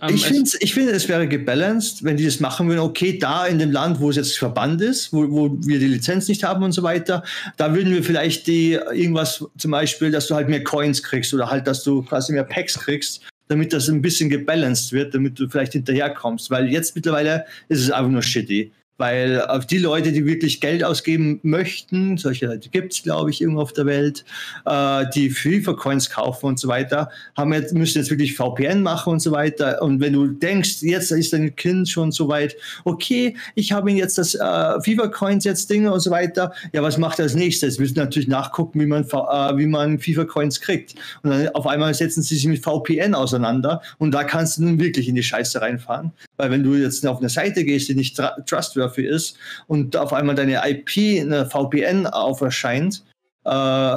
[0.00, 2.80] Um, ich finde, ich find, es wäre gebalanced, wenn die das machen würden.
[2.80, 6.28] Okay, da in dem Land, wo es jetzt Verband ist, wo, wo wir die Lizenz
[6.28, 7.22] nicht haben und so weiter,
[7.56, 11.48] da würden wir vielleicht die irgendwas zum Beispiel, dass du halt mehr Coins kriegst oder
[11.50, 15.48] halt, dass du quasi mehr Packs kriegst, damit das ein bisschen gebalanced wird, damit du
[15.48, 16.50] vielleicht hinterherkommst.
[16.50, 18.72] Weil jetzt mittlerweile ist es einfach nur shitty.
[18.96, 23.40] Weil auf die Leute, die wirklich Geld ausgeben möchten, solche Leute gibt es, glaube ich,
[23.40, 24.24] irgendwo auf der Welt,
[24.66, 29.20] äh, die FIFA-Coins kaufen und so weiter, haben jetzt, müssen jetzt wirklich VPN machen und
[29.20, 29.82] so weiter.
[29.82, 33.96] Und wenn du denkst, jetzt ist dein Kind schon so weit, okay, ich habe ihn
[33.96, 34.38] jetzt das äh,
[34.80, 37.78] FIFA-Coins jetzt Dinge und so weiter, ja, was macht er als nächstes?
[37.78, 40.94] Wir müssen natürlich nachgucken, wie man, äh, wie man FIFA-Coins kriegt.
[41.22, 44.78] Und dann auf einmal setzen sie sich mit VPN auseinander und da kannst du nun
[44.78, 46.12] wirklich in die Scheiße reinfahren.
[46.36, 49.36] Weil wenn du jetzt auf eine Seite gehst, die nicht trustworthy ist
[49.66, 53.04] und auf einmal deine IP, eine VPN auferscheint,
[53.44, 53.96] äh,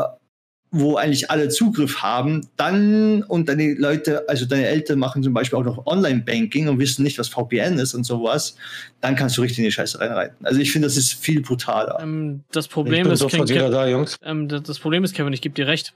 [0.72, 5.58] wo eigentlich alle Zugriff haben, dann und deine Leute, also deine Eltern machen zum Beispiel
[5.58, 8.56] auch noch Online-Banking und wissen nicht, was VPN ist und sowas,
[9.00, 10.46] dann kannst du richtig in die Scheiße reinreiten.
[10.46, 12.00] Also ich finde, das ist viel brutaler.
[12.02, 14.18] Ähm, das Problem ist, Kevin, da, Jungs.
[14.24, 15.94] Ähm, das Problem ist, Kevin, ich gebe dir recht.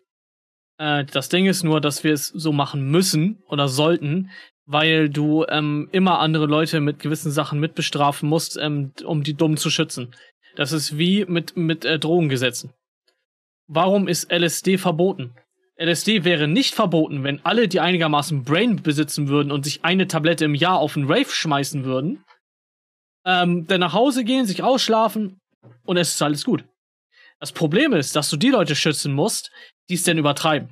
[0.82, 4.32] Äh, das Ding ist nur, dass wir es so machen müssen oder sollten,
[4.66, 9.58] weil du ähm, immer andere Leute mit gewissen Sachen mitbestrafen musst, ähm, um die Dummen
[9.58, 10.16] zu schützen.
[10.56, 12.74] Das ist wie mit, mit äh, Drogengesetzen.
[13.68, 15.36] Warum ist LSD verboten?
[15.78, 20.46] LSD wäre nicht verboten, wenn alle, die einigermaßen Brain besitzen würden und sich eine Tablette
[20.46, 22.24] im Jahr auf einen Rave schmeißen würden,
[23.26, 25.40] ähm, dann nach Hause gehen, sich ausschlafen
[25.86, 26.64] und es ist alles gut.
[27.42, 29.52] Das Problem ist, dass du die Leute schützen musst,
[29.90, 30.70] die es denn übertreiben.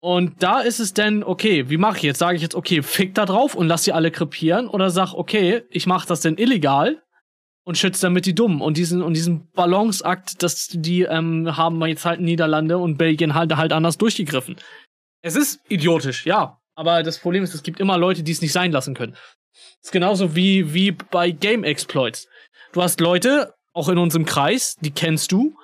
[0.00, 2.18] Und da ist es denn, okay, wie mache ich jetzt?
[2.18, 4.68] Sage ich jetzt, okay, fick da drauf und lass sie alle krepieren?
[4.68, 7.00] Oder sag, okay, ich mache das denn illegal
[7.64, 8.60] und schütze damit die Dummen?
[8.60, 13.56] Und diesen, und diesen Balanceakt, das die ähm, haben jetzt halt Niederlande und Belgien halt,
[13.56, 14.56] halt anders durchgegriffen.
[15.22, 16.60] Es ist idiotisch, ja.
[16.74, 19.12] Aber das Problem ist, es gibt immer Leute, die es nicht sein lassen können.
[19.12, 22.28] Das ist genauso wie, wie bei Game Exploits.
[22.72, 25.56] Du hast Leute, auch in unserem Kreis, die kennst du,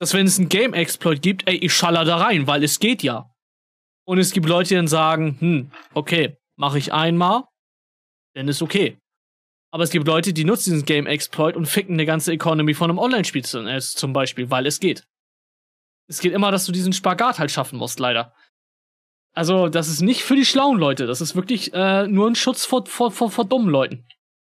[0.00, 3.02] dass wenn es einen Game Exploit gibt, ey, ich schaller da rein, weil es geht
[3.04, 3.30] ja.
[4.04, 7.44] Und es gibt Leute, die dann sagen, hm, okay, mache ich einmal,
[8.34, 8.98] dann ist okay.
[9.72, 12.90] Aber es gibt Leute, die nutzen diesen Game Exploit und ficken eine ganze Economy von
[12.90, 15.06] einem Online-Spiel äh, zum Beispiel, weil es geht.
[16.08, 18.34] Es geht immer, dass du diesen Spagat halt schaffen musst, leider.
[19.34, 22.66] Also, das ist nicht für die schlauen Leute, das ist wirklich äh, nur ein Schutz
[22.66, 24.04] vor, vor, vor, vor dummen Leuten.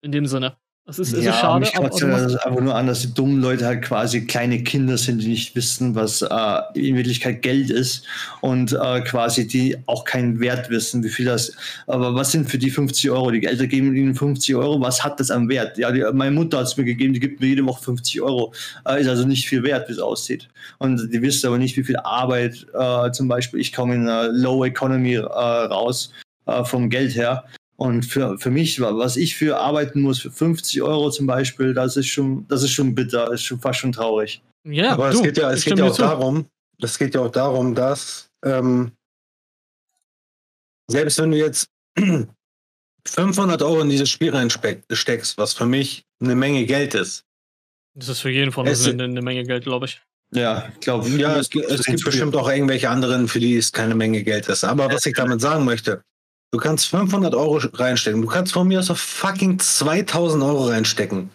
[0.03, 0.57] In dem Sinne.
[0.87, 1.61] Das ist, ist ja, schade.
[1.61, 4.99] Mich aber, aber das einfach nur an, dass die dummen Leute halt quasi kleine Kinder
[4.99, 8.05] sind, die nicht wissen, was äh, in Wirklichkeit Geld ist
[8.43, 11.57] und äh, quasi die auch keinen Wert wissen, wie viel das.
[11.87, 13.31] Aber was sind für die 50 Euro?
[13.31, 14.79] Die Eltern geben ihnen 50 Euro.
[14.79, 15.79] Was hat das am Wert?
[15.79, 18.53] Ja, die, meine Mutter hat es mir gegeben, die gibt mir jede Woche 50 Euro.
[18.87, 20.51] Äh, ist also nicht viel wert, wie es aussieht.
[20.81, 23.59] Und die wissen aber nicht, wie viel Arbeit äh, zum Beispiel.
[23.59, 26.13] Ich komme in einer Low Economy äh, raus
[26.45, 27.45] äh, vom Geld her
[27.77, 31.97] und für, für mich, was ich für arbeiten muss, für 50 Euro zum Beispiel, das
[31.97, 34.43] ist schon, das ist schon bitter, ist schon fast schon traurig.
[34.65, 36.47] Ja, aber du, es geht ja, es geht ja auch darum,
[36.81, 38.93] es geht ja auch darum, dass ähm,
[40.89, 41.69] selbst wenn du jetzt
[43.07, 47.25] 500 Euro in dieses Spiel reinsteckst, was für mich eine Menge Geld ist.
[47.95, 50.01] Das ist für jeden von uns eine, eine Menge Geld, glaube ich.
[50.33, 51.09] Ja, ich glaube.
[51.11, 54.65] Ja, es, es gibt bestimmt auch irgendwelche anderen, für die es keine Menge Geld ist.
[54.65, 56.03] Aber was ich damit sagen möchte,
[56.55, 58.23] Du kannst 500 Euro reinstecken.
[58.23, 61.29] Du kannst von mir aus auf fucking 2000 Euro reinstecken.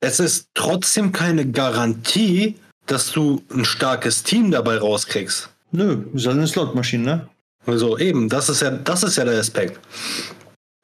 [0.00, 2.54] Es ist trotzdem keine Garantie,
[2.86, 5.50] dass du ein starkes Team dabei rauskriegst.
[5.72, 7.28] Nö, ist eine Slotmaschine, ne?
[7.66, 9.78] Also eben, das ist ja, das ist ja der Aspekt.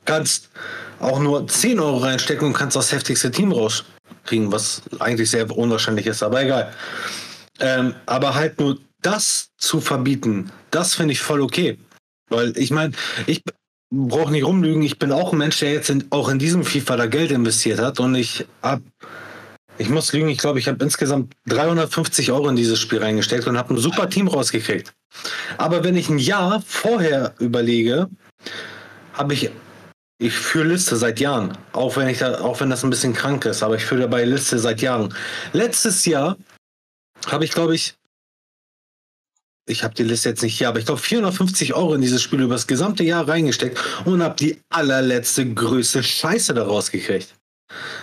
[0.05, 0.51] Kannst
[0.98, 6.07] auch nur 10 Euro reinstecken und kannst das heftigste Team rauskriegen, was eigentlich sehr unwahrscheinlich
[6.07, 6.70] ist, aber egal.
[7.61, 11.78] Ähm, aber halt nur das zu verbieten, das finde ich voll okay.
[12.31, 12.93] Weil ich meine,
[13.27, 13.43] ich,
[13.90, 16.96] brauche nicht rumlügen, ich bin auch ein Mensch, der jetzt in, auch in diesem FIFA
[16.96, 18.80] da Geld investiert hat und ich hab,
[19.78, 23.58] ich muss lügen, ich glaube, ich habe insgesamt 350 Euro in dieses Spiel reingesteckt und
[23.58, 24.92] habe ein super Team rausgekriegt.
[25.58, 28.08] Aber wenn ich ein Jahr vorher überlege,
[29.14, 29.50] habe ich,
[30.18, 33.44] ich führe Liste seit Jahren, auch wenn ich da, auch wenn das ein bisschen krank
[33.44, 35.12] ist, aber ich führe dabei Liste seit Jahren.
[35.52, 36.36] Letztes Jahr
[37.26, 37.94] habe ich, glaube ich,
[39.66, 42.40] ich habe die Liste jetzt nicht hier, aber ich glaube 450 Euro in dieses Spiel
[42.40, 47.34] über das gesamte Jahr reingesteckt und habe die allerletzte größte Scheiße daraus gekriegt.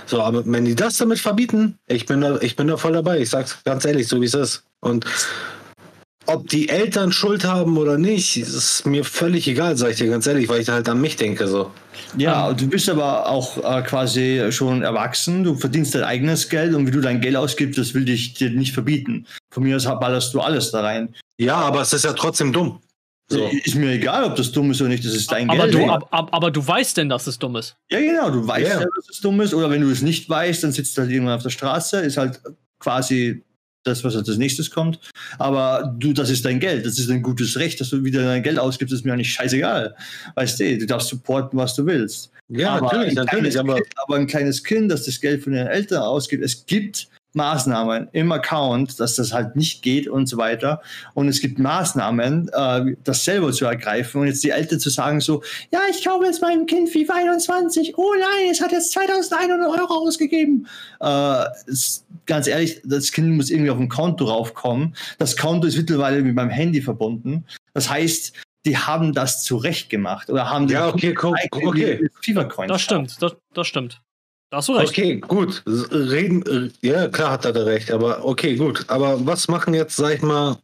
[0.06, 3.20] So, aber wenn die das damit verbieten, ich bin da, ich bin da voll dabei.
[3.20, 4.64] Ich sag's ganz ehrlich, so wie es ist.
[4.80, 5.06] Und
[6.26, 10.28] ob die Eltern Schuld haben oder nicht, ist mir völlig egal, sag ich dir ganz
[10.28, 11.72] ehrlich, weil ich halt an mich denke so.
[12.18, 16.86] Ja, du bist aber auch äh, quasi schon erwachsen, du verdienst dein eigenes Geld und
[16.88, 19.26] wie du dein Geld ausgibst, das will ich dir nicht verbieten.
[19.54, 21.14] Von mir aus ballerst du alles da rein.
[21.38, 22.82] Ja, aber es ist ja trotzdem dumm.
[23.30, 23.46] So.
[23.46, 25.74] Ist mir egal, ob das dumm ist oder nicht, das ist dein aber Geld.
[25.74, 27.76] Du, ab, ab, aber du weißt denn, dass es dumm ist.
[27.92, 28.80] Ja, genau, du weißt Ja.
[28.82, 29.54] ja, dass es dumm ist.
[29.54, 32.40] Oder wenn du es nicht weißt, dann sitzt halt jemand auf der Straße, ist halt
[32.80, 33.44] quasi
[33.84, 35.00] das, was als nächstes kommt.
[35.40, 38.44] Aber du, das ist dein Geld, das ist ein gutes Recht, dass du wieder dein
[38.44, 39.96] Geld ausgibst, ist mir eigentlich scheißegal.
[40.36, 42.32] Weißt du, du darfst supporten, was du willst.
[42.50, 45.68] Ja, aber natürlich, natürlich, aber Kind, aber ein kleines Kind, das das Geld von den
[45.68, 50.82] Eltern ausgibt, es gibt Maßnahmen im Account, dass das halt nicht geht und so weiter.
[51.14, 55.22] Und es gibt Maßnahmen, äh, das selber zu ergreifen und jetzt die Eltern zu sagen
[55.22, 55.42] so,
[55.72, 57.98] ja, ich kaufe jetzt meinem Kind FIFA 21.
[57.98, 60.68] Oh nein, es hat jetzt 2100 Euro ausgegeben.
[61.00, 64.96] Äh, es, ganz ehrlich, das Kind muss irgendwie auf ein Konto raufkommen.
[65.18, 67.46] Das Konto ist mittlerweile mit meinem Handy verbunden.
[67.74, 68.34] Das heißt,
[68.66, 72.10] die haben das zurecht gemacht oder haben Ja, okay, guck, okay.
[72.22, 72.70] FIFA-Coins.
[72.70, 74.02] Das stimmt, das, das stimmt.
[74.50, 74.90] Da hast du recht.
[74.90, 75.64] Okay, gut.
[75.66, 78.86] Reden, äh, ja, klar hat er da recht, aber okay, gut.
[78.88, 80.58] Aber was machen jetzt, sag ich mal,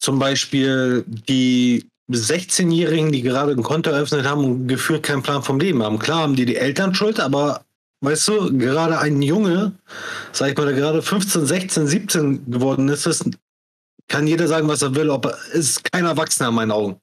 [0.00, 5.58] zum Beispiel die 16-Jährigen, die gerade ein Konto eröffnet haben und gefühlt keinen Plan vom
[5.58, 5.98] Leben haben?
[5.98, 7.64] Klar haben die die Eltern schuld, aber
[8.00, 9.72] weißt du, gerade ein Junge,
[10.32, 13.30] sag ich mal, der gerade 15, 16, 17 geworden ist, ist
[14.06, 17.00] kann jeder sagen, was er will, aber ist kein Erwachsener in meinen Augen.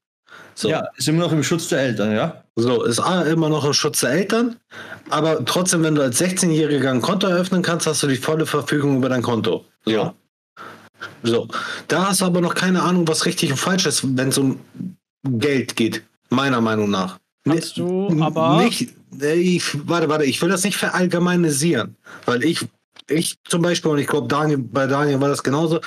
[0.53, 0.69] So.
[0.69, 2.40] Ja, ist immer noch im Schutz der Eltern, ja?
[2.55, 4.57] So, ist A, immer noch ein Schutz der Eltern,
[5.09, 8.97] aber trotzdem, wenn du als 16-Jähriger ein Konto eröffnen kannst, hast du die volle Verfügung
[8.97, 9.63] über dein Konto.
[9.85, 9.91] So.
[9.91, 10.13] Ja.
[11.23, 11.47] So,
[11.87, 14.59] da hast du aber noch keine Ahnung, was richtig und falsch ist, wenn es um
[15.23, 17.17] Geld geht, meiner Meinung nach.
[17.47, 21.95] Kannst du aber- Nicht, äh, ich, warte, warte, ich will das nicht verallgemeinisieren,
[22.25, 22.67] weil ich,
[23.09, 25.79] ich zum Beispiel, und ich glaube, Daniel, bei Daniel war das genauso,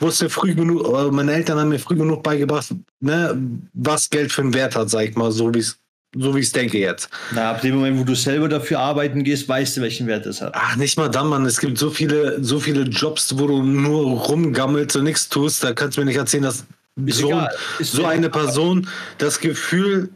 [0.00, 3.36] wusste früh genug, oder meine Eltern haben mir früh genug beigebracht, ne,
[3.74, 5.78] was Geld für einen Wert hat, sag ich mal, so wie es
[6.16, 7.08] so wie ich es denke jetzt.
[7.32, 10.40] Na, ab dem Moment, wo du selber dafür arbeiten gehst, weißt du, welchen Wert es
[10.42, 10.52] hat.
[10.54, 11.44] Ach, nicht mal dann, Mann.
[11.46, 15.64] Es gibt so viele, so viele Jobs, wo du nur rumgammelst und nichts tust.
[15.64, 16.64] Da kannst du mir nicht erzählen, dass
[17.06, 17.50] Ist so, egal.
[17.80, 20.10] So eine Person das Gefühl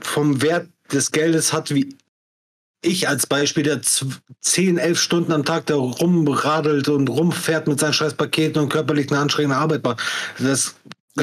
[0.00, 1.96] vom Wert des Geldes hat, wie
[2.82, 4.10] ich als Beispiel, der zw-
[4.40, 9.10] 10, 11 Stunden am Tag da rumradelt und rumfährt mit seinen scheiß Paketen und körperlich
[9.10, 10.00] eine anstrengende Arbeit macht.
[10.38, 10.74] Das,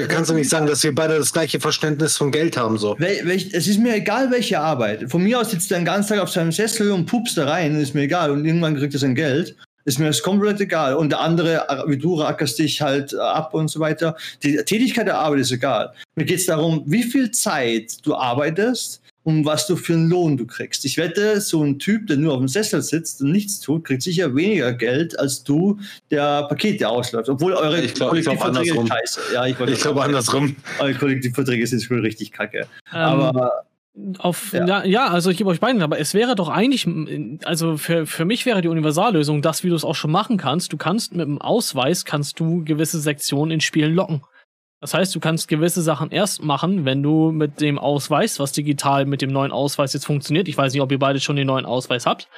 [0.02, 2.78] da kannst du nicht sagen, dass wir beide das gleiche Verständnis von Geld haben.
[2.78, 2.96] So.
[3.00, 5.10] Wel, welch, es ist mir egal, welche Arbeit.
[5.10, 7.80] Von mir aus sitzt er den ganzen Tag auf seinem Sessel und pupst da rein,
[7.80, 8.32] ist mir egal.
[8.32, 9.56] Und irgendwann kriegt er sein Geld.
[9.86, 10.96] Ist mir das komplett egal.
[10.96, 14.18] Und der andere, wie du, rackerst dich halt äh, ab und so weiter.
[14.44, 15.94] Die Tätigkeit der Arbeit ist egal.
[16.16, 20.38] Mir geht es darum, wie viel Zeit du arbeitest und was du für einen Lohn
[20.38, 20.86] du kriegst.
[20.86, 24.02] Ich wette, so ein Typ, der nur auf dem Sessel sitzt und nichts tut, kriegt
[24.02, 25.78] sicher weniger Geld als du,
[26.10, 27.28] der Pakete ausläuft.
[27.28, 28.88] Obwohl eure Ich glaub- ich glaub Kollektivverträge andersrum.
[28.88, 29.20] scheiße.
[29.34, 30.56] Ja, ich, Ich glaube andersrum.
[30.80, 32.68] Eure Kollektivverträge sind schon richtig kacke.
[32.94, 33.64] Ähm, Aber
[34.20, 34.66] Auf, Ja.
[34.66, 34.86] ja.
[34.86, 36.88] ja, also ich gebe euch beiden, aber es wäre doch eigentlich,
[37.44, 40.72] also für, für mich wäre die Universallösung das, wie du es auch schon machen kannst.
[40.72, 44.22] Du kannst mit dem Ausweis, kannst du gewisse Sektionen in Spielen locken.
[44.80, 49.06] Das heißt, du kannst gewisse Sachen erst machen, wenn du mit dem Ausweis, was digital
[49.06, 50.48] mit dem neuen Ausweis jetzt funktioniert.
[50.48, 52.30] Ich weiß nicht, ob ihr beide schon den neuen Ausweis habt.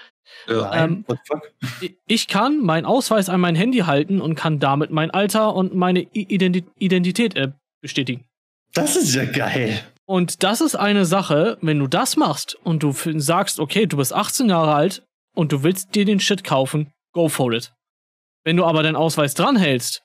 [0.47, 0.73] Ja.
[0.85, 1.33] Ähm, what the
[1.81, 1.91] fuck?
[2.07, 6.01] Ich kann meinen Ausweis an mein Handy halten und kann damit mein Alter und meine
[6.15, 7.51] I- Identi Identität äh,
[7.81, 8.23] bestätigen.
[8.73, 9.81] Das ist ja geil.
[10.05, 14.13] Und das ist eine Sache, wenn du das machst und du sagst, okay, du bist
[14.13, 15.03] 18 Jahre alt
[15.35, 17.73] und du willst dir den Shit kaufen, go for it.
[18.45, 20.03] Wenn du aber deinen Ausweis dranhältst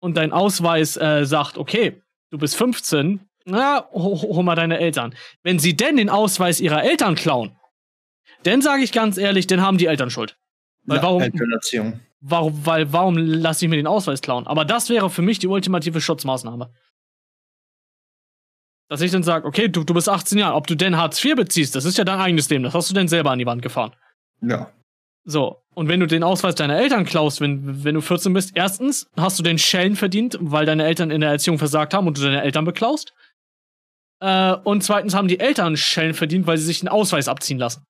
[0.00, 4.78] und dein Ausweis äh, sagt, okay, du bist 15, na, ho- ho- hol mal deine
[4.78, 5.14] Eltern.
[5.42, 7.56] Wenn sie denn den Ausweis ihrer Eltern klauen,
[8.42, 10.36] dann sage ich ganz ehrlich, dann haben die Eltern Schuld.
[10.84, 12.00] Weil warum, Elternerziehung.
[12.20, 14.46] warum, weil, warum lasse ich mir den Ausweis klauen?
[14.46, 16.72] Aber das wäre für mich die ultimative Schutzmaßnahme.
[18.88, 21.34] Dass ich dann sage, okay, du, du bist 18 Jahre, ob du denn Hartz IV
[21.34, 23.62] beziehst, das ist ja dein eigenes Leben, das hast du denn selber an die Wand
[23.62, 23.92] gefahren.
[24.42, 24.70] Ja.
[25.28, 29.10] So, und wenn du den Ausweis deiner Eltern klaust, wenn, wenn du 14 bist, erstens
[29.16, 32.22] hast du den Schellen verdient, weil deine Eltern in der Erziehung versagt haben und du
[32.22, 33.12] deine Eltern beklaust.
[34.20, 37.84] Äh, und zweitens haben die Eltern Schellen verdient, weil sie sich einen Ausweis abziehen lassen.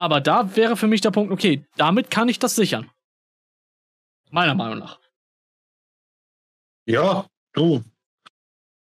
[0.00, 2.88] Aber da wäre für mich der Punkt, okay, damit kann ich das sichern.
[4.30, 5.00] Meiner Meinung nach.
[6.86, 7.82] Ja, du.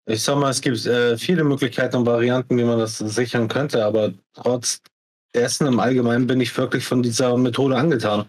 [0.05, 3.85] Ich sag mal, es gibt äh, viele Möglichkeiten und Varianten, wie man das sichern könnte,
[3.85, 4.81] aber trotz
[5.35, 8.25] dessen im Allgemeinen bin ich wirklich von dieser Methode angetan.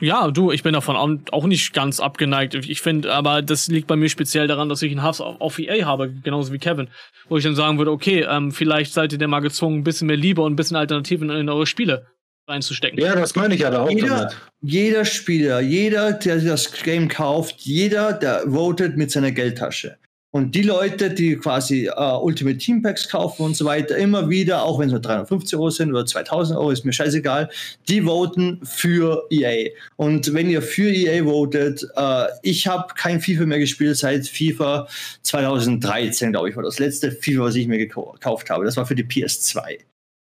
[0.00, 2.54] Ja, du, ich bin davon auch nicht ganz abgeneigt.
[2.54, 5.58] Ich finde, aber das liegt bei mir speziell daran, dass ich einen Hass auf, auf
[5.58, 6.88] EA habe, genauso wie Kevin.
[7.28, 10.06] Wo ich dann sagen würde, okay, ähm, vielleicht seid ihr denn mal gezwungen, ein bisschen
[10.06, 12.06] mehr Liebe und ein bisschen Alternativen in eure Spiele
[12.46, 12.98] reinzustecken.
[12.98, 14.36] Ja, das meine ich ja da auch Jeder, damit.
[14.60, 19.98] jeder Spieler, jeder, der das Game kauft, jeder, der votet mit seiner Geldtasche.
[20.30, 24.62] Und die Leute, die quasi äh, Ultimate Team Packs kaufen und so weiter, immer wieder,
[24.62, 27.48] auch wenn es nur 350 Euro sind oder 2000 Euro, ist mir scheißegal,
[27.88, 29.70] die voten für EA.
[29.96, 34.86] Und wenn ihr für EA votet, äh, ich habe kein FIFA mehr gespielt seit FIFA
[35.22, 38.66] 2013, glaube ich, war das letzte FIFA, was ich mir gekauft habe.
[38.66, 39.58] Das war für die PS2.
[39.70, 39.80] Äh,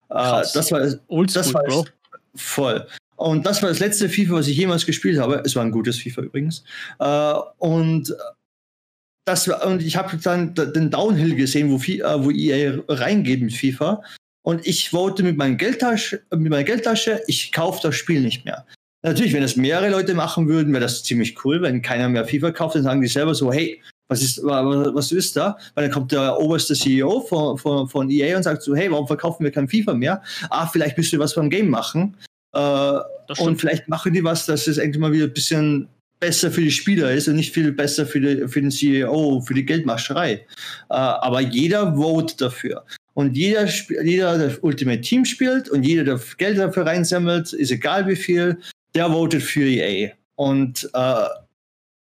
[0.09, 1.87] das war, Oldschool, das war Bro.
[2.37, 2.87] voll.
[3.17, 5.43] Und das war das letzte FIFA, was ich jemals gespielt habe.
[5.45, 6.63] Es war ein gutes FIFA übrigens.
[7.01, 8.15] Äh, und
[9.27, 14.03] das, und ich habe dann den Downhill gesehen, wo, äh, wo EA reingeht mit FIFA.
[14.43, 18.65] Und ich vote mit, Geldtasche, mit meiner Geldtasche, ich kaufe das Spiel nicht mehr.
[19.03, 21.61] Natürlich, wenn das mehrere Leute machen würden, wäre das ziemlich cool.
[21.61, 25.37] Wenn keiner mehr FIFA kauft, dann sagen die selber so, hey, was ist, was ist
[25.37, 25.59] da?
[25.75, 29.09] Weil dann kommt der oberste CEO von, von, von EA und sagt so, hey, warum
[29.09, 30.23] verkaufen wir kein FIFA mehr?
[30.51, 32.17] Ah, vielleicht müsst ihr was beim Game machen.
[32.53, 32.99] Äh,
[33.39, 35.89] und vielleicht machen die was, dass es endlich mal wieder ein bisschen
[36.21, 39.55] besser für die Spieler ist und nicht viel besser für, die, für den CEO, für
[39.55, 40.33] die Geldmascherei.
[40.33, 40.45] Äh,
[40.89, 42.85] aber jeder vote dafür.
[43.15, 43.67] Und jeder,
[44.05, 48.59] jeder, der Ultimate Team spielt und jeder, der Geld dafür reinsammelt, ist egal wie viel,
[48.95, 50.13] der votet für EA.
[50.35, 51.27] Und äh,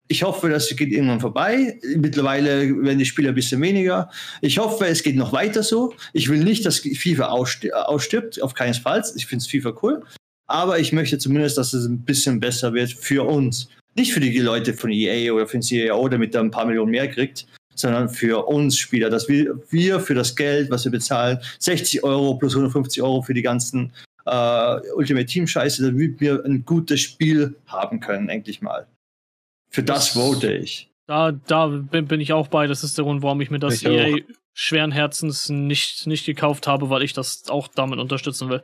[0.08, 1.78] ich hoffe, das geht irgendwann vorbei.
[1.96, 4.10] Mittlerweile werden die Spieler ein bisschen weniger.
[4.40, 5.94] Ich hoffe, es geht noch weiter so.
[6.14, 9.04] Ich will nicht, dass FIFA ausstirbt, auf keinen Fall.
[9.16, 10.02] Ich finde es FIFA cool.
[10.46, 13.68] Aber ich möchte zumindest, dass es ein bisschen besser wird für uns.
[13.98, 16.92] Nicht für die Leute von EA oder für den CAO, damit er ein paar Millionen
[16.92, 21.40] mehr kriegt, sondern für uns Spieler, dass wir, wir für das Geld, was wir bezahlen,
[21.58, 23.92] 60 Euro plus 150 Euro für die ganzen
[24.24, 28.86] äh, Ultimate Team Scheiße, damit wir ein gutes Spiel haben können, endlich mal.
[29.68, 30.88] Für das, das vote ich.
[31.08, 32.68] Da, da bin, bin, ich auch bei.
[32.68, 34.18] Das ist der Grund, warum ich mir das ich EA
[34.54, 38.62] schweren Herzens nicht, nicht gekauft habe, weil ich das auch damit unterstützen will.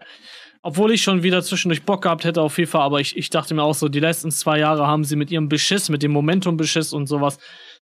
[0.67, 3.63] Obwohl ich schon wieder zwischendurch Bock gehabt hätte auf FIFA, aber ich, ich dachte mir
[3.63, 7.07] auch so, die letzten zwei Jahre haben sie mit ihrem Beschiss, mit dem Momentum-Beschiss und
[7.07, 7.39] sowas,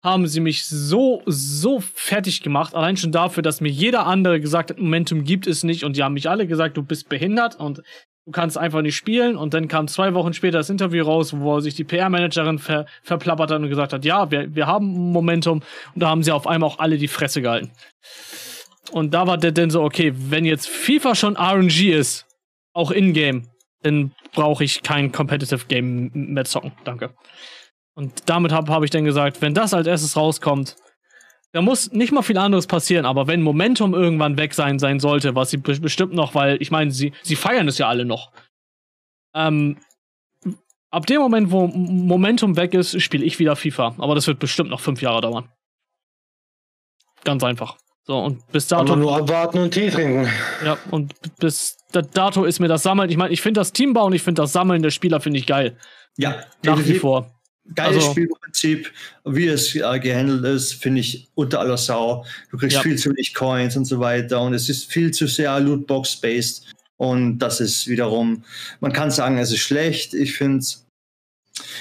[0.04, 2.76] haben sie mich so, so fertig gemacht.
[2.76, 5.86] Allein schon dafür, dass mir jeder andere gesagt hat, Momentum gibt es nicht.
[5.86, 7.78] Und die haben mich alle gesagt, du bist behindert und
[8.26, 9.38] du kannst einfach nicht spielen.
[9.38, 13.50] Und dann kam zwei Wochen später das Interview raus, wo sich die PR-Managerin ver verplappert
[13.50, 15.62] hat und gesagt hat, ja, wir, wir haben Momentum.
[15.96, 17.72] Und da haben sie auf einmal auch alle die Fresse gehalten.
[18.92, 22.27] Und da war der dann so, okay, wenn jetzt FIFA schon RNG ist,
[22.78, 23.50] auch in-game,
[23.82, 26.72] dann brauche ich kein Competitive Game mehr zocken.
[26.84, 27.16] Danke.
[27.96, 30.76] Und damit habe hab ich dann gesagt, wenn das als erstes rauskommt,
[31.54, 35.34] da muss nicht mal viel anderes passieren, aber wenn Momentum irgendwann weg sein sein sollte,
[35.34, 38.32] was sie bestimmt noch, weil ich meine, sie, sie feiern es ja alle noch.
[39.34, 39.78] Ähm,
[40.92, 43.96] ab dem Moment, wo Momentum weg ist, spiele ich wieder FIFA.
[43.98, 45.50] Aber das wird bestimmt noch fünf Jahre dauern.
[47.24, 47.78] Ganz einfach.
[48.08, 48.94] So, und bis dato.
[48.94, 50.30] Aber nur abwarten und Tee trinken.
[50.64, 51.76] Ja, und bis
[52.14, 53.10] dato ist mir das Sammeln.
[53.10, 55.46] Ich meine, ich finde das Teambau und ich finde das Sammeln der Spieler finde ich
[55.46, 55.78] geil.
[56.16, 57.34] Ja, nach wie vor.
[57.76, 58.94] Geiles also, Spielprinzip,
[59.26, 62.26] wie es äh, gehandelt ist, finde ich unter aller Sau.
[62.50, 62.82] Du kriegst ja.
[62.82, 66.66] viel zu wenig Coins und so weiter und es ist viel zu sehr Lootbox-based.
[66.96, 68.44] Und das ist wiederum,
[68.80, 70.14] man kann sagen, es ist schlecht.
[70.14, 70.87] Ich finde es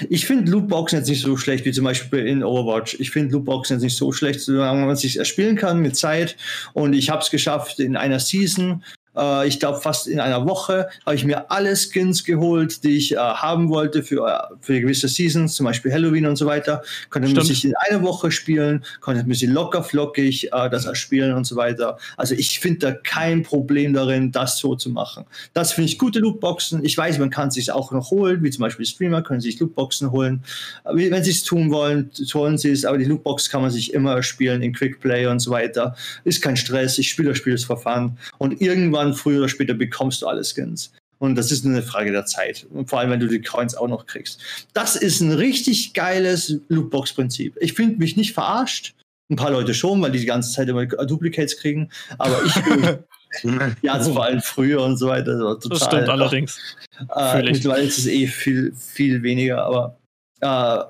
[0.09, 2.97] ich finde Lootboxen jetzt nicht so schlecht wie zum Beispiel in Overwatch.
[2.99, 6.37] Ich finde Lootboxen jetzt nicht so schlecht, solange man sich erspielen kann mit Zeit.
[6.73, 8.83] Und ich habe es geschafft, in einer Season
[9.17, 13.13] äh, ich glaube, fast in einer Woche habe ich mir alle Skins geholt, die ich
[13.13, 16.83] äh, haben wollte für, äh, für gewisse Seasons, zum Beispiel Halloween und so weiter.
[17.11, 21.45] Konnte man sich in einer Woche spielen, konnte bisschen locker flockig äh, das erspielen und
[21.45, 21.99] so weiter.
[22.17, 25.25] Also ich finde da kein Problem darin, das so zu machen.
[25.53, 26.85] Das finde ich gute Lootboxen.
[26.85, 30.11] Ich weiß, man kann sich auch noch holen, wie zum Beispiel Streamer können sich Lootboxen
[30.11, 30.43] holen.
[30.85, 34.23] Wenn sie es tun wollen, tun sie es, aber die Lootbox kann man sich immer
[34.23, 35.97] spielen in Quickplay und so weiter.
[36.25, 38.17] Ist kein Stress, ich spiele das Spiel für Fun.
[38.39, 40.93] Und irgendwann irgendwann früher oder später bekommst du alle Skins.
[41.19, 42.67] Und das ist nur eine Frage der Zeit.
[42.71, 44.41] Und vor allem, wenn du die Coins auch noch kriegst.
[44.75, 47.57] Das ist ein richtig geiles Lootbox-Prinzip.
[47.61, 48.95] Ich finde mich nicht verarscht.
[49.31, 51.91] Ein paar Leute schon, weil die die ganze Zeit immer Duplicates kriegen.
[52.19, 52.55] Aber ich
[53.83, 55.37] ja, also vor allem früher und so weiter.
[55.39, 56.77] Das, total, das stimmt allerdings.
[57.17, 59.65] Äh, mittlerweile ist es eh viel, viel weniger.
[59.65, 59.99] Aber
[60.41, 60.85] äh,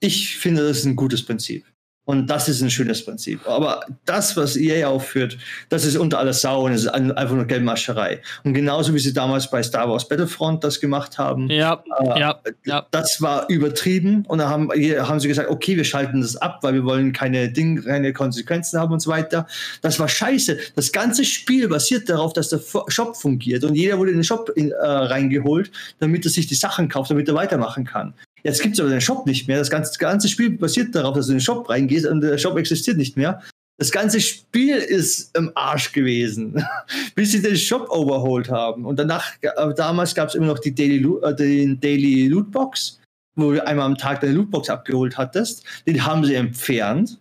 [0.00, 1.64] ich finde, das ist ein gutes Prinzip.
[2.04, 3.46] Und das ist ein schönes Prinzip.
[3.46, 5.38] Aber das, was EA aufführt,
[5.68, 8.20] das ist unter aller Sau und es ist einfach nur Geldmascherei.
[8.42, 12.40] Und genauso wie sie damals bei Star Wars Battlefront das gemacht haben, ja, äh, ja,
[12.64, 12.86] ja.
[12.90, 14.24] das war übertrieben.
[14.26, 17.50] Und dann haben, haben sie gesagt, okay, wir schalten das ab, weil wir wollen keine
[17.52, 19.46] Dinge, keine Konsequenzen haben und so weiter.
[19.80, 20.58] Das war scheiße.
[20.74, 24.50] Das ganze Spiel basiert darauf, dass der Shop fungiert und jeder wurde in den Shop
[24.56, 25.70] in, äh, reingeholt,
[26.00, 28.14] damit er sich die Sachen kauft, damit er weitermachen kann.
[28.44, 29.58] Jetzt gibt es aber den Shop nicht mehr.
[29.58, 32.56] Das ganze, ganze Spiel basiert darauf, dass du in den Shop reingehst und der Shop
[32.56, 33.40] existiert nicht mehr.
[33.78, 36.64] Das ganze Spiel ist im Arsch gewesen,
[37.14, 38.84] bis sie den Shop overholt haben.
[38.84, 43.00] Und danach, äh, damals gab es immer noch die Daily, äh, den Daily Lootbox,
[43.34, 45.64] wo du einmal am Tag deine Lootbox abgeholt hattest.
[45.86, 47.18] Den haben sie entfernt.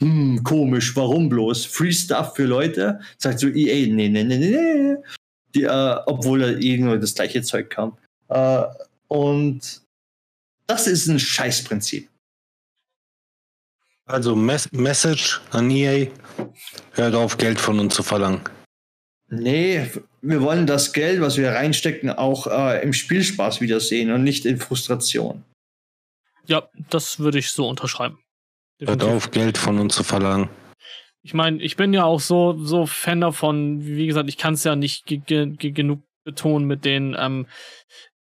[0.00, 1.64] Hm, komisch, warum bloß?
[1.66, 3.00] Free Stuff für Leute.
[3.18, 4.96] Sagt so EA, nee, nee, nee, nee.
[5.54, 7.96] Die, äh, obwohl da irgendwo das gleiche Zeug kam.
[8.28, 8.64] Äh,
[9.08, 9.83] und
[10.66, 12.08] das ist ein Scheißprinzip.
[14.06, 16.08] Also Mes Message an EA,
[16.92, 18.42] hört auf, Geld von uns zu verlangen.
[19.28, 24.44] Nee, wir wollen das Geld, was wir reinstecken, auch äh, im Spielspaß wiedersehen und nicht
[24.44, 25.42] in Frustration.
[26.46, 28.18] Ja, das würde ich so unterschreiben.
[28.80, 29.08] Definitiv.
[29.08, 30.50] Hört auf, Geld von uns zu verlangen.
[31.22, 34.64] Ich meine, ich bin ja auch so, so Fan davon, wie gesagt, ich kann es
[34.64, 37.46] ja nicht genug betonen mit den, ähm,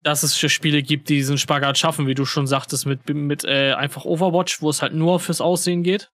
[0.06, 3.72] dass es Spiele gibt, die diesen Spagat schaffen, wie du schon sagtest, mit, mit äh,
[3.72, 6.12] einfach Overwatch, wo es halt nur fürs Aussehen geht.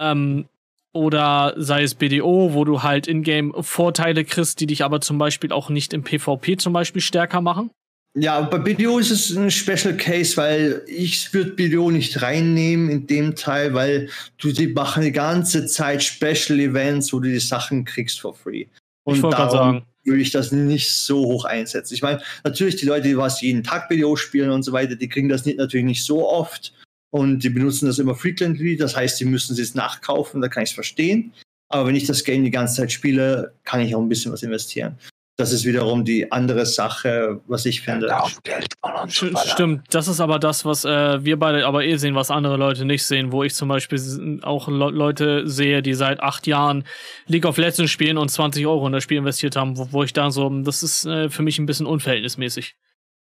[0.00, 0.48] Ähm,
[0.92, 5.50] oder sei es BDO, wo du halt in-game Vorteile kriegst, die dich aber zum Beispiel
[5.50, 7.70] auch nicht im PvP zum Beispiel stärker machen.
[8.16, 13.08] Ja, bei BDO ist es ein Special Case, weil ich würde BDO nicht reinnehmen in
[13.08, 14.08] dem Teil, weil
[14.38, 18.66] du die machen die ganze Zeit Special Events, wo du die Sachen kriegst for free.
[19.02, 21.94] Und ich wollte gerade sagen würde ich das nicht so hoch einsetzen.
[21.94, 25.08] Ich meine, natürlich die Leute, die was jeden Tag Video spielen und so weiter, die
[25.08, 26.72] kriegen das nicht, natürlich nicht so oft
[27.10, 28.76] und die benutzen das immer frequently.
[28.76, 31.32] Das heißt, die müssen es nachkaufen, da kann ich es verstehen.
[31.68, 34.42] Aber wenn ich das Game die ganze Zeit spiele, kann ich auch ein bisschen was
[34.42, 34.98] investieren
[35.36, 38.06] das ist wiederum die andere Sache, was ich finde.
[38.06, 38.74] Ja, Geld
[39.08, 42.84] Stimmt, das ist aber das, was äh, wir beide aber eh sehen, was andere Leute
[42.84, 46.84] nicht sehen, wo ich zum Beispiel auch Le Leute sehe, die seit acht Jahren
[47.26, 50.12] League of Legends spielen und 20 Euro in das Spiel investiert haben, wo, wo ich
[50.12, 52.76] da so, das ist äh, für mich ein bisschen unverhältnismäßig.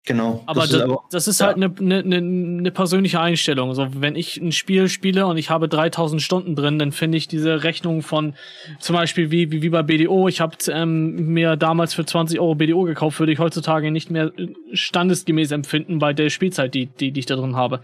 [0.04, 0.42] Genau.
[0.46, 3.74] Aber das, ist, aber, das ist halt eine ne, ne, ne persönliche Einstellung.
[3.74, 7.28] So, wenn ich ein Spiel spiele und ich habe 3000 Stunden drin, dann finde ich
[7.28, 8.34] diese Rechnung von
[8.80, 10.28] zum Beispiel wie, wie, wie bei BDO.
[10.28, 14.32] Ich habe ähm, mir damals für 20 Euro BDO gekauft, würde ich heutzutage nicht mehr
[14.72, 17.82] standesgemäß empfinden bei der Spielzeit, die, die, die ich da drin habe.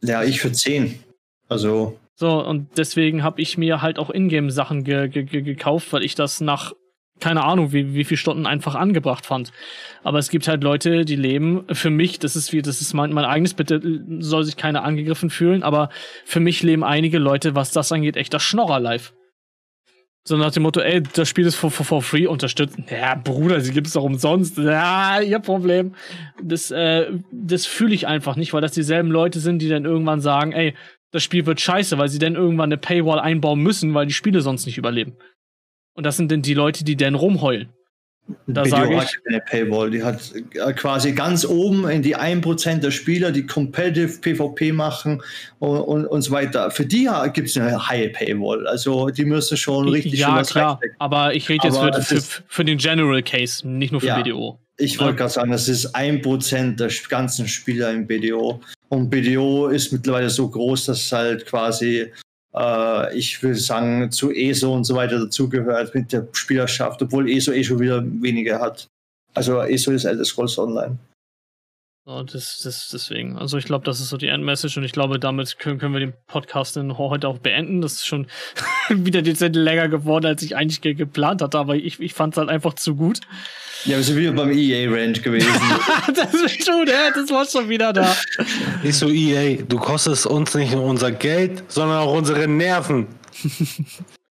[0.00, 1.00] Ja, ich für 10.
[1.48, 1.98] Also.
[2.14, 6.40] So, und deswegen habe ich mir halt auch Ingame-Sachen ge ge gekauft, weil ich das
[6.40, 6.72] nach
[7.20, 9.52] keine Ahnung, wie, wie viele Stunden einfach angebracht fand.
[10.02, 13.12] Aber es gibt halt Leute, die leben, für mich, das ist wie, das ist mein,
[13.12, 13.80] mein eigenes, bitte
[14.18, 15.90] soll sich keiner angegriffen fühlen, aber
[16.24, 19.12] für mich leben einige Leute, was das angeht, echt das Schnorrer live.
[20.26, 22.86] So nach dem Motto, ey, das Spiel ist for, for, for free unterstützen.
[22.90, 24.56] Ja, Bruder, sie gibt es doch umsonst.
[24.56, 25.94] Ja, ihr Problem.
[26.42, 30.20] Das, äh, das fühle ich einfach nicht, weil das dieselben Leute sind, die dann irgendwann
[30.20, 30.74] sagen, ey,
[31.10, 34.40] das Spiel wird scheiße, weil sie dann irgendwann eine Paywall einbauen müssen, weil die Spiele
[34.40, 35.18] sonst nicht überleben.
[35.94, 37.68] Und das sind denn die Leute, die denn rumheulen.
[38.46, 39.18] Da sage ich.
[39.28, 44.18] Eine Paywall, die hat äh, quasi ganz oben in die 1% der Spieler, die Competitive
[44.18, 45.22] PvP machen
[45.58, 46.70] und, und, und so weiter.
[46.70, 48.66] Für die gibt es eine High Paywall.
[48.66, 50.80] Also die müssen schon richtig Ja, klar.
[50.98, 54.58] Aber ich rede jetzt für, für, für, den General Case, nicht nur für ja, BDO.
[54.78, 58.60] Ich wollte gerade sagen, das ist 1% der ganzen Spieler im BDO.
[58.88, 62.10] Und BDO ist mittlerweile so groß, dass halt quasi
[62.54, 67.52] äh, ich würde sagen, zu ESO und so weiter dazugehört mit der Spielerschaft, obwohl ESO
[67.52, 68.88] eh schon wieder weniger hat.
[69.34, 70.98] Also ESO ist Elder Scrolls Online.
[72.06, 73.38] Oh, das, das, deswegen.
[73.38, 76.00] Also ich glaube, das ist so die Endmessage und ich glaube, damit können, können wir
[76.00, 77.80] den Podcast dann heute auch beenden.
[77.80, 78.26] Das ist schon
[78.90, 82.38] wieder dezent länger geworden, als ich eigentlich ge geplant hatte, aber ich, ich fand es
[82.38, 83.20] halt einfach zu gut.
[83.86, 85.48] Ja, wir sind wieder beim EA-Range gewesen.
[86.14, 88.14] das ist schon, ja, das war schon wieder da.
[88.82, 93.06] Nicht so EA, du kostest uns nicht nur unser Geld, sondern auch unsere Nerven.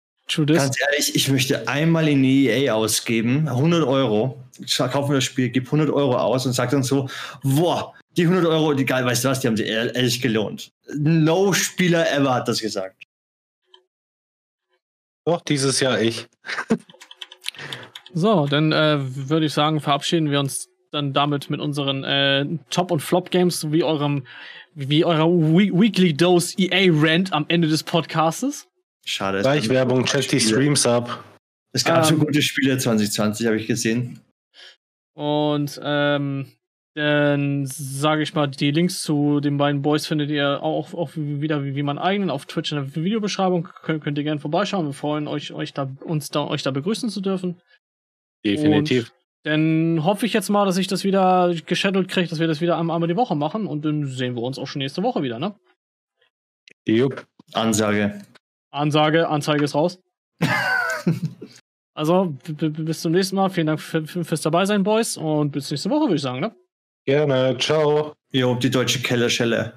[0.58, 4.42] Ganz ehrlich, ich möchte einmal in EA ausgeben, 100 Euro.
[4.64, 7.10] Ich kaufe mir das Spiel, gebe 100 Euro aus und sage dann so,
[7.44, 10.72] boah, die 100 Euro, die geil, weißt du was, die haben sie ehrlich gelohnt.
[10.96, 13.04] No Spieler ever hat das gesagt.
[15.26, 16.28] Doch, dieses Jahr ich.
[18.14, 22.92] so, dann äh, würde ich sagen, verabschieden wir uns dann damit mit unseren äh, Top-
[22.92, 24.26] und Flop-Games sowie eurem,
[24.76, 28.68] wie eurer We Weekly Dose EA Rant am Ende des Podcastes.
[29.06, 29.42] Schade.
[29.42, 31.24] Gleich Werbung, check die Streams ab.
[31.74, 34.20] Es gab ähm, schon gute Spiele 2020, habe ich gesehen.
[35.14, 36.48] Und ähm,
[36.96, 41.64] Dann sage ich mal, die Links zu den beiden Boys findet ihr auch, auch wieder
[41.64, 43.68] wie, wie man eigenen auf Twitch in der Videobeschreibung.
[43.82, 44.86] Könnt, könnt ihr gerne vorbeischauen.
[44.86, 47.60] Wir freuen euch, euch da, uns da, euch da begrüßen zu dürfen.
[48.46, 49.10] Definitiv.
[49.10, 52.62] Und dann hoffe ich jetzt mal, dass ich das wieder geschedult kriege, dass wir das
[52.62, 55.40] wieder einmal die Woche machen und dann sehen wir uns auch schon nächste Woche wieder,
[55.40, 55.56] ne?
[56.86, 57.26] Jupp.
[57.54, 58.22] Ansage.
[58.74, 60.00] Ansage, Anzeige ist raus.
[61.94, 63.50] also, bis zum nächsten Mal.
[63.50, 65.18] Vielen Dank für, für, fürs Dabeisein, Boys.
[65.18, 66.56] Und bis nächste Woche, würde ich sagen, ne?
[67.06, 67.58] Gerne.
[67.60, 68.14] Ciao.
[68.32, 69.74] Jo, die deutsche Kellerschelle.